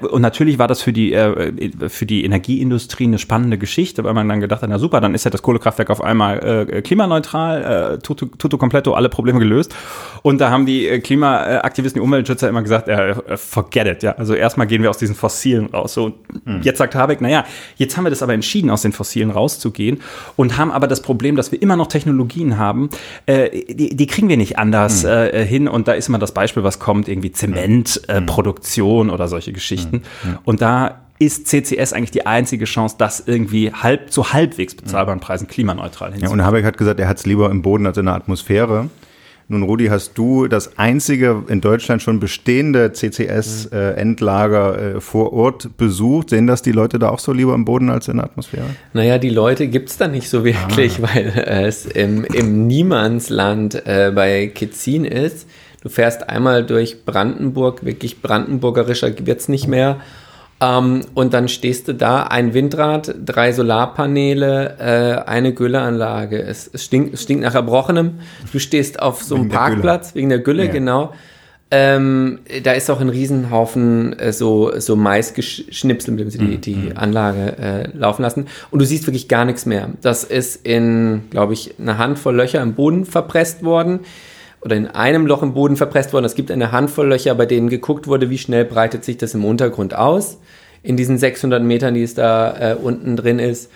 und 0.10 0.22
natürlich 0.24 0.58
war 0.58 0.68
das 0.68 0.82
für 0.82 0.92
die 0.92 1.14
äh, 1.14 1.90
für 1.90 2.08
die 2.08 2.26
Energieindustrie 2.26 3.04
eine 3.04 3.20
spannende 3.20 3.60
Geschichte, 3.60 4.04
weil 4.04 4.16
man 4.16 4.28
dann 4.28 4.42
gedacht 4.42 4.64
hat, 4.64 4.70
na 4.72 4.80
super, 4.80 5.00
dann 5.00 5.14
ist 5.14 5.24
ja 5.24 5.30
das 5.30 5.44
Kohlekraftwerk 5.44 5.92
auf 5.92 6.04
einmal 6.04 6.68
äh, 6.72 6.82
klimaneutral, 6.82 7.94
äh, 7.94 8.00
tutto, 8.00 8.26
tutto 8.26 8.58
completo, 8.58 8.96
alle 8.96 9.10
Probleme 9.10 9.38
gelöst. 9.38 9.76
Und 10.24 10.42
da 10.42 10.50
haben 10.50 10.66
die 10.66 10.88
äh, 10.88 11.00
Klimaaktivisten, 11.00 12.02
die 12.02 12.04
Umweltschützer 12.04 12.50
immer 12.50 12.64
gesagt, 12.64 12.88
äh, 12.88 13.38
forget 13.38 13.86
it, 13.86 14.02
ja. 14.02 14.14
Also 14.14 14.34
erstmal 14.34 14.66
gehen 14.66 14.82
wir 14.82 14.90
aus 14.90 14.98
diesen 14.98 15.14
Fossilen 15.14 15.68
raus. 15.68 15.94
So, 15.94 16.14
mhm. 16.46 16.62
jetzt 16.64 16.80
sagt 16.80 16.96
Habeck, 16.96 17.22
naja, 17.22 17.46
jetzt 17.76 17.96
haben 17.96 18.06
wir 18.06 18.10
das 18.10 18.24
aber 18.24 18.34
entschieden, 18.34 18.72
aus 18.72 18.82
den 18.82 18.92
Fossilen 18.92 19.30
rauszugehen 19.30 20.00
und 20.36 20.58
haben 20.58 20.72
aber 20.72 20.88
das 20.88 21.04
Problem, 21.04 21.36
dass 21.36 21.52
wir 21.52 21.62
immer 21.62 21.76
noch 21.76 21.88
Technologien 21.88 22.58
haben, 22.58 22.90
äh, 23.28 23.52
die, 23.72 23.96
die 23.96 24.08
kriegen 24.08 24.30
wir 24.30 24.38
nicht 24.38 24.58
anders 24.58 25.04
mhm. 25.04 25.10
äh, 25.10 25.46
hin. 25.46 25.68
Und 25.68 25.88
da 25.88 25.94
ist 25.94 26.10
immer 26.10 26.18
das 26.18 26.32
Beispiel, 26.32 26.64
was 26.64 26.80
kommt, 26.88 27.10
irgendwie 27.10 27.34
Zementproduktion 27.34 29.10
äh, 29.10 29.12
oder 29.12 29.28
solche 29.28 29.52
Geschichten. 29.52 30.04
Mhm. 30.24 30.38
Und 30.46 30.62
da 30.62 31.02
ist 31.20 31.48
CCS 31.48 31.92
eigentlich 31.92 32.12
die 32.12 32.26
einzige 32.26 32.64
Chance, 32.64 32.96
das 32.98 33.22
irgendwie 33.26 33.74
halb 33.74 34.10
zu 34.10 34.32
halbwegs 34.32 34.74
bezahlbaren 34.74 35.20
Preisen 35.20 35.50
klimaneutral 35.50 36.14
hinzukriegen. 36.14 36.40
Ja, 36.40 36.44
und 36.44 36.48
Habeck 36.48 36.64
hat 36.64 36.78
gesagt, 36.78 37.02
er 37.02 37.10
hat 37.10 37.18
es 37.18 37.26
lieber 37.26 37.52
im 37.52 37.62
Boden 37.62 37.86
als 37.86 37.98
in 37.98 38.06
der 38.06 38.16
Atmosphäre. 38.16 38.90
Nun, 39.50 39.64
Rudi, 39.64 39.88
hast 39.88 40.18
du 40.18 40.48
das 40.48 40.78
einzige 40.78 41.44
in 41.50 41.60
Deutschland 41.60 42.02
schon 42.02 42.22
bestehende 42.22 42.94
CCS-Endlager 42.94 44.96
äh, 44.96 45.02
vor 45.02 45.34
Ort 45.34 45.76
besucht? 45.76 46.30
Sehen 46.30 46.48
das 46.48 46.62
die 46.62 46.72
Leute 46.72 47.00
da 47.00 47.10
auch 47.10 47.20
so 47.20 47.34
lieber 47.34 47.54
im 47.54 47.66
Boden 47.66 47.90
als 47.90 48.08
in 48.08 48.18
der 48.18 48.26
Atmosphäre? 48.26 48.66
Naja, 48.94 49.18
die 49.18 49.30
Leute 49.30 49.68
gibt 49.68 49.90
es 49.90 49.98
da 49.98 50.08
nicht 50.08 50.30
so 50.30 50.46
wirklich, 50.46 51.00
ah. 51.02 51.10
weil 51.14 51.34
es 51.48 51.86
im, 51.86 52.24
im 52.24 52.68
Niemandsland 52.68 53.76
äh, 53.86 54.14
bei 54.16 54.48
Kitzin 54.48 55.04
ist. 55.04 55.48
Du 55.82 55.90
fährst 55.90 56.30
einmal 56.30 56.66
durch 56.66 57.06
Brandenburg, 57.06 57.86
wirklich 57.86 58.22
brandenburgerischer 58.22 59.12
wird 59.26 59.40
es 59.40 59.48
nicht 59.48 59.68
mehr. 59.68 59.98
Ähm, 60.60 61.02
und 61.14 61.34
dann 61.34 61.48
stehst 61.48 61.88
du 61.88 61.94
da, 61.94 62.24
ein 62.24 62.54
Windrad, 62.54 63.14
drei 63.24 63.52
Solarpaneele, 63.52 64.78
äh, 64.80 65.30
eine 65.30 65.54
Gülleanlage. 65.54 66.42
Es, 66.42 66.70
es, 66.72 66.86
stinkt, 66.86 67.14
es 67.14 67.24
stinkt 67.24 67.44
nach 67.44 67.54
Erbrochenem. 67.54 68.20
Du 68.52 68.60
stehst 68.60 69.02
auf 69.02 69.22
so 69.24 69.36
einem 69.36 69.50
Parkplatz, 69.50 70.16
wegen 70.16 70.30
der 70.30 70.40
Gülle, 70.40 70.66
ja. 70.66 70.72
genau. 70.72 71.14
Ähm, 71.70 72.40
da 72.64 72.72
ist 72.72 72.90
auch 72.90 73.02
ein 73.02 73.10
Riesenhaufen 73.10 74.18
äh, 74.18 74.32
so, 74.32 74.72
so 74.80 74.96
Mais 74.96 75.34
geschnipselt, 75.34 76.16
mit 76.16 76.22
dem 76.22 76.30
sie 76.30 76.38
die, 76.38 76.46
mhm. 76.46 76.62
die 76.62 76.76
mhm. 76.76 76.92
Anlage 76.96 77.58
äh, 77.58 77.90
laufen 77.96 78.22
lassen. 78.22 78.48
Und 78.72 78.80
du 78.80 78.86
siehst 78.86 79.06
wirklich 79.06 79.28
gar 79.28 79.44
nichts 79.44 79.66
mehr. 79.66 79.90
Das 80.02 80.24
ist 80.24 80.66
in, 80.66 81.24
glaube 81.30 81.54
ich, 81.54 81.76
eine 81.78 81.98
Handvoll 81.98 82.36
Löcher 82.36 82.62
im 82.62 82.74
Boden 82.74 83.06
verpresst 83.06 83.64
worden 83.64 84.00
oder 84.62 84.76
in 84.76 84.88
einem 84.88 85.28
Loch 85.28 85.44
im 85.44 85.54
Boden 85.54 85.76
verpresst 85.76 86.14
worden. 86.14 86.26
Es 86.26 86.36
gibt 86.36 86.52
eine 86.52 86.72
Handvoll 86.72 87.08
Löcher, 87.08 87.36
bei 87.36 87.46
denen 87.46 87.70
geguckt 87.70 88.08
wurde, 88.08 88.30
wie 88.30 88.38
schnell 88.38 88.66
breitet 88.66 89.04
sich 89.04 89.18
das 89.18 89.34
im 89.34 89.46
Untergrund 89.46 89.94
aus 89.94 90.38
in 90.84 90.96
diesen 90.96 91.18
600 91.18 91.62
Metern, 91.64 91.94
die 91.94 92.04
es 92.04 92.14
da 92.14 92.72
äh, 92.72 92.76
unten 92.76 93.18
drin 93.18 93.40
ist. 93.40 93.70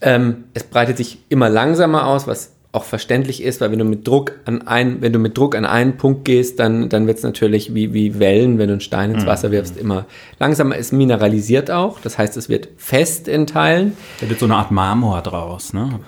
Ähm, 0.00 0.44
es 0.54 0.64
breitet 0.64 0.96
sich 0.96 1.18
immer 1.28 1.48
langsamer 1.48 2.06
aus, 2.06 2.26
was 2.26 2.52
auch 2.72 2.84
verständlich 2.84 3.42
ist, 3.42 3.60
weil 3.60 3.72
wenn 3.72 3.80
du 3.80 3.84
mit 3.84 4.06
Druck 4.06 4.38
an 4.44 4.66
einen, 4.68 5.02
wenn 5.02 5.12
du 5.12 5.18
mit 5.18 5.36
Druck 5.36 5.56
an 5.56 5.64
einen 5.64 5.96
Punkt 5.96 6.24
gehst, 6.24 6.60
dann, 6.60 6.88
dann 6.88 7.08
wird 7.08 7.18
es 7.18 7.24
natürlich 7.24 7.74
wie, 7.74 7.92
wie 7.92 8.20
Wellen, 8.20 8.58
wenn 8.58 8.68
du 8.68 8.74
einen 8.74 8.80
Stein 8.80 9.10
ins 9.10 9.24
mhm. 9.24 9.28
Wasser 9.28 9.50
wirfst, 9.50 9.76
immer 9.76 10.06
langsamer. 10.38 10.76
Es 10.76 10.92
mineralisiert 10.92 11.70
auch, 11.70 12.00
das 12.00 12.16
heißt, 12.16 12.36
es 12.36 12.48
wird 12.48 12.68
fest 12.76 13.26
in 13.26 13.48
Teilen. 13.48 13.96
Da 14.20 14.28
wird 14.28 14.38
so 14.38 14.46
eine 14.46 14.54
Art 14.54 14.70
Marmor 14.70 15.20
draus, 15.22 15.72
ne? 15.72 15.98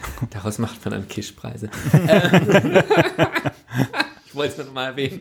Daraus 0.30 0.58
macht 0.58 0.84
man 0.84 0.92
dann 0.94 1.08
Kischpreise. 1.08 1.70
ich 4.26 4.34
wollte 4.34 4.60
es 4.60 4.66
noch 4.66 4.72
mal 4.72 4.86
erwähnen. 4.86 5.20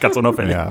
Ganz 0.00 0.16
unauffällig. 0.16 0.52
Ja, 0.52 0.70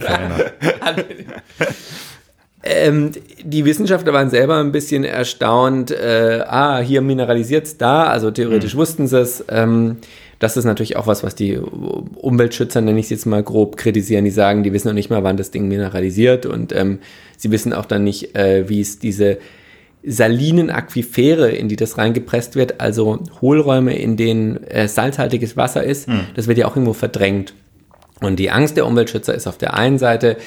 ähm, 2.65 3.12
die 3.43 3.65
Wissenschaftler 3.65 4.13
waren 4.13 4.29
selber 4.29 4.59
ein 4.59 4.71
bisschen 4.71 5.03
erstaunt. 5.03 5.91
Äh, 5.91 6.43
ah, 6.47 6.79
hier 6.79 7.01
mineralisiert 7.01 7.65
es 7.65 7.77
da, 7.77 8.05
also 8.05 8.31
theoretisch 8.31 8.75
mhm. 8.75 8.79
wussten 8.79 9.07
sie 9.07 9.19
es. 9.19 9.43
Ähm, 9.49 9.97
das 10.39 10.57
ist 10.57 10.65
natürlich 10.65 10.95
auch 10.95 11.07
was, 11.07 11.23
was 11.23 11.36
die 11.36 11.57
Umweltschützer, 11.57 12.81
nenne 12.81 12.99
ich 12.99 13.05
es 13.05 13.12
jetzt 13.12 13.25
mal 13.25 13.43
grob, 13.43 13.77
kritisieren. 13.77 14.25
Die 14.25 14.31
sagen, 14.31 14.63
die 14.63 14.73
wissen 14.73 14.88
noch 14.88 14.93
nicht 14.93 15.09
mal, 15.09 15.23
wann 15.23 15.38
das 15.38 15.51
Ding 15.51 15.67
mineralisiert 15.67 16.45
und 16.45 16.73
ähm, 16.73 16.99
sie 17.38 17.51
wissen 17.51 17.73
auch 17.73 17.86
dann 17.86 18.03
nicht, 18.03 18.36
äh, 18.36 18.67
wie 18.67 18.81
es 18.81 18.99
diese 18.99 19.38
salinen 20.06 20.70
Aquifere, 20.70 21.50
in 21.50 21.70
die 21.70 21.76
das 21.76 21.98
reingepresst 21.98 22.56
wird, 22.56 22.82
also 22.82 23.20
Hohlräume, 23.42 23.96
in 23.98 24.18
denen 24.18 24.63
äh, 24.63 24.88
salzhaltiges 24.88 25.56
Wasser 25.56 25.84
ist, 25.84 26.08
mhm. 26.08 26.22
das 26.36 26.48
wird 26.48 26.58
ja 26.58 26.68
auch 26.68 26.76
irgendwo 26.76 26.94
verdrängt. 26.94 27.54
Und 28.20 28.38
die 28.38 28.52
Angst 28.52 28.78
der 28.78 28.86
Umweltschützer 28.86 29.34
ist 29.34 29.48
auf 29.48 29.58
der 29.58 29.74
einen 29.74 29.98
Seite, 29.98 30.38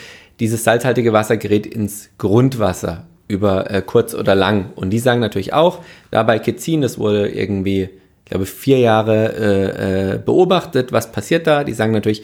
dieses 0.40 0.64
salzhaltige 0.64 1.12
Wasser 1.12 1.37
gerät 1.37 1.66
ins 1.66 2.11
Grundwasser 2.19 3.07
über 3.29 3.71
äh, 3.71 3.83
kurz 3.83 4.14
oder 4.14 4.35
lang. 4.35 4.73
Und 4.77 4.90
die 4.90 4.99
sagen 4.99 5.21
natürlich 5.21 5.53
auch, 5.53 5.81
dabei 6.11 6.38
Kezin, 6.38 6.83
das 6.83 6.99
wurde 6.99 7.29
irgendwie, 7.29 7.88
ich 8.25 8.31
glaube, 8.31 8.47
vier 8.47 8.79
Jahre 8.79 9.35
äh, 9.35 10.14
äh, 10.14 10.19
beobachtet, 10.19 10.92
was 10.92 11.12
passiert 11.12 11.47
da. 11.47 11.64
Die 11.64 11.73
sagen 11.73 11.92
natürlich, 11.92 12.23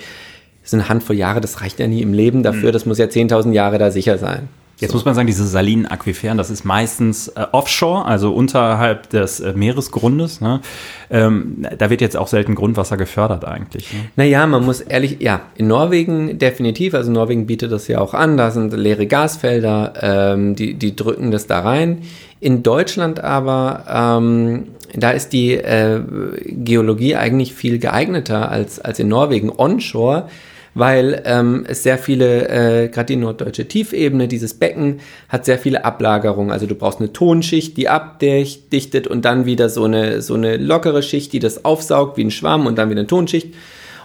das 0.62 0.68
ist 0.68 0.74
eine 0.74 0.88
Handvoll 0.88 1.16
Jahre, 1.16 1.40
das 1.40 1.60
reicht 1.60 1.80
ja 1.80 1.86
nie 1.86 2.02
im 2.02 2.12
Leben 2.12 2.42
dafür, 2.42 2.68
mhm. 2.68 2.72
das 2.72 2.86
muss 2.86 2.98
ja 2.98 3.06
10.000 3.06 3.52
Jahre 3.52 3.78
da 3.78 3.90
sicher 3.90 4.18
sein. 4.18 4.48
Jetzt 4.82 4.90
so. 4.90 4.96
muss 4.96 5.04
man 5.04 5.14
sagen, 5.14 5.28
diese 5.28 5.46
salinen 5.46 5.86
Aquiferen, 5.86 6.36
das 6.36 6.50
ist 6.50 6.64
meistens 6.64 7.28
äh, 7.28 7.46
offshore, 7.52 8.04
also 8.04 8.34
unterhalb 8.34 9.08
des 9.10 9.38
äh, 9.38 9.52
Meeresgrundes. 9.52 10.40
Ne? 10.40 10.60
Ähm, 11.08 11.64
da 11.78 11.88
wird 11.88 12.00
jetzt 12.00 12.16
auch 12.16 12.26
selten 12.26 12.56
Grundwasser 12.56 12.96
gefördert 12.96 13.44
eigentlich. 13.44 13.92
Ne? 13.92 14.00
Naja, 14.16 14.44
man 14.48 14.64
muss 14.64 14.80
ehrlich, 14.80 15.18
ja, 15.20 15.42
in 15.54 15.68
Norwegen 15.68 16.38
definitiv, 16.38 16.94
also 16.94 17.12
Norwegen 17.12 17.46
bietet 17.46 17.70
das 17.70 17.86
ja 17.86 18.00
auch 18.00 18.12
an, 18.12 18.36
da 18.36 18.50
sind 18.50 18.72
leere 18.72 19.06
Gasfelder, 19.06 19.92
ähm, 20.02 20.56
die, 20.56 20.74
die 20.74 20.96
drücken 20.96 21.30
das 21.30 21.46
da 21.46 21.60
rein. 21.60 22.02
In 22.40 22.64
Deutschland 22.64 23.20
aber, 23.20 23.84
ähm, 24.20 24.64
da 24.96 25.12
ist 25.12 25.32
die 25.32 25.52
äh, 25.52 26.00
Geologie 26.44 27.14
eigentlich 27.14 27.54
viel 27.54 27.78
geeigneter 27.78 28.50
als, 28.50 28.80
als 28.80 28.98
in 28.98 29.06
Norwegen 29.06 29.52
onshore 29.56 30.28
weil 30.74 31.22
ähm, 31.26 31.64
es 31.68 31.82
sehr 31.82 31.98
viele, 31.98 32.48
äh, 32.48 32.88
gerade 32.88 33.06
die 33.06 33.16
norddeutsche 33.16 33.66
Tiefebene, 33.66 34.28
dieses 34.28 34.54
Becken 34.54 35.00
hat 35.28 35.44
sehr 35.44 35.58
viele 35.58 35.84
Ablagerungen. 35.84 36.50
Also 36.50 36.66
du 36.66 36.74
brauchst 36.74 37.00
eine 37.00 37.12
Tonschicht, 37.12 37.76
die 37.76 37.88
abdichtet 37.88 39.06
und 39.06 39.24
dann 39.24 39.44
wieder 39.44 39.68
so 39.68 39.84
eine, 39.84 40.22
so 40.22 40.34
eine 40.34 40.56
lockere 40.56 41.02
Schicht, 41.02 41.32
die 41.32 41.40
das 41.40 41.64
aufsaugt 41.64 42.16
wie 42.16 42.24
ein 42.24 42.30
Schwamm 42.30 42.66
und 42.66 42.78
dann 42.78 42.90
wieder 42.90 43.00
eine 43.00 43.06
Tonschicht. 43.06 43.54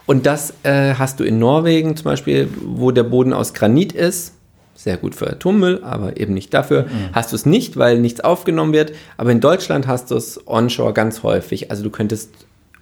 Und 0.06 0.26
das 0.26 0.54
äh, 0.64 0.94
hast 0.96 1.20
du 1.20 1.24
in 1.24 1.40
Norwegen 1.40 1.96
zum 1.96 2.06
Beispiel, 2.06 2.50
wo 2.66 2.92
der 2.92 3.04
Boden 3.04 3.34
aus 3.34 3.54
Granit 3.54 3.92
ist. 3.92 4.34
Sehr 4.74 4.98
gut 4.98 5.16
für 5.16 5.30
Atommüll, 5.30 5.84
aber 5.84 6.18
eben 6.18 6.34
nicht 6.34 6.54
dafür. 6.54 6.84
Mhm. 6.84 7.10
Hast 7.12 7.32
du 7.32 7.36
es 7.36 7.46
nicht, 7.46 7.78
weil 7.78 8.00
nichts 8.00 8.22
aufgenommen 8.22 8.74
wird. 8.74 8.94
Aber 9.18 9.32
in 9.32 9.42
Deutschland 9.42 9.88
hast 9.88 10.12
du 10.12 10.16
es 10.16 10.48
onshore 10.48 10.94
ganz 10.94 11.24
häufig. 11.24 11.72
Also 11.72 11.84
du 11.84 11.90
könntest 11.90 12.30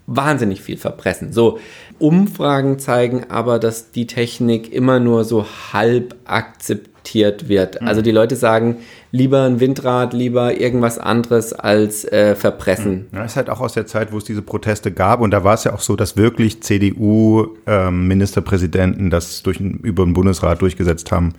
wahnsinnig 0.08 0.62
viel 0.62 0.78
verpressen. 0.78 1.34
So, 1.34 1.60
Umfragen 1.98 2.78
zeigen 2.80 3.26
aber, 3.30 3.60
dass 3.60 3.92
die 3.92 4.08
Technik 4.08 4.74
immer 4.74 5.00
nur 5.00 5.24
so 5.24 5.46
halb 5.74 6.16
akzeptiert 6.26 7.48
wird. 7.48 7.82
Also 7.82 8.02
die 8.02 8.12
Leute 8.12 8.36
sagen, 8.36 8.78
lieber 9.12 9.44
ein 9.44 9.60
Windrad, 9.60 10.14
lieber 10.14 10.60
irgendwas 10.60 11.00
anderes 11.00 11.54
als 11.54 12.06
äh, 12.06 12.36
verpressen. 12.36 13.08
Ja, 13.14 13.24
ist 13.24 13.36
halt 13.36 13.50
auch 13.50 13.62
aus 13.62 13.74
der 13.74 13.86
Zeit, 13.86 14.12
wo 14.12 14.18
es 14.18 14.24
diese 14.26 14.42
Proteste 14.42 14.92
gab. 14.92 15.22
Und 15.22 15.32
da 15.32 15.44
war 15.44 15.54
es 15.54 15.64
ja 15.64 15.74
auch 15.74 15.82
so, 15.82 15.96
dass 15.96 16.18
wirklich 16.18 16.62
CDU-Ministerpräsidenten 16.62 19.06
ähm, 19.06 19.10
das 19.10 19.44
durch, 19.44 19.60
über 19.60 20.04
den 20.04 20.14
Bundesrat 20.14 20.62
durchgesetzt 20.62 21.12
haben, 21.12 21.34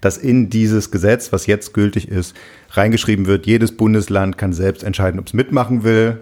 dass 0.00 0.18
in 0.18 0.50
dieses 0.50 0.90
Gesetz, 0.90 1.32
was 1.32 1.46
jetzt 1.46 1.74
gültig 1.74 2.08
ist, 2.08 2.36
reingeschrieben 2.70 3.26
wird, 3.26 3.46
jedes 3.46 3.76
Bundesland 3.76 4.38
kann 4.38 4.52
selbst 4.52 4.84
entscheiden, 4.84 5.18
ob 5.18 5.26
es 5.26 5.32
mitmachen 5.32 5.82
will. 5.82 6.18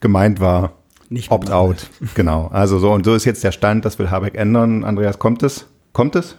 Gemeint 0.00 0.40
war 0.40 0.74
Nicht 1.08 1.30
Opt-out. 1.30 1.88
Genau. 2.14 2.48
Also 2.52 2.78
so 2.78 2.92
und 2.92 3.04
so 3.04 3.14
ist 3.14 3.24
jetzt 3.24 3.42
der 3.42 3.52
Stand, 3.52 3.84
das 3.84 3.98
will 3.98 4.10
Habeck 4.10 4.34
ändern. 4.34 4.84
Andreas, 4.84 5.18
kommt 5.18 5.42
es? 5.42 5.66
Kommt 5.92 6.16
es? 6.16 6.36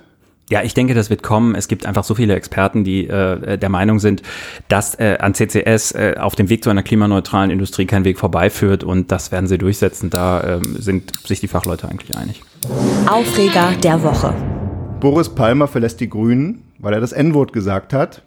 Ja, 0.49 0.63
ich 0.63 0.73
denke, 0.73 0.95
das 0.95 1.11
wird 1.11 1.21
kommen. 1.21 1.53
Es 1.53 1.67
gibt 1.67 1.85
einfach 1.85 2.03
so 2.03 2.15
viele 2.15 2.33
Experten, 2.33 2.83
die 2.83 3.07
äh, 3.07 3.57
der 3.57 3.69
Meinung 3.69 3.99
sind, 3.99 4.23
dass 4.67 4.95
äh, 4.99 5.17
an 5.19 5.35
CCS 5.35 5.91
äh, 5.91 6.15
auf 6.19 6.35
dem 6.35 6.49
Weg 6.49 6.63
zu 6.63 6.71
einer 6.71 6.81
klimaneutralen 6.81 7.51
Industrie 7.51 7.85
kein 7.85 8.03
Weg 8.03 8.17
vorbeiführt 8.17 8.83
und 8.83 9.11
das 9.11 9.31
werden 9.31 9.47
sie 9.47 9.59
durchsetzen. 9.59 10.09
Da 10.09 10.55
ähm, 10.55 10.75
sind 10.79 11.13
sich 11.27 11.39
die 11.39 11.47
Fachleute 11.47 11.87
eigentlich 11.87 12.17
einig. 12.17 12.41
Aufreger 13.07 13.73
der 13.83 14.01
Woche. 14.01 14.33
Boris 14.99 15.29
Palmer 15.29 15.67
verlässt 15.67 15.99
die 15.99 16.09
Grünen, 16.09 16.63
weil 16.79 16.93
er 16.93 16.99
das 16.99 17.11
N-Wort 17.11 17.53
gesagt 17.53 17.93
hat. 17.93 18.23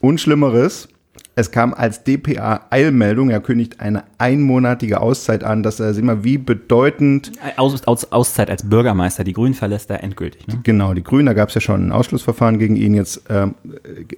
Und 0.00 0.18
Schlimmeres, 0.18 0.88
es 1.36 1.50
kam 1.50 1.72
als 1.74 2.04
DPA-Eilmeldung, 2.04 3.30
er 3.30 3.40
kündigt 3.40 3.80
eine 3.80 4.04
einmonatige 4.18 5.00
Auszeit 5.00 5.44
an, 5.44 5.62
dass 5.62 5.80
er, 5.80 5.94
sieh 5.94 6.02
mal, 6.02 6.24
wie 6.24 6.38
bedeutend, 6.38 7.32
Aus, 7.56 7.82
aus, 7.86 8.12
Auszeit 8.12 8.50
als 8.50 8.68
Bürgermeister. 8.68 9.24
Die 9.24 9.32
Grünen 9.32 9.54
verlässt 9.54 9.90
er 9.90 10.02
endgültig. 10.02 10.46
Ne? 10.46 10.60
genau, 10.62 10.92
die 10.94 11.02
Grünen, 11.04 11.26
da 11.26 11.32
gab 11.32 11.48
es 11.48 11.54
ja 11.54 11.60
schon 11.60 11.86
ein 11.88 11.92
Ausschlussverfahren 11.92 12.58
gegen 12.58 12.76
ihn, 12.76 12.94
jetzt 12.94 13.22
ähm, 13.30 13.54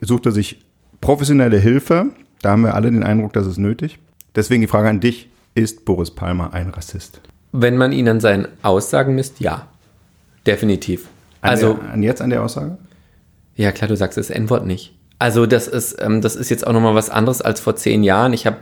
sucht 0.00 0.26
er 0.26 0.32
sich 0.32 0.64
professionelle 1.00 1.58
Hilfe. 1.58 2.06
Da 2.40 2.50
haben 2.50 2.62
wir 2.62 2.74
alle 2.74 2.90
den 2.90 3.02
Eindruck, 3.02 3.32
das 3.34 3.46
ist 3.46 3.58
nötig. 3.58 3.98
Deswegen 4.34 4.62
die 4.62 4.66
Frage 4.68 4.88
an 4.88 5.00
dich, 5.00 5.28
ist 5.54 5.84
Boris 5.84 6.10
Palmer 6.10 6.52
ein 6.54 6.70
Rassist? 6.70 7.20
Wenn 7.52 7.76
man 7.76 7.92
ihn 7.92 8.08
an 8.08 8.20
seinen 8.20 8.48
Aussagen 8.62 9.14
misst, 9.14 9.38
ja. 9.40 9.68
Definitiv. 10.46 11.08
An 11.42 11.50
Also, 11.50 11.74
der, 11.74 11.90
an 11.90 12.02
jetzt 12.02 12.22
an 12.22 12.30
der 12.30 12.42
Aussage? 12.42 12.78
ja 13.54 13.70
klar, 13.70 13.88
du 13.88 13.96
sagst 13.96 14.16
das 14.16 14.30
N-Wort 14.30 14.66
nicht. 14.66 14.94
Also 15.22 15.46
das 15.46 15.68
ist, 15.68 15.98
ähm, 16.00 16.20
das 16.20 16.34
ist 16.34 16.50
jetzt 16.50 16.66
auch 16.66 16.72
nochmal 16.72 16.96
was 16.96 17.08
anderes 17.08 17.42
als 17.42 17.60
vor 17.60 17.76
zehn 17.76 18.02
Jahren. 18.02 18.32
Ich 18.32 18.44
habe, 18.44 18.56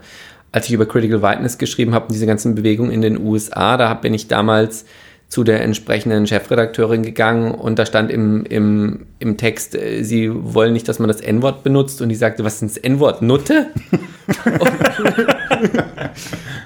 als 0.52 0.66
ich 0.66 0.74
über 0.74 0.84
Critical 0.84 1.22
Whiteness 1.22 1.56
geschrieben 1.56 1.94
habe 1.94 2.08
und 2.08 2.12
diese 2.12 2.26
ganzen 2.26 2.54
Bewegungen 2.54 2.90
in 2.90 3.00
den 3.00 3.18
USA, 3.18 3.78
da 3.78 3.94
bin 3.94 4.12
ich 4.12 4.28
damals 4.28 4.84
zu 5.28 5.42
der 5.42 5.62
entsprechenden 5.62 6.26
Chefredakteurin 6.26 7.02
gegangen 7.02 7.52
und 7.52 7.78
da 7.78 7.86
stand 7.86 8.10
im, 8.10 8.44
im, 8.44 9.06
im 9.20 9.38
Text, 9.38 9.74
äh, 9.74 10.02
sie 10.02 10.30
wollen 10.30 10.74
nicht, 10.74 10.86
dass 10.86 10.98
man 10.98 11.08
das 11.08 11.22
N-Wort 11.22 11.62
benutzt 11.62 12.02
und 12.02 12.10
die 12.10 12.14
sagte, 12.14 12.44
was 12.44 12.60
ist 12.60 12.76
das 12.76 12.84
N-Wort? 12.84 13.22
Nutte? 13.22 13.68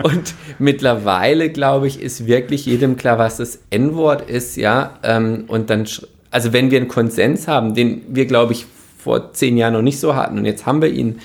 Und 0.03 0.35
mittlerweile, 0.59 1.51
glaube 1.51 1.87
ich, 1.87 2.03
ist 2.03 2.27
wirklich 2.27 2.67
jedem 2.67 2.97
klar, 2.97 3.19
was 3.19 3.39
das 3.39 3.61
N-Wort 3.71 4.29
ist, 4.29 4.57
ja. 4.57 4.99
Ähm, 5.03 5.45
und 5.47 5.71
dann, 5.71 5.87
also 6.31 6.53
wenn 6.53 6.71
wir 6.71 6.79
einen 6.79 6.89
Konsens 6.89 7.49
haben, 7.49 7.75
den 7.75 8.03
wir, 8.09 8.27
glaube 8.27 8.53
ich, 8.53 8.67
vor 9.05 9.33
zehn 9.33 9.57
Jahren 9.57 9.75
noch 9.75 9.83
nicht 9.83 10.01
so 10.01 10.17
hatten 10.17 10.39
und 10.39 10.45
jetzt 10.45 10.67
haben 10.67 10.83
wir 10.83 10.89
ihn, 10.89 11.21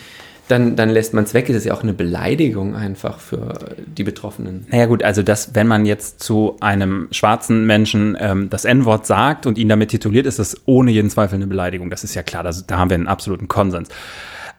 dann, 0.50 0.76
dann 0.76 0.90
lässt 0.90 1.14
man 1.14 1.24
es 1.24 1.34
weg. 1.34 1.48
Es 1.50 1.56
ist 1.56 1.66
ja 1.66 1.74
auch 1.74 1.84
eine 1.84 1.94
Beleidigung 1.94 2.76
einfach 2.76 3.20
für 3.20 3.76
die 3.86 4.04
Betroffenen. 4.04 4.66
Naja 4.70 4.88
gut, 4.88 5.04
also 5.04 5.22
das, 5.22 5.54
wenn 5.54 5.68
man 5.68 5.86
jetzt 5.86 6.22
zu 6.22 6.58
einem 6.60 7.08
schwarzen 7.12 7.66
Menschen 7.68 8.18
ähm, 8.20 8.50
das 8.50 8.66
N-Wort 8.66 9.06
sagt 9.06 9.46
und 9.46 9.58
ihn 9.58 9.70
damit 9.70 9.90
tituliert, 9.90 10.26
ist 10.26 10.40
das 10.40 10.58
ohne 10.66 10.92
jeden 10.92 11.10
Zweifel 11.10 11.36
eine 11.36 11.48
Beleidigung. 11.48 11.92
Das 11.92 12.04
ist 12.04 12.16
ja 12.16 12.24
klar, 12.24 12.44
das, 12.44 12.66
da 12.66 12.80
haben 12.80 12.90
wir 12.90 12.96
einen 12.96 13.08
absoluten 13.08 13.48
Konsens. 13.48 13.90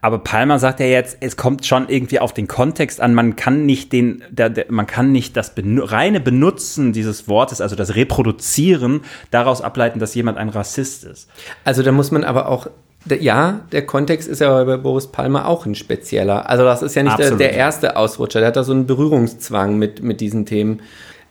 Aber 0.03 0.21
Palmer 0.21 0.59
sagt 0.59 0.81
ja 0.81 0.87
jetzt, 0.87 1.19
es 1.21 1.37
kommt 1.37 1.67
schon 1.67 1.89
irgendwie 1.89 2.21
auf 2.21 2.33
den 2.33 2.47
Kontext 2.47 3.01
an. 3.01 3.13
Man 3.13 3.37
kann 3.37 3.67
nicht 3.67 3.93
den, 3.93 4.23
der, 4.31 4.49
der, 4.49 4.67
man 4.71 4.87
kann 4.87 5.13
nicht 5.13 5.37
das 5.37 5.55
benu 5.55 5.83
reine 5.83 6.21
Benutzen 6.21 6.93
dieses 6.93 7.29
Wortes, 7.29 7.61
also 7.61 7.77
das 7.77 7.97
Reproduzieren, 7.97 9.03
daraus 9.31 9.61
ableiten, 9.61 9.99
dass 9.99 10.15
jemand 10.15 10.39
ein 10.39 10.49
Rassist 10.49 11.05
ist. 11.05 11.29
Also 11.65 11.83
da 11.83 11.93
muss 11.93 12.13
man 12.13 12.25
aber 12.25 12.49
auch, 12.49 12.69
ja, 13.19 13.61
der 13.73 13.87
Kontext 13.87 14.29
ist 14.29 14.41
ja 14.41 14.63
bei 14.65 14.77
Boris 14.77 15.07
Palmer 15.07 15.49
auch 15.49 15.67
ein 15.67 15.75
spezieller. 15.75 16.49
Also 16.49 16.65
das 16.65 16.83
ist 16.83 16.95
ja 16.95 17.03
nicht 17.03 17.19
der, 17.19 17.31
der 17.33 17.53
erste 17.55 17.97
Ausrutscher, 17.97 18.41
der 18.41 18.49
hat 18.49 18.57
da 18.57 18.65
so 18.65 18.73
einen 18.73 18.87
Berührungszwang 18.87 19.79
mit, 19.79 20.03
mit 20.03 20.21
diesen 20.21 20.45
Themen. 20.47 20.81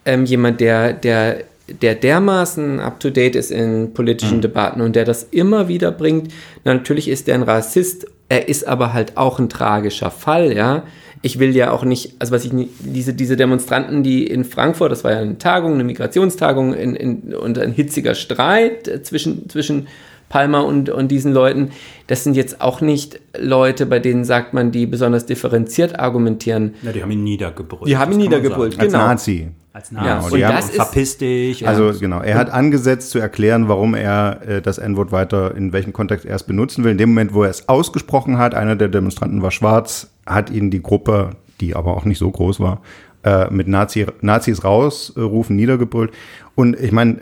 Ähm, 0.06 0.26
jemand, 0.26 0.62
der, 0.62 0.94
der, 0.94 1.44
der 1.82 1.94
dermaßen 1.96 2.80
up-to-date 2.80 3.36
ist 3.36 3.52
in 3.52 3.94
politischen 3.94 4.42
Debatten 4.42 4.82
und 4.82 4.96
der 4.96 5.06
das 5.06 5.28
immer 5.30 5.68
wieder 5.68 5.92
bringt, 5.92 6.34
natürlich 6.64 7.08
ist 7.08 7.28
der 7.28 7.36
ein 7.36 7.44
Rassist, 7.44 8.08
er 8.30 8.48
ist 8.48 8.68
aber 8.68 8.94
halt 8.94 9.18
auch 9.18 9.40
ein 9.40 9.50
tragischer 9.50 10.12
Fall, 10.12 10.56
ja. 10.56 10.84
Ich 11.22 11.38
will 11.38 11.54
ja 11.54 11.72
auch 11.72 11.84
nicht, 11.84 12.14
also 12.20 12.32
was 12.34 12.46
ich 12.46 12.54
nie- 12.54 12.70
diese, 12.80 13.14
diese 13.14 13.36
Demonstranten, 13.36 14.04
die 14.04 14.26
in 14.26 14.46
Frankfurt, 14.46 14.92
das 14.92 15.04
war 15.04 15.12
ja 15.12 15.20
eine 15.20 15.38
Tagung, 15.38 15.74
eine 15.74 15.84
Migrationstagung 15.84 16.74
in, 16.74 16.96
in, 16.96 17.36
und 17.36 17.60
ein 17.60 17.74
hitziger 17.74 18.16
Streit 18.16 19.06
zwischen, 19.06 19.50
zwischen 19.50 19.88
Palmer 20.30 20.66
und, 20.66 20.90
und 20.90 21.10
diesen 21.10 21.34
Leuten, 21.34 21.72
das 22.08 22.24
sind 22.24 22.36
jetzt 22.36 22.62
auch 22.62 22.82
nicht 22.82 23.20
Leute, 23.38 23.86
bei 23.86 24.00
denen 24.00 24.24
sagt 24.24 24.54
man, 24.54 24.72
die 24.72 24.86
besonders 24.86 25.26
differenziert 25.26 26.00
argumentieren. 26.00 26.76
Ja, 26.84 26.92
die 26.92 27.02
haben 27.02 27.12
ihn 27.12 27.24
niedergebrüllt. 27.24 27.88
Die 27.88 27.98
haben 27.98 28.12
ihn 28.14 28.20
niedergebrüllt, 28.20 28.74
sagen. 28.74 28.84
Als 28.84 28.92
genau. 28.94 29.06
Nazi. 29.08 29.48
Als 29.74 29.92
Ja, 29.92 30.02
Nazi. 30.04 30.26
und 30.32 30.38
die 30.38 30.46
haben- 30.46 30.56
das 30.56 30.70
ist, 30.70 30.76
Verpiss 30.76 31.18
dich. 31.18 31.68
Also 31.68 31.92
genau, 32.00 32.22
er 32.22 32.38
hat 32.38 32.50
angesetzt 32.52 33.12
zu 33.12 33.20
erklären, 33.20 33.68
warum 33.68 33.94
er 33.96 34.40
äh, 34.48 34.62
das 34.62 34.78
N-Wort 34.78 35.12
weiter, 35.12 35.56
in 35.56 35.74
welchem 35.74 35.94
Kontext 35.94 36.26
er 36.26 36.36
es 36.36 36.44
benutzen 36.44 36.84
will. 36.84 36.92
In 36.92 36.98
dem 36.98 37.10
Moment, 37.10 37.34
wo 37.34 37.44
er 37.44 37.50
es 37.50 37.68
ausgesprochen 37.70 38.38
hat, 38.38 38.56
einer 38.56 38.76
der 38.76 38.88
Demonstranten 38.88 39.42
war 39.42 39.52
schwarz, 39.52 40.12
hat 40.26 40.50
ihn 40.50 40.72
die 40.72 40.82
Gruppe, 40.82 41.32
die 41.62 41.76
aber 41.76 41.96
auch 41.98 42.06
nicht 42.06 42.18
so 42.20 42.30
groß 42.32 42.60
war, 42.60 42.82
äh, 43.24 43.50
mit 43.52 43.68
Nazi, 43.68 44.06
Nazis 44.22 44.64
rausrufen, 44.64 45.56
niedergebrüllt. 45.56 46.12
Und 46.56 46.80
ich 46.80 46.92
meine, 46.92 47.18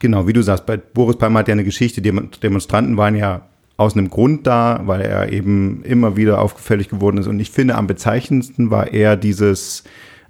genau, 0.00 0.26
wie 0.26 0.32
du 0.32 0.42
sagst, 0.42 0.66
bei 0.66 0.76
Boris 0.76 1.16
Palmer 1.16 1.38
hat 1.38 1.48
ja 1.48 1.52
eine 1.52 1.64
Geschichte, 1.64 2.02
die 2.02 2.12
Demonstranten 2.42 2.96
waren 2.96 3.14
ja 3.14 3.42
aus 3.76 3.96
einem 3.96 4.10
Grund 4.10 4.46
da, 4.46 4.82
weil 4.84 5.00
er 5.00 5.32
eben 5.32 5.82
immer 5.84 6.16
wieder 6.16 6.40
aufgefällig 6.40 6.88
geworden 6.90 7.16
ist. 7.16 7.28
Und 7.28 7.40
ich 7.40 7.50
finde, 7.50 7.76
am 7.76 7.86
bezeichnendsten 7.86 8.70
war 8.70 8.92
eher 8.92 9.16
dieses, 9.16 9.84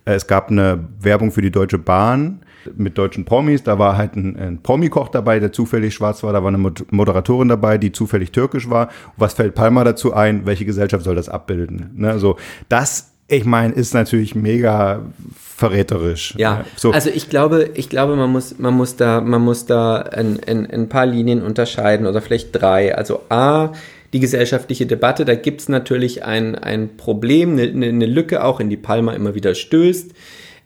äh, 0.04 0.12
es 0.12 0.28
gab 0.28 0.50
eine 0.50 0.84
Werbung 1.00 1.32
für 1.32 1.42
die 1.42 1.50
Deutsche 1.50 1.78
Bahn 1.78 2.42
mit 2.76 2.96
deutschen 2.96 3.24
Promis. 3.24 3.64
Da 3.64 3.78
war 3.78 3.96
halt 3.96 4.14
ein, 4.14 4.36
ein 4.36 4.62
Promikoch 4.62 5.08
dabei, 5.08 5.40
der 5.40 5.50
zufällig 5.50 5.94
schwarz 5.94 6.22
war. 6.22 6.32
Da 6.32 6.42
war 6.42 6.48
eine 6.48 6.58
Mod- 6.58 6.92
Moderatorin 6.92 7.48
dabei, 7.48 7.76
die 7.76 7.90
zufällig 7.90 8.30
türkisch 8.30 8.70
war. 8.70 8.88
Was 9.16 9.32
fällt 9.32 9.56
Palmer 9.56 9.82
dazu 9.82 10.14
ein? 10.14 10.46
Welche 10.46 10.64
Gesellschaft 10.64 11.04
soll 11.04 11.16
das 11.16 11.28
abbilden? 11.28 11.90
Ne, 11.96 12.20
so, 12.20 12.36
das, 12.68 13.09
ich 13.30 13.44
meine, 13.44 13.74
ist 13.74 13.94
natürlich 13.94 14.34
mega 14.34 15.02
verräterisch. 15.38 16.34
Ja, 16.36 16.64
so. 16.76 16.90
also 16.90 17.10
ich 17.10 17.28
glaube, 17.28 17.70
ich 17.74 17.88
glaube, 17.88 18.16
man 18.16 18.30
muss, 18.30 18.58
man 18.58 18.74
muss 18.74 18.96
da, 18.96 19.20
man 19.20 19.42
muss 19.42 19.66
da 19.66 19.96
ein, 19.96 20.40
ein, 20.46 20.68
ein 20.68 20.88
paar 20.88 21.06
Linien 21.06 21.42
unterscheiden 21.42 22.06
oder 22.06 22.20
vielleicht 22.20 22.48
drei. 22.52 22.94
Also 22.94 23.22
A, 23.28 23.72
die 24.12 24.20
gesellschaftliche 24.20 24.86
Debatte, 24.86 25.24
da 25.24 25.34
gibt 25.34 25.60
es 25.60 25.68
natürlich 25.68 26.24
ein, 26.24 26.56
ein 26.56 26.96
Problem, 26.96 27.52
eine, 27.52 27.86
eine 27.86 28.06
Lücke 28.06 28.42
auch, 28.42 28.58
in 28.58 28.70
die 28.70 28.76
Palma 28.76 29.12
immer 29.12 29.34
wieder 29.34 29.54
stößt. 29.54 30.12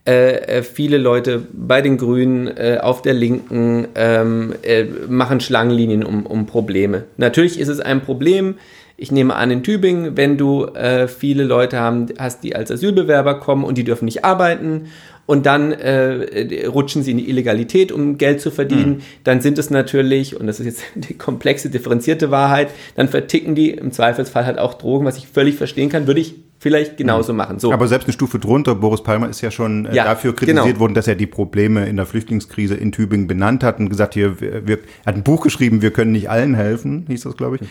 Äh, 0.07 0.57
äh, 0.57 0.63
viele 0.63 0.97
Leute 0.97 1.43
bei 1.51 1.81
den 1.81 1.97
Grünen, 1.97 2.47
äh, 2.47 2.77
auf 2.81 3.01
der 3.01 3.13
Linken 3.13 3.87
ähm, 3.95 4.53
äh, 4.61 4.85
machen 5.07 5.39
Schlangenlinien 5.39 6.03
um, 6.03 6.25
um 6.25 6.45
Probleme. 6.45 7.05
Natürlich 7.17 7.59
ist 7.59 7.69
es 7.69 7.79
ein 7.79 8.01
Problem. 8.01 8.55
Ich 8.97 9.11
nehme 9.11 9.35
an, 9.35 9.51
in 9.51 9.63
Tübingen, 9.63 10.15
wenn 10.15 10.37
du 10.37 10.65
äh, 10.65 11.07
viele 11.07 11.43
Leute 11.43 11.79
haben, 11.79 12.07
hast, 12.17 12.43
die 12.43 12.55
als 12.55 12.71
Asylbewerber 12.71 13.39
kommen 13.39 13.63
und 13.63 13.77
die 13.77 13.83
dürfen 13.83 14.05
nicht 14.05 14.23
arbeiten 14.23 14.87
und 15.25 15.45
dann 15.45 15.71
äh, 15.71 16.67
rutschen 16.67 17.03
sie 17.03 17.11
in 17.11 17.17
die 17.17 17.29
Illegalität, 17.29 17.91
um 17.91 18.17
Geld 18.17 18.41
zu 18.41 18.51
verdienen, 18.51 19.01
dann 19.23 19.41
sind 19.41 19.57
es 19.57 19.69
natürlich, 19.69 20.39
und 20.39 20.47
das 20.47 20.59
ist 20.59 20.65
jetzt 20.65 20.83
die 20.95 21.15
komplexe, 21.15 21.69
differenzierte 21.69 22.31
Wahrheit, 22.31 22.69
dann 22.95 23.07
verticken 23.07 23.55
die 23.55 23.71
im 23.71 23.91
Zweifelsfall 23.91 24.45
halt 24.45 24.59
auch 24.59 24.75
Drogen, 24.75 25.05
was 25.05 25.17
ich 25.17 25.27
völlig 25.27 25.55
verstehen 25.55 25.89
kann, 25.89 26.07
würde 26.07 26.21
ich 26.21 26.35
vielleicht 26.59 26.97
genauso 26.97 27.33
machen. 27.33 27.59
So. 27.59 27.71
Aber 27.73 27.87
selbst 27.87 28.05
eine 28.05 28.13
Stufe 28.13 28.39
drunter, 28.39 28.75
Boris 28.75 29.03
Palmer 29.03 29.29
ist 29.29 29.41
ja 29.41 29.51
schon 29.51 29.87
äh, 29.87 29.95
Ja, 29.95 30.05
dafür 30.05 30.35
kritisiert 30.35 30.65
genau. 30.65 30.79
worden, 30.79 30.93
dass 30.93 31.07
er 31.07 31.15
die 31.15 31.27
Probleme 31.27 31.87
in 31.87 31.95
der 31.95 32.05
Flüchtlingskrise 32.05 32.75
in 32.75 32.91
Tübingen 32.91 33.27
benannt 33.27 33.63
hat 33.63 33.79
und 33.79 33.89
gesagt, 33.89 34.13
hier, 34.13 34.39
wir, 34.39 34.67
wir, 34.67 34.77
er 35.03 35.07
hat 35.07 35.15
ein 35.15 35.23
Buch 35.23 35.41
geschrieben, 35.41 35.81
wir 35.81 35.91
können 35.91 36.11
nicht 36.11 36.29
allen 36.29 36.53
helfen, 36.55 37.05
hieß 37.07 37.21
das, 37.21 37.35
glaube 37.35 37.57
ich. 37.57 37.67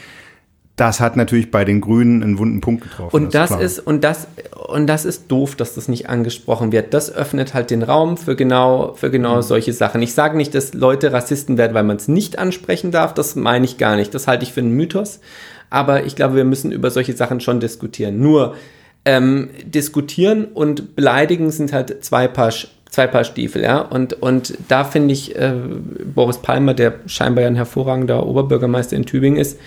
Das 0.77 0.99
hat 0.99 1.17
natürlich 1.17 1.53
bei 1.53 1.65
den 1.65 1.81
Grünen 1.81 2.23
einen 2.23 2.39
wunden 2.39 2.61
Punkt 2.61 2.83
getroffen. 2.83 3.15
Und 3.15 3.35
das 3.35 3.53
ist, 3.53 3.79
und 3.79 4.03
das, 4.03 4.27
und 4.67 4.89
das 4.89 5.05
ist 5.05 5.31
doof, 5.31 5.55
dass 5.55 5.75
das 5.75 5.87
nicht 5.87 6.09
angesprochen 6.09 6.73
wird. 6.73 6.93
Das 6.93 7.15
öffnet 7.15 7.55
halt 7.55 7.71
den 7.71 7.85
Raum 7.85 8.17
für 8.17 8.35
genau, 8.35 8.95
für 8.95 9.11
genau 9.13 9.41
solche 9.41 9.73
Sachen. 9.73 10.03
Ich 10.03 10.15
sage 10.15 10.37
nicht, 10.37 10.53
dass 10.53 10.75
Leute 10.75 11.13
Rassisten 11.13 11.59
werden, 11.59 11.75
weil 11.75 11.85
man 11.85 11.97
es 11.97 12.09
nicht 12.09 12.41
ansprechen 12.41 12.91
darf. 12.91 13.15
Das 13.15 13.37
meine 13.37 13.65
ich 13.65 13.79
gar 13.79 13.95
nicht. 13.95 14.13
Das 14.15 14.27
halte 14.27 14.43
ich 14.43 14.53
für 14.53 14.61
einen 14.61 14.73
Mythos. 14.73 15.21
Aber 15.71 16.07
ich 16.07 16.17
glaube, 16.17 16.35
wir 16.35 16.45
müssen 16.45 16.73
über 16.73 16.91
solche 16.91 17.13
Sachen 17.13 17.39
schon 17.39 17.61
diskutieren. 17.61 18.19
Nur 18.21 18.57
ähm, 19.05 19.51
diskutieren 19.65 20.47
und 20.47 20.97
beleidigen 20.97 21.53
sind 21.53 21.73
halt 21.73 22.05
zwei 22.05 22.27
Paar, 22.27 22.53
zwei 22.91 23.07
Paar 23.07 23.23
Stiefel, 23.23 23.63
ja. 23.63 23.79
Und, 23.79 24.15
und 24.15 24.59
da 24.69 24.83
finde 24.83 25.13
ich, 25.13 25.37
äh, 25.37 25.55
Boris 26.15 26.39
Palmer, 26.39 26.75
der 26.75 26.95
scheinbar 27.07 27.43
ja 27.43 27.49
ein 27.49 27.55
hervorragender 27.55 28.27
Oberbürgermeister 28.27 28.97
in 28.97 29.07
Tübingen 29.07 29.39
ist, 29.39 29.59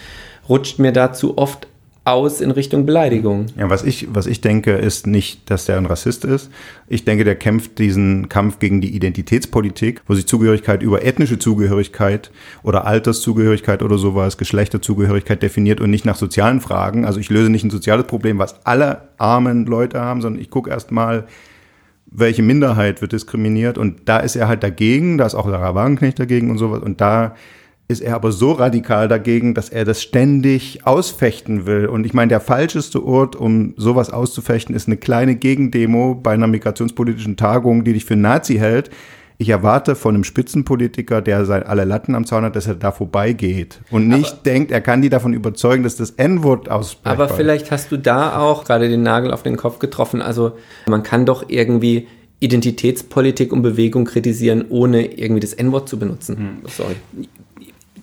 rutscht 0.50 0.80
mir 0.80 0.92
dazu 0.92 1.38
oft 1.38 1.68
aus 2.08 2.40
in 2.40 2.52
Richtung 2.52 2.86
Beleidigung. 2.86 3.48
Ja, 3.58 3.70
was 3.70 3.84
ich, 3.84 4.08
was 4.14 4.28
ich 4.28 4.40
denke, 4.40 4.72
ist 4.72 5.08
nicht, 5.08 5.52
dass 5.52 5.66
der 5.66 5.76
ein 5.76 5.86
Rassist 5.86 6.24
ist. 6.24 6.50
Ich 6.88 7.04
denke, 7.04 7.26
der 7.26 7.36
kämpft 7.36 7.80
diesen 7.80 8.30
Kampf 8.30 8.60
gegen 8.60 8.80
die 8.80 8.96
Identitätspolitik, 8.96 10.02
wo 10.08 10.16
sich 10.16 10.26
Zugehörigkeit 10.26 10.82
über 10.82 11.04
ethnische 11.04 11.38
Zugehörigkeit 11.38 12.32
oder 12.64 12.86
Alterszugehörigkeit 12.86 13.84
oder 13.84 13.98
sowas, 13.98 14.38
Geschlechterzugehörigkeit 14.38 15.44
definiert 15.44 15.82
und 15.82 15.90
nicht 15.90 16.06
nach 16.06 16.16
sozialen 16.16 16.62
Fragen. 16.62 17.04
Also 17.04 17.20
ich 17.20 17.30
löse 17.30 17.50
nicht 17.50 17.66
ein 17.66 17.72
soziales 17.72 18.08
Problem, 18.08 18.40
was 18.40 18.66
alle 18.66 19.10
armen 19.18 19.66
Leute 19.66 20.00
haben, 20.00 20.22
sondern 20.22 20.42
ich 20.42 20.50
gucke 20.50 20.70
erst 20.70 20.92
mal, 20.92 21.28
welche 22.10 22.42
Minderheit 22.42 23.02
wird 23.02 23.12
diskriminiert 23.12 23.78
und 23.78 24.08
da 24.08 24.20
ist 24.20 24.38
er 24.38 24.48
halt 24.48 24.64
dagegen, 24.64 25.18
da 25.18 25.26
ist 25.26 25.36
auch 25.36 25.50
Sarah 25.50 25.76
Wagenknecht 25.76 26.18
dagegen 26.18 26.50
und 26.50 26.58
sowas 26.58 26.82
und 26.82 27.02
da 27.02 27.36
ist 27.90 28.02
er 28.02 28.16
aber 28.16 28.32
so 28.32 28.52
radikal 28.52 29.08
dagegen, 29.08 29.54
dass 29.54 29.70
er 29.70 29.86
das 29.86 30.02
ständig 30.02 30.86
ausfechten 30.86 31.66
will. 31.66 31.86
Und 31.86 32.06
ich 32.06 32.14
meine, 32.14 32.30
der 32.30 32.42
falscheste 32.42 33.04
Ort, 33.06 33.36
um 33.36 33.74
sowas 33.78 34.10
auszufechten, 34.10 34.76
ist 34.76 34.88
eine 34.88 34.98
kleine 34.98 35.36
Gegendemo 35.36 36.16
bei 36.16 36.34
einer 36.34 36.48
migrationspolitischen 36.48 37.38
Tagung, 37.38 37.86
die 37.86 37.94
dich 37.94 38.04
für 38.04 38.18
Nazi 38.18 38.56
hält. 38.56 38.90
Ich 39.40 39.50
erwarte 39.50 39.96
von 39.96 40.16
einem 40.16 40.24
Spitzenpolitiker, 40.24 41.22
der 41.22 41.38
alle 41.48 41.86
Latten 41.86 42.16
am 42.16 42.26
Zaun 42.26 42.44
hat, 42.44 42.56
dass 42.56 42.66
er 42.66 42.74
da 42.74 42.92
vorbeigeht 42.92 43.80
und 43.92 44.08
nicht 44.08 44.34
aber, 44.34 44.42
denkt, 44.44 44.72
er 44.72 44.82
kann 44.82 45.04
die 45.04 45.10
davon 45.10 45.34
überzeugen, 45.34 45.84
dass 45.84 45.96
das 45.96 46.10
N-Wort 46.10 46.70
ausspricht. 46.70 47.06
Aber 47.06 47.30
vielleicht 47.30 47.70
hast 47.70 47.92
du 47.92 47.98
da 47.98 48.40
auch 48.40 48.64
gerade 48.64 48.90
den 48.90 49.04
Nagel 49.04 49.32
auf 49.32 49.44
den 49.44 49.56
Kopf 49.56 49.78
getroffen. 49.78 50.24
Also 50.24 50.54
man 50.88 51.04
kann 51.04 51.28
doch 51.28 51.46
irgendwie 51.50 52.08
Identitätspolitik 52.40 53.54
und 53.54 53.62
Bewegung 53.62 54.06
kritisieren, 54.06 54.66
ohne 54.70 55.06
irgendwie 55.06 55.42
das 55.42 55.54
N-Wort 55.54 55.88
zu 55.88 56.00
benutzen. 56.00 56.38
Hm. 56.38 56.58
Sorry 56.66 56.96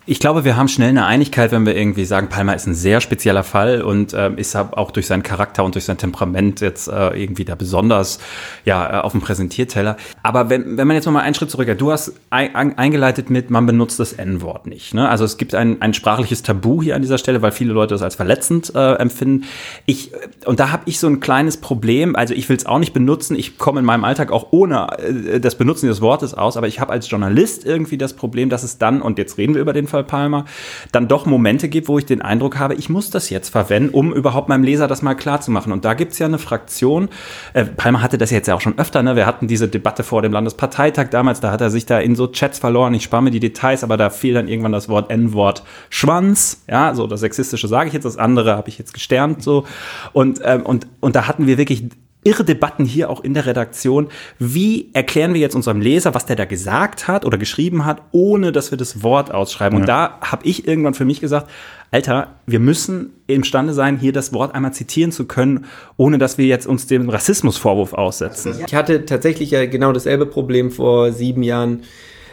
ich 0.07 0.21
glaube, 0.21 0.45
wir 0.45 0.57
haben 0.57 0.69
schnell 0.69 0.91
eine 0.91 1.07
Einigkeit, 1.07 1.51
wenn 1.51 1.65
wir 1.65 1.75
irgendwie 1.75 2.05
sagen, 2.05 2.29
Palmer 2.29 2.55
ist 2.55 2.67
ein 2.67 2.75
sehr 2.75 3.01
spezieller 3.01 3.43
Fall 3.43 3.81
und 3.81 4.13
äh, 4.13 4.31
ist 4.37 4.55
auch 4.55 4.91
durch 4.91 5.07
seinen 5.07 5.23
Charakter 5.23 5.65
und 5.65 5.75
durch 5.75 5.87
sein 5.87 5.97
Temperament 5.97 6.61
jetzt 6.61 6.89
äh, 6.89 7.09
irgendwie 7.19 7.47
da 7.47 7.55
besonders 7.55 8.19
ja 8.67 8.99
äh, 8.99 9.01
auf 9.01 9.13
dem 9.13 9.23
Präsentierteller. 9.23 9.97
Aber 10.23 10.51
wenn, 10.51 10.77
wenn 10.77 10.87
man 10.87 10.97
jetzt 10.97 11.07
noch 11.07 11.13
mal 11.13 11.21
einen 11.21 11.35
Schritt 11.35 11.51
zurück, 11.51 11.69
du 11.79 11.91
hast 11.91 12.13
ein, 12.29 12.77
eingeleitet 12.77 13.31
mit, 13.31 13.49
man 13.49 13.65
benutzt 13.65 13.99
das 13.99 14.13
N-Wort 14.13 14.67
nicht. 14.67 14.93
Ne? 14.93 15.09
Also 15.09 15.25
es 15.25 15.39
gibt 15.39 15.55
ein, 15.55 15.81
ein 15.81 15.95
sprachliches 15.95 16.43
Tabu 16.43 16.83
hier 16.83 16.97
an 16.97 17.03
dieser 17.03 17.17
Stelle, 17.17 17.41
weil 17.41 17.53
viele 17.53 17.73
Leute 17.73 17.95
das 17.95 18.03
als 18.03 18.15
verletzend 18.15 18.75
äh, 18.75 18.95
empfinden. 18.97 19.45
Ich 19.87 20.13
und 20.45 20.61
da 20.61 20.71
habe 20.71 20.83
ich 20.85 20.99
so 20.99 21.07
ein 21.07 21.21
kleines 21.21 21.57
Problem. 21.57 22.15
Also 22.15 22.35
ich 22.35 22.47
will 22.51 22.57
es 22.57 22.67
auch 22.67 22.79
nicht 22.79 22.93
benutzen. 22.93 23.37
Ich 23.37 23.57
komme 23.57 23.81
in 23.81 23.87
meinem 23.87 24.05
Alltag 24.05 24.33
auch 24.33 24.49
ohne 24.51 24.89
äh, 24.99 25.41
das 25.41 25.57
Benutzen 25.57 25.87
des 25.87 26.03
Wortes 26.03 26.35
aus, 26.35 26.59
aber 26.59 26.67
ich 26.69 26.79
habe 26.79 26.93
als 26.93 27.09
Journalist 27.09 27.65
irgendwie 27.65 27.97
das 27.97 28.13
Problem, 28.13 28.51
dass 28.51 28.65
es 28.65 28.77
dann 28.77 29.01
und 29.01 29.17
jetzt 29.17 29.39
reden 29.39 29.55
wir 29.55 29.63
über 29.63 29.73
den 29.73 29.87
Fall 29.87 29.94
Palmer, 30.03 30.45
dann 30.93 31.09
doch 31.09 31.27
Momente 31.27 31.69
gibt, 31.69 31.89
wo 31.89 31.99
ich 31.99 32.07
den 32.07 32.23
Eindruck 32.23 32.59
habe, 32.59 32.75
ich 32.75 32.89
muss 32.89 33.11
das 33.11 33.31
jetzt 33.31 33.51
verwenden, 33.51 33.95
um 33.95 34.13
überhaupt 34.13 34.49
meinem 34.49 34.65
Leser 34.65 34.89
das 34.89 35.03
mal 35.03 35.15
klar. 35.15 35.35
Und 35.47 35.85
da 35.85 35.95
gibt 35.95 36.13
es 36.13 36.19
ja 36.21 36.27
eine 36.27 36.39
Fraktion, 36.39 37.09
äh, 37.55 37.65
Palmer 37.65 38.03
hatte 38.03 38.19
das 38.19 38.31
jetzt 38.31 38.47
ja 38.47 38.55
auch 38.55 38.61
schon 38.61 38.79
öfter, 38.79 39.03
ne? 39.03 39.17
wir 39.17 39.27
hatten 39.27 39.49
diese 39.49 39.67
Debatte 39.69 40.05
vor 40.05 40.23
dem 40.23 40.33
Landesparteitag 40.33 41.09
damals, 41.11 41.41
da 41.41 41.51
hat 41.51 41.61
er 41.61 41.71
sich 41.71 41.87
da 41.87 41.99
in 41.99 42.15
so 42.15 42.29
Chats 42.29 42.61
verloren, 42.61 42.95
ich 42.95 43.03
spare 43.03 43.23
mir 43.23 43.31
die 43.31 43.41
Details, 43.41 43.83
aber 43.83 43.97
da 43.97 44.11
fiel 44.11 44.33
dann 44.33 44.47
irgendwann 44.47 44.73
das 44.73 44.89
Wort 44.89 45.11
N-Wort 45.11 45.65
Schwanz, 45.91 46.63
ja, 46.69 46.95
so 46.95 47.07
das 47.07 47.21
Sexistische 47.21 47.67
sage 47.67 47.89
ich 47.89 47.95
jetzt, 47.95 48.05
das 48.05 48.17
andere 48.17 48.57
habe 48.57 48.69
ich 48.69 48.79
jetzt 48.79 48.95
gesternt 48.95 49.43
so. 49.43 49.65
Und, 50.13 50.41
ähm, 50.45 50.63
und, 50.63 50.87
und 51.01 51.17
da 51.17 51.27
hatten 51.27 51.47
wir 51.47 51.59
wirklich 51.59 51.89
irre 52.25 52.45
Debatten 52.45 52.85
hier 52.85 53.11
auch 53.11 53.23
in 53.23 53.35
der 53.35 53.47
Redaktion. 53.47 54.09
Wie 54.39 54.91
erklären 54.93 55.35
wir 55.35 55.41
jetzt 55.41 55.55
unserem 55.55 55.81
Leser, 55.81 56.15
was 56.15 56.27
der 56.27 56.37
da 56.37 56.45
gesagt 56.45 57.07
hat 57.07 57.25
oder 57.25 57.39
geschrieben 57.39 57.85
hat, 57.85 58.03
ohne 58.13 58.51
dass 58.51 58.71
wir 58.71 58.79
das 58.79 59.03
Wort 59.03 59.33
ausschreiben? 59.33 59.79
Ja. 59.79 59.81
Und 59.83 59.89
da 59.89 60.19
habe 60.21 60.47
ich 60.47 60.67
irgendwann 60.67 60.95
für 60.95 61.05
mich 61.05 61.21
gesagt, 61.21 61.49
Alter, 61.91 62.35
wir 62.47 62.59
müssen 62.59 63.13
imstande 63.29 63.73
sein, 63.73 63.99
hier 63.99 64.13
das 64.13 64.33
Wort 64.33 64.55
einmal 64.55 64.73
zitieren 64.73 65.13
zu 65.13 65.27
können, 65.27 65.67
ohne 65.97 66.19
dass 66.19 66.39
wir 66.39 66.47
jetzt 66.47 66.67
uns 66.67 66.89
dem 66.89 67.09
Rassismusvorwurf 67.09 67.93
aussetzen. 67.93 68.57
Ich 68.67 68.75
hatte 68.75 69.07
tatsächlich 69.07 69.53
ja 69.53 69.65
genau 69.67 69.93
dasselbe 69.93 70.27
Problem 70.27 70.73
vor 70.73 71.13
sieben 71.13 71.45
Jahren 71.45 71.83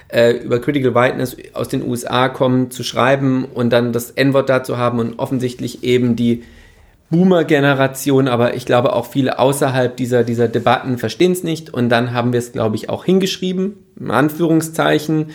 äh, 0.08 0.32
über 0.32 0.60
Critical 0.60 0.96
Whiteness 0.96 1.38
aus 1.54 1.68
den 1.68 1.88
USA 1.88 2.28
kommen, 2.30 2.72
zu 2.72 2.84
schreiben 2.84 3.46
und 3.46 3.72
dann 3.72 3.94
das 3.94 4.12
N-Wort 4.12 4.50
dazu 4.50 4.78
haben 4.78 5.00
und 5.00 5.20
offensichtlich 5.20 5.84
eben 5.84 6.16
die 6.16 6.44
Boomer-Generation, 7.12 8.28
aber 8.28 8.56
ich 8.56 8.66
glaube 8.66 8.94
auch 8.94 9.06
viele 9.06 9.38
außerhalb 9.38 9.96
dieser, 9.96 10.24
dieser 10.24 10.48
Debatten 10.48 10.98
verstehen 10.98 11.34
es 11.34 11.44
nicht. 11.44 11.72
Und 11.72 11.90
dann 11.90 12.14
haben 12.14 12.34
wir 12.34 12.40
es, 12.40 12.54
glaube 12.54 12.78
ich, 12.78 12.90
auch 12.90 13.06
hingeschrieben, 13.06 13.76
in 14.00 14.10
Anführungszeichen, 14.10 15.28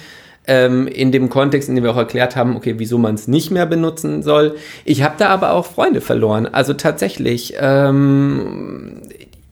ähm, 0.46 0.86
in 0.88 1.12
dem 1.12 1.28
Kontext, 1.28 1.68
in 1.68 1.74
dem 1.74 1.84
wir 1.84 1.92
auch 1.92 1.96
erklärt 1.96 2.34
haben, 2.34 2.56
okay, 2.56 2.74
wieso 2.78 2.98
man 2.98 3.14
es 3.14 3.28
nicht 3.28 3.50
mehr 3.50 3.66
benutzen 3.66 4.22
soll. 4.22 4.56
Ich 4.84 5.02
habe 5.02 5.16
da 5.18 5.28
aber 5.28 5.52
auch 5.52 5.66
Freunde 5.66 6.00
verloren. 6.00 6.46
Also 6.46 6.72
tatsächlich, 6.72 7.54
ähm, 7.58 9.02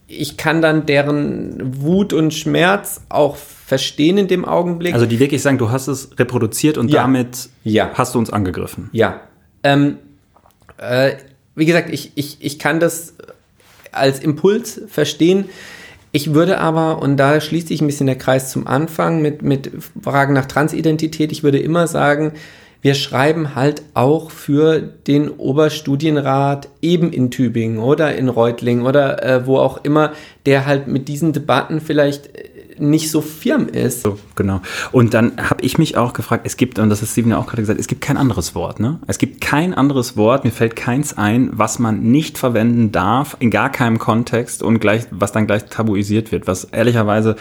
ich 0.07 0.37
kann 0.37 0.63
dann 0.63 0.87
deren 0.87 1.83
Wut 1.83 2.13
und 2.13 2.33
Schmerz 2.33 3.03
auch 3.09 3.37
verstehen 3.37 4.19
in 4.19 4.29
dem 4.29 4.45
Augenblick. 4.45 4.95
Also 4.95 5.07
die 5.07 5.19
wirklich 5.19 5.43
sagen, 5.43 5.59
du 5.59 5.71
hast 5.71 5.89
es 5.89 6.19
reproduziert 6.19 6.79
und 6.79 6.91
ja. 6.91 7.03
damit 7.03 7.49
ja. 7.65 7.91
hast 7.95 8.15
du 8.15 8.19
uns 8.19 8.31
angegriffen. 8.31 8.89
Ja. 8.93 9.21
Ähm, 9.63 9.99
äh, 10.79 11.13
wie 11.55 11.67
gesagt, 11.67 11.91
ich, 11.91 12.13
ich, 12.15 12.39
ich 12.41 12.59
kann 12.59 12.81
das 12.81 13.15
als 13.93 14.21
Impuls 14.21 14.81
verstehen. 14.89 15.47
Ich 16.13 16.35
würde 16.35 16.59
aber, 16.59 17.03
und 17.03 17.17
da 17.17 17.41
schließt 17.41 17.69
sich 17.69 17.81
ein 17.81 17.87
bisschen 17.87 18.07
der 18.07 18.19
Kreis 18.19 18.51
zum 18.51 18.67
Anfang 18.67 19.21
mit, 19.21 19.43
mit 19.43 19.71
Fragen 20.03 20.33
nach 20.33 20.47
Transidentität, 20.47 21.33
ich 21.33 21.43
würde 21.43 21.59
immer 21.59 21.87
sagen, 21.87 22.33
wir 22.83 22.95
schreiben 22.95 23.55
halt 23.55 23.83
auch 23.95 24.31
für 24.31 24.79
den 24.81 25.31
Oberstudienrat 25.31 26.69
eben 26.83 27.13
in 27.15 27.31
Tübingen 27.31 27.79
oder 27.79 28.15
in 28.15 28.29
Reutlingen 28.29 28.85
oder 28.85 29.25
äh, 29.25 29.47
wo 29.47 29.57
auch 29.57 29.83
immer, 29.85 30.13
der 30.45 30.67
halt 30.67 30.87
mit 30.87 31.09
diesen 31.09 31.33
Debatten 31.33 31.81
vielleicht 31.81 32.29
nicht 32.79 33.11
so 33.11 33.21
firm 33.21 33.69
ist. 33.69 34.03
So, 34.03 34.19
genau. 34.35 34.61
Und 34.93 35.15
dann 35.15 35.33
habe 35.39 35.63
ich 35.63 35.79
mich 35.79 35.97
auch 35.97 36.13
gefragt, 36.13 36.47
es 36.47 36.57
gibt, 36.57 36.79
und 36.79 36.91
das 36.91 37.03
ist 37.03 37.13
Steven 37.13 37.31
ja 37.31 37.39
auch 37.39 37.47
gerade 37.47 37.63
gesagt, 37.63 37.81
es 37.81 37.87
gibt 37.87 38.01
kein 38.01 38.17
anderes 38.17 38.55
Wort. 38.55 38.81
Ne? 38.81 39.01
Es 39.07 39.19
gibt 39.19 39.41
kein 39.41 39.75
anderes 39.75 40.17
Wort, 40.17 40.45
mir 40.45 40.51
fällt 40.51 40.77
keins 40.77 41.17
ein, 41.17 41.51
was 41.53 41.79
man 41.79 42.03
nicht 42.03 42.39
verwenden 42.39 42.93
darf, 42.93 43.37
in 43.41 43.51
gar 43.51 43.71
keinem 43.71 43.99
Kontext 43.99 44.63
und 44.63 44.79
gleich, 44.79 45.07
was 45.11 45.33
dann 45.33 45.47
gleich 45.47 45.67
tabuisiert 45.67 46.33
wird, 46.33 46.47
was 46.47 46.65
ehrlicherweise 46.65 47.37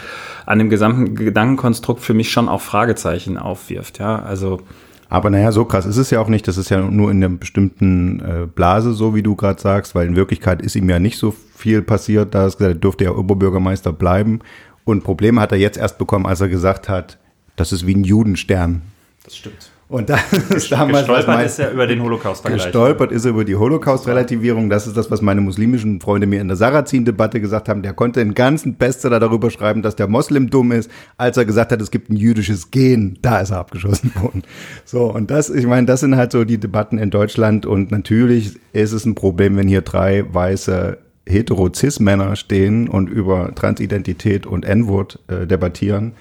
an 0.46 0.58
dem 0.58 0.70
gesamten 0.70 1.14
Gedankenkonstrukt 1.14 2.00
für 2.00 2.14
mich 2.14 2.30
schon 2.30 2.48
auch 2.48 2.60
Fragezeichen 2.60 3.38
aufwirft. 3.38 3.98
Ja, 3.98 4.20
also. 4.20 4.60
Aber 5.08 5.30
naja, 5.30 5.52
so 5.52 5.64
krass 5.64 5.86
ist 5.86 5.96
es 5.96 6.10
ja 6.10 6.20
auch 6.20 6.28
nicht. 6.28 6.48
Das 6.48 6.56
ist 6.56 6.70
ja 6.70 6.80
nur 6.80 7.10
in 7.10 7.22
einer 7.22 7.36
bestimmten 7.36 8.20
äh, 8.20 8.46
Blase, 8.52 8.94
so 8.94 9.14
wie 9.14 9.22
du 9.22 9.36
gerade 9.36 9.60
sagst, 9.60 9.94
weil 9.94 10.08
in 10.08 10.16
Wirklichkeit 10.16 10.60
ist 10.62 10.74
ihm 10.74 10.88
ja 10.88 10.98
nicht 10.98 11.18
so 11.18 11.32
viel 11.54 11.82
passiert. 11.82 12.34
Da 12.34 12.46
ist 12.46 12.58
gesagt, 12.58 12.76
er 12.76 12.80
dürfte 12.80 13.04
ja 13.04 13.12
Oberbürgermeister 13.12 13.92
bleiben. 13.92 14.40
Und 14.84 15.02
Probleme 15.02 15.40
hat 15.40 15.52
er 15.52 15.58
jetzt 15.58 15.78
erst 15.78 15.98
bekommen, 15.98 16.26
als 16.26 16.40
er 16.40 16.48
gesagt 16.48 16.88
hat, 16.88 17.18
das 17.56 17.72
ist 17.72 17.86
wie 17.86 17.94
ein 17.94 18.04
Judenstern. 18.04 18.82
Das 19.24 19.36
stimmt. 19.36 19.70
Und 19.88 20.08
das 20.08 20.20
ist 20.32 20.72
damals. 20.72 21.06
Gestolpert 21.06 21.44
ist 21.44 21.58
er 21.58 21.70
über 21.70 21.86
den 21.86 22.02
holocaust 22.02 22.44
Gestolpert 22.44 23.12
ist 23.12 23.26
er 23.26 23.30
über 23.30 23.44
die 23.44 23.54
Holocaust-Relativierung. 23.54 24.70
Das 24.70 24.86
ist 24.86 24.96
das, 24.96 25.10
was 25.10 25.20
meine 25.20 25.42
muslimischen 25.42 26.00
Freunde 26.00 26.26
mir 26.26 26.40
in 26.40 26.48
der 26.48 26.56
Sarrazin-Debatte 26.56 27.40
gesagt 27.40 27.68
haben. 27.68 27.82
Der 27.82 27.92
konnte 27.92 28.20
einen 28.20 28.34
ganzen 28.34 28.74
Bestseller 28.76 29.20
darüber 29.20 29.50
schreiben, 29.50 29.82
dass 29.82 29.94
der 29.94 30.08
Moslem 30.08 30.48
dumm 30.48 30.72
ist, 30.72 30.90
als 31.18 31.36
er 31.36 31.44
gesagt 31.44 31.70
hat, 31.70 31.82
es 31.82 31.90
gibt 31.90 32.10
ein 32.10 32.16
jüdisches 32.16 32.70
Gen. 32.70 33.18
Da 33.20 33.40
ist 33.40 33.50
er 33.50 33.58
abgeschossen 33.58 34.12
worden. 34.20 34.42
So, 34.84 35.12
und 35.12 35.30
das, 35.30 35.50
ich 35.50 35.66
meine, 35.66 35.86
das 35.86 36.00
sind 36.00 36.16
halt 36.16 36.32
so 36.32 36.44
die 36.44 36.58
Debatten 36.58 36.96
in 36.96 37.10
Deutschland. 37.10 37.66
Und 37.66 37.90
natürlich 37.90 38.58
ist 38.72 38.92
es 38.92 39.04
ein 39.04 39.14
Problem, 39.14 39.56
wenn 39.58 39.68
hier 39.68 39.82
drei 39.82 40.24
weiße 40.32 40.98
hetero-cis-Männer 41.26 42.36
stehen 42.36 42.88
und 42.88 43.08
über 43.08 43.54
Transidentität 43.54 44.46
und 44.46 44.64
N-Wort 44.64 45.18
äh, 45.28 45.46
debattieren. 45.46 46.12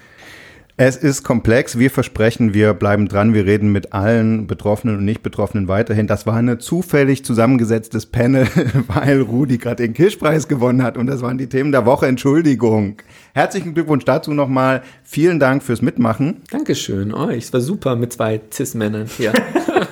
Es 0.76 0.95
ist 0.95 1.22
komplex. 1.24 1.78
Wir 1.78 1.91
versprechen, 1.91 2.56
wir 2.56 2.74
bleiben 2.74 3.08
dran. 3.08 3.36
Wir 3.36 3.45
reden 3.45 3.72
mit 3.72 3.93
allen 3.93 4.47
Betroffenen 4.47 4.97
und 4.97 5.06
Nicht-Betroffenen 5.06 5.68
weiterhin. 5.68 6.08
Das 6.08 6.26
war 6.26 6.34
ein 6.34 6.60
zufällig 6.60 7.24
zusammengesetztes 7.24 8.08
Panel, 8.08 8.47
weil 8.88 9.22
Rudi 9.22 9.60
gerade 9.60 9.84
den 9.84 9.93
Kirschpreis 9.93 10.47
gewonnen 10.47 10.82
hat. 10.82 10.97
Und 10.97 11.06
das 11.06 11.22
waren 11.22 11.38
die 11.38 11.47
Themen 11.47 11.72
der 11.72 11.86
Woche. 11.86 12.08
Entschuldigung. 12.08 12.97
Herzlichen 13.36 13.76
Glückwunsch 13.76 14.06
dazu 14.06 14.34
nochmal. 14.34 14.82
Vielen 15.04 15.39
Dank 15.39 15.62
fürs 15.62 15.84
Mitmachen. 15.84 16.41
Dankeschön 16.49 17.14
euch. 17.14 17.43
Es 17.43 17.54
war 17.54 17.62
super 17.62 17.95
mit 17.95 18.12
zwei 18.12 18.41
Cis-Männern 18.51 19.06
hier. 19.06 19.32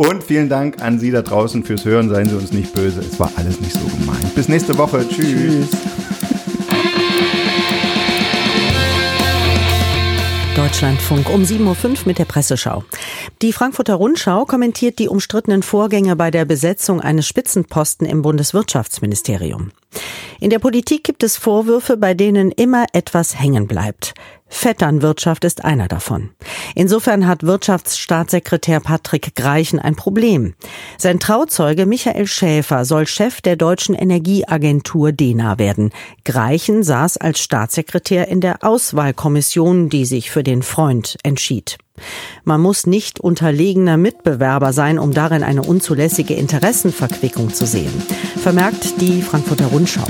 Und 0.00 0.24
vielen 0.24 0.48
Dank 0.48 0.80
an 0.80 0.98
Sie 0.98 1.10
da 1.10 1.20
draußen 1.20 1.62
fürs 1.62 1.84
Hören. 1.84 2.08
Seien 2.08 2.26
Sie 2.26 2.34
uns 2.34 2.52
nicht 2.52 2.72
böse. 2.72 3.00
Es 3.00 3.20
war 3.20 3.30
alles 3.36 3.60
nicht 3.60 3.74
so 3.74 3.86
gemein. 3.98 4.30
Bis 4.34 4.48
nächste 4.48 4.78
Woche. 4.78 5.06
Tschüss. 5.06 5.26
Tschüss. 5.26 5.68
Deutschlandfunk 10.56 11.28
um 11.28 11.42
7.05 11.42 11.84
Uhr 11.84 11.96
mit 12.06 12.18
der 12.18 12.24
Presseschau. 12.24 12.82
Die 13.42 13.52
Frankfurter 13.52 13.96
Rundschau 13.96 14.46
kommentiert 14.46 14.98
die 14.98 15.08
umstrittenen 15.08 15.62
Vorgänge 15.62 16.16
bei 16.16 16.30
der 16.30 16.46
Besetzung 16.46 17.02
eines 17.02 17.26
Spitzenposten 17.26 18.06
im 18.06 18.22
Bundeswirtschaftsministerium. 18.22 19.70
In 20.40 20.48
der 20.48 20.60
Politik 20.60 21.04
gibt 21.04 21.22
es 21.22 21.36
Vorwürfe, 21.36 21.98
bei 21.98 22.14
denen 22.14 22.52
immer 22.52 22.86
etwas 22.94 23.38
hängen 23.38 23.66
bleibt. 23.66 24.14
Vetternwirtschaft 24.50 25.44
ist 25.44 25.64
einer 25.64 25.88
davon. 25.88 26.30
Insofern 26.74 27.26
hat 27.26 27.44
Wirtschaftsstaatssekretär 27.44 28.80
Patrick 28.80 29.34
Greichen 29.34 29.78
ein 29.78 29.96
Problem. 29.96 30.54
Sein 30.98 31.20
Trauzeuge 31.20 31.86
Michael 31.86 32.26
Schäfer 32.26 32.84
soll 32.84 33.06
Chef 33.06 33.40
der 33.40 33.56
deutschen 33.56 33.94
Energieagentur 33.94 35.12
DENA 35.12 35.58
werden. 35.58 35.90
Greichen 36.24 36.82
saß 36.82 37.16
als 37.16 37.38
Staatssekretär 37.40 38.28
in 38.28 38.40
der 38.40 38.62
Auswahlkommission, 38.62 39.88
die 39.88 40.04
sich 40.04 40.30
für 40.30 40.42
den 40.42 40.62
Freund 40.62 41.16
entschied. 41.22 41.78
Man 42.44 42.60
muss 42.60 42.86
nicht 42.86 43.20
unterlegener 43.20 43.96
Mitbewerber 43.96 44.72
sein, 44.72 44.98
um 44.98 45.12
darin 45.12 45.42
eine 45.42 45.62
unzulässige 45.62 46.34
Interessenverquickung 46.34 47.52
zu 47.52 47.66
sehen, 47.66 47.92
vermerkt 48.36 49.00
die 49.00 49.22
Frankfurter 49.22 49.66
Rundschau. 49.66 50.06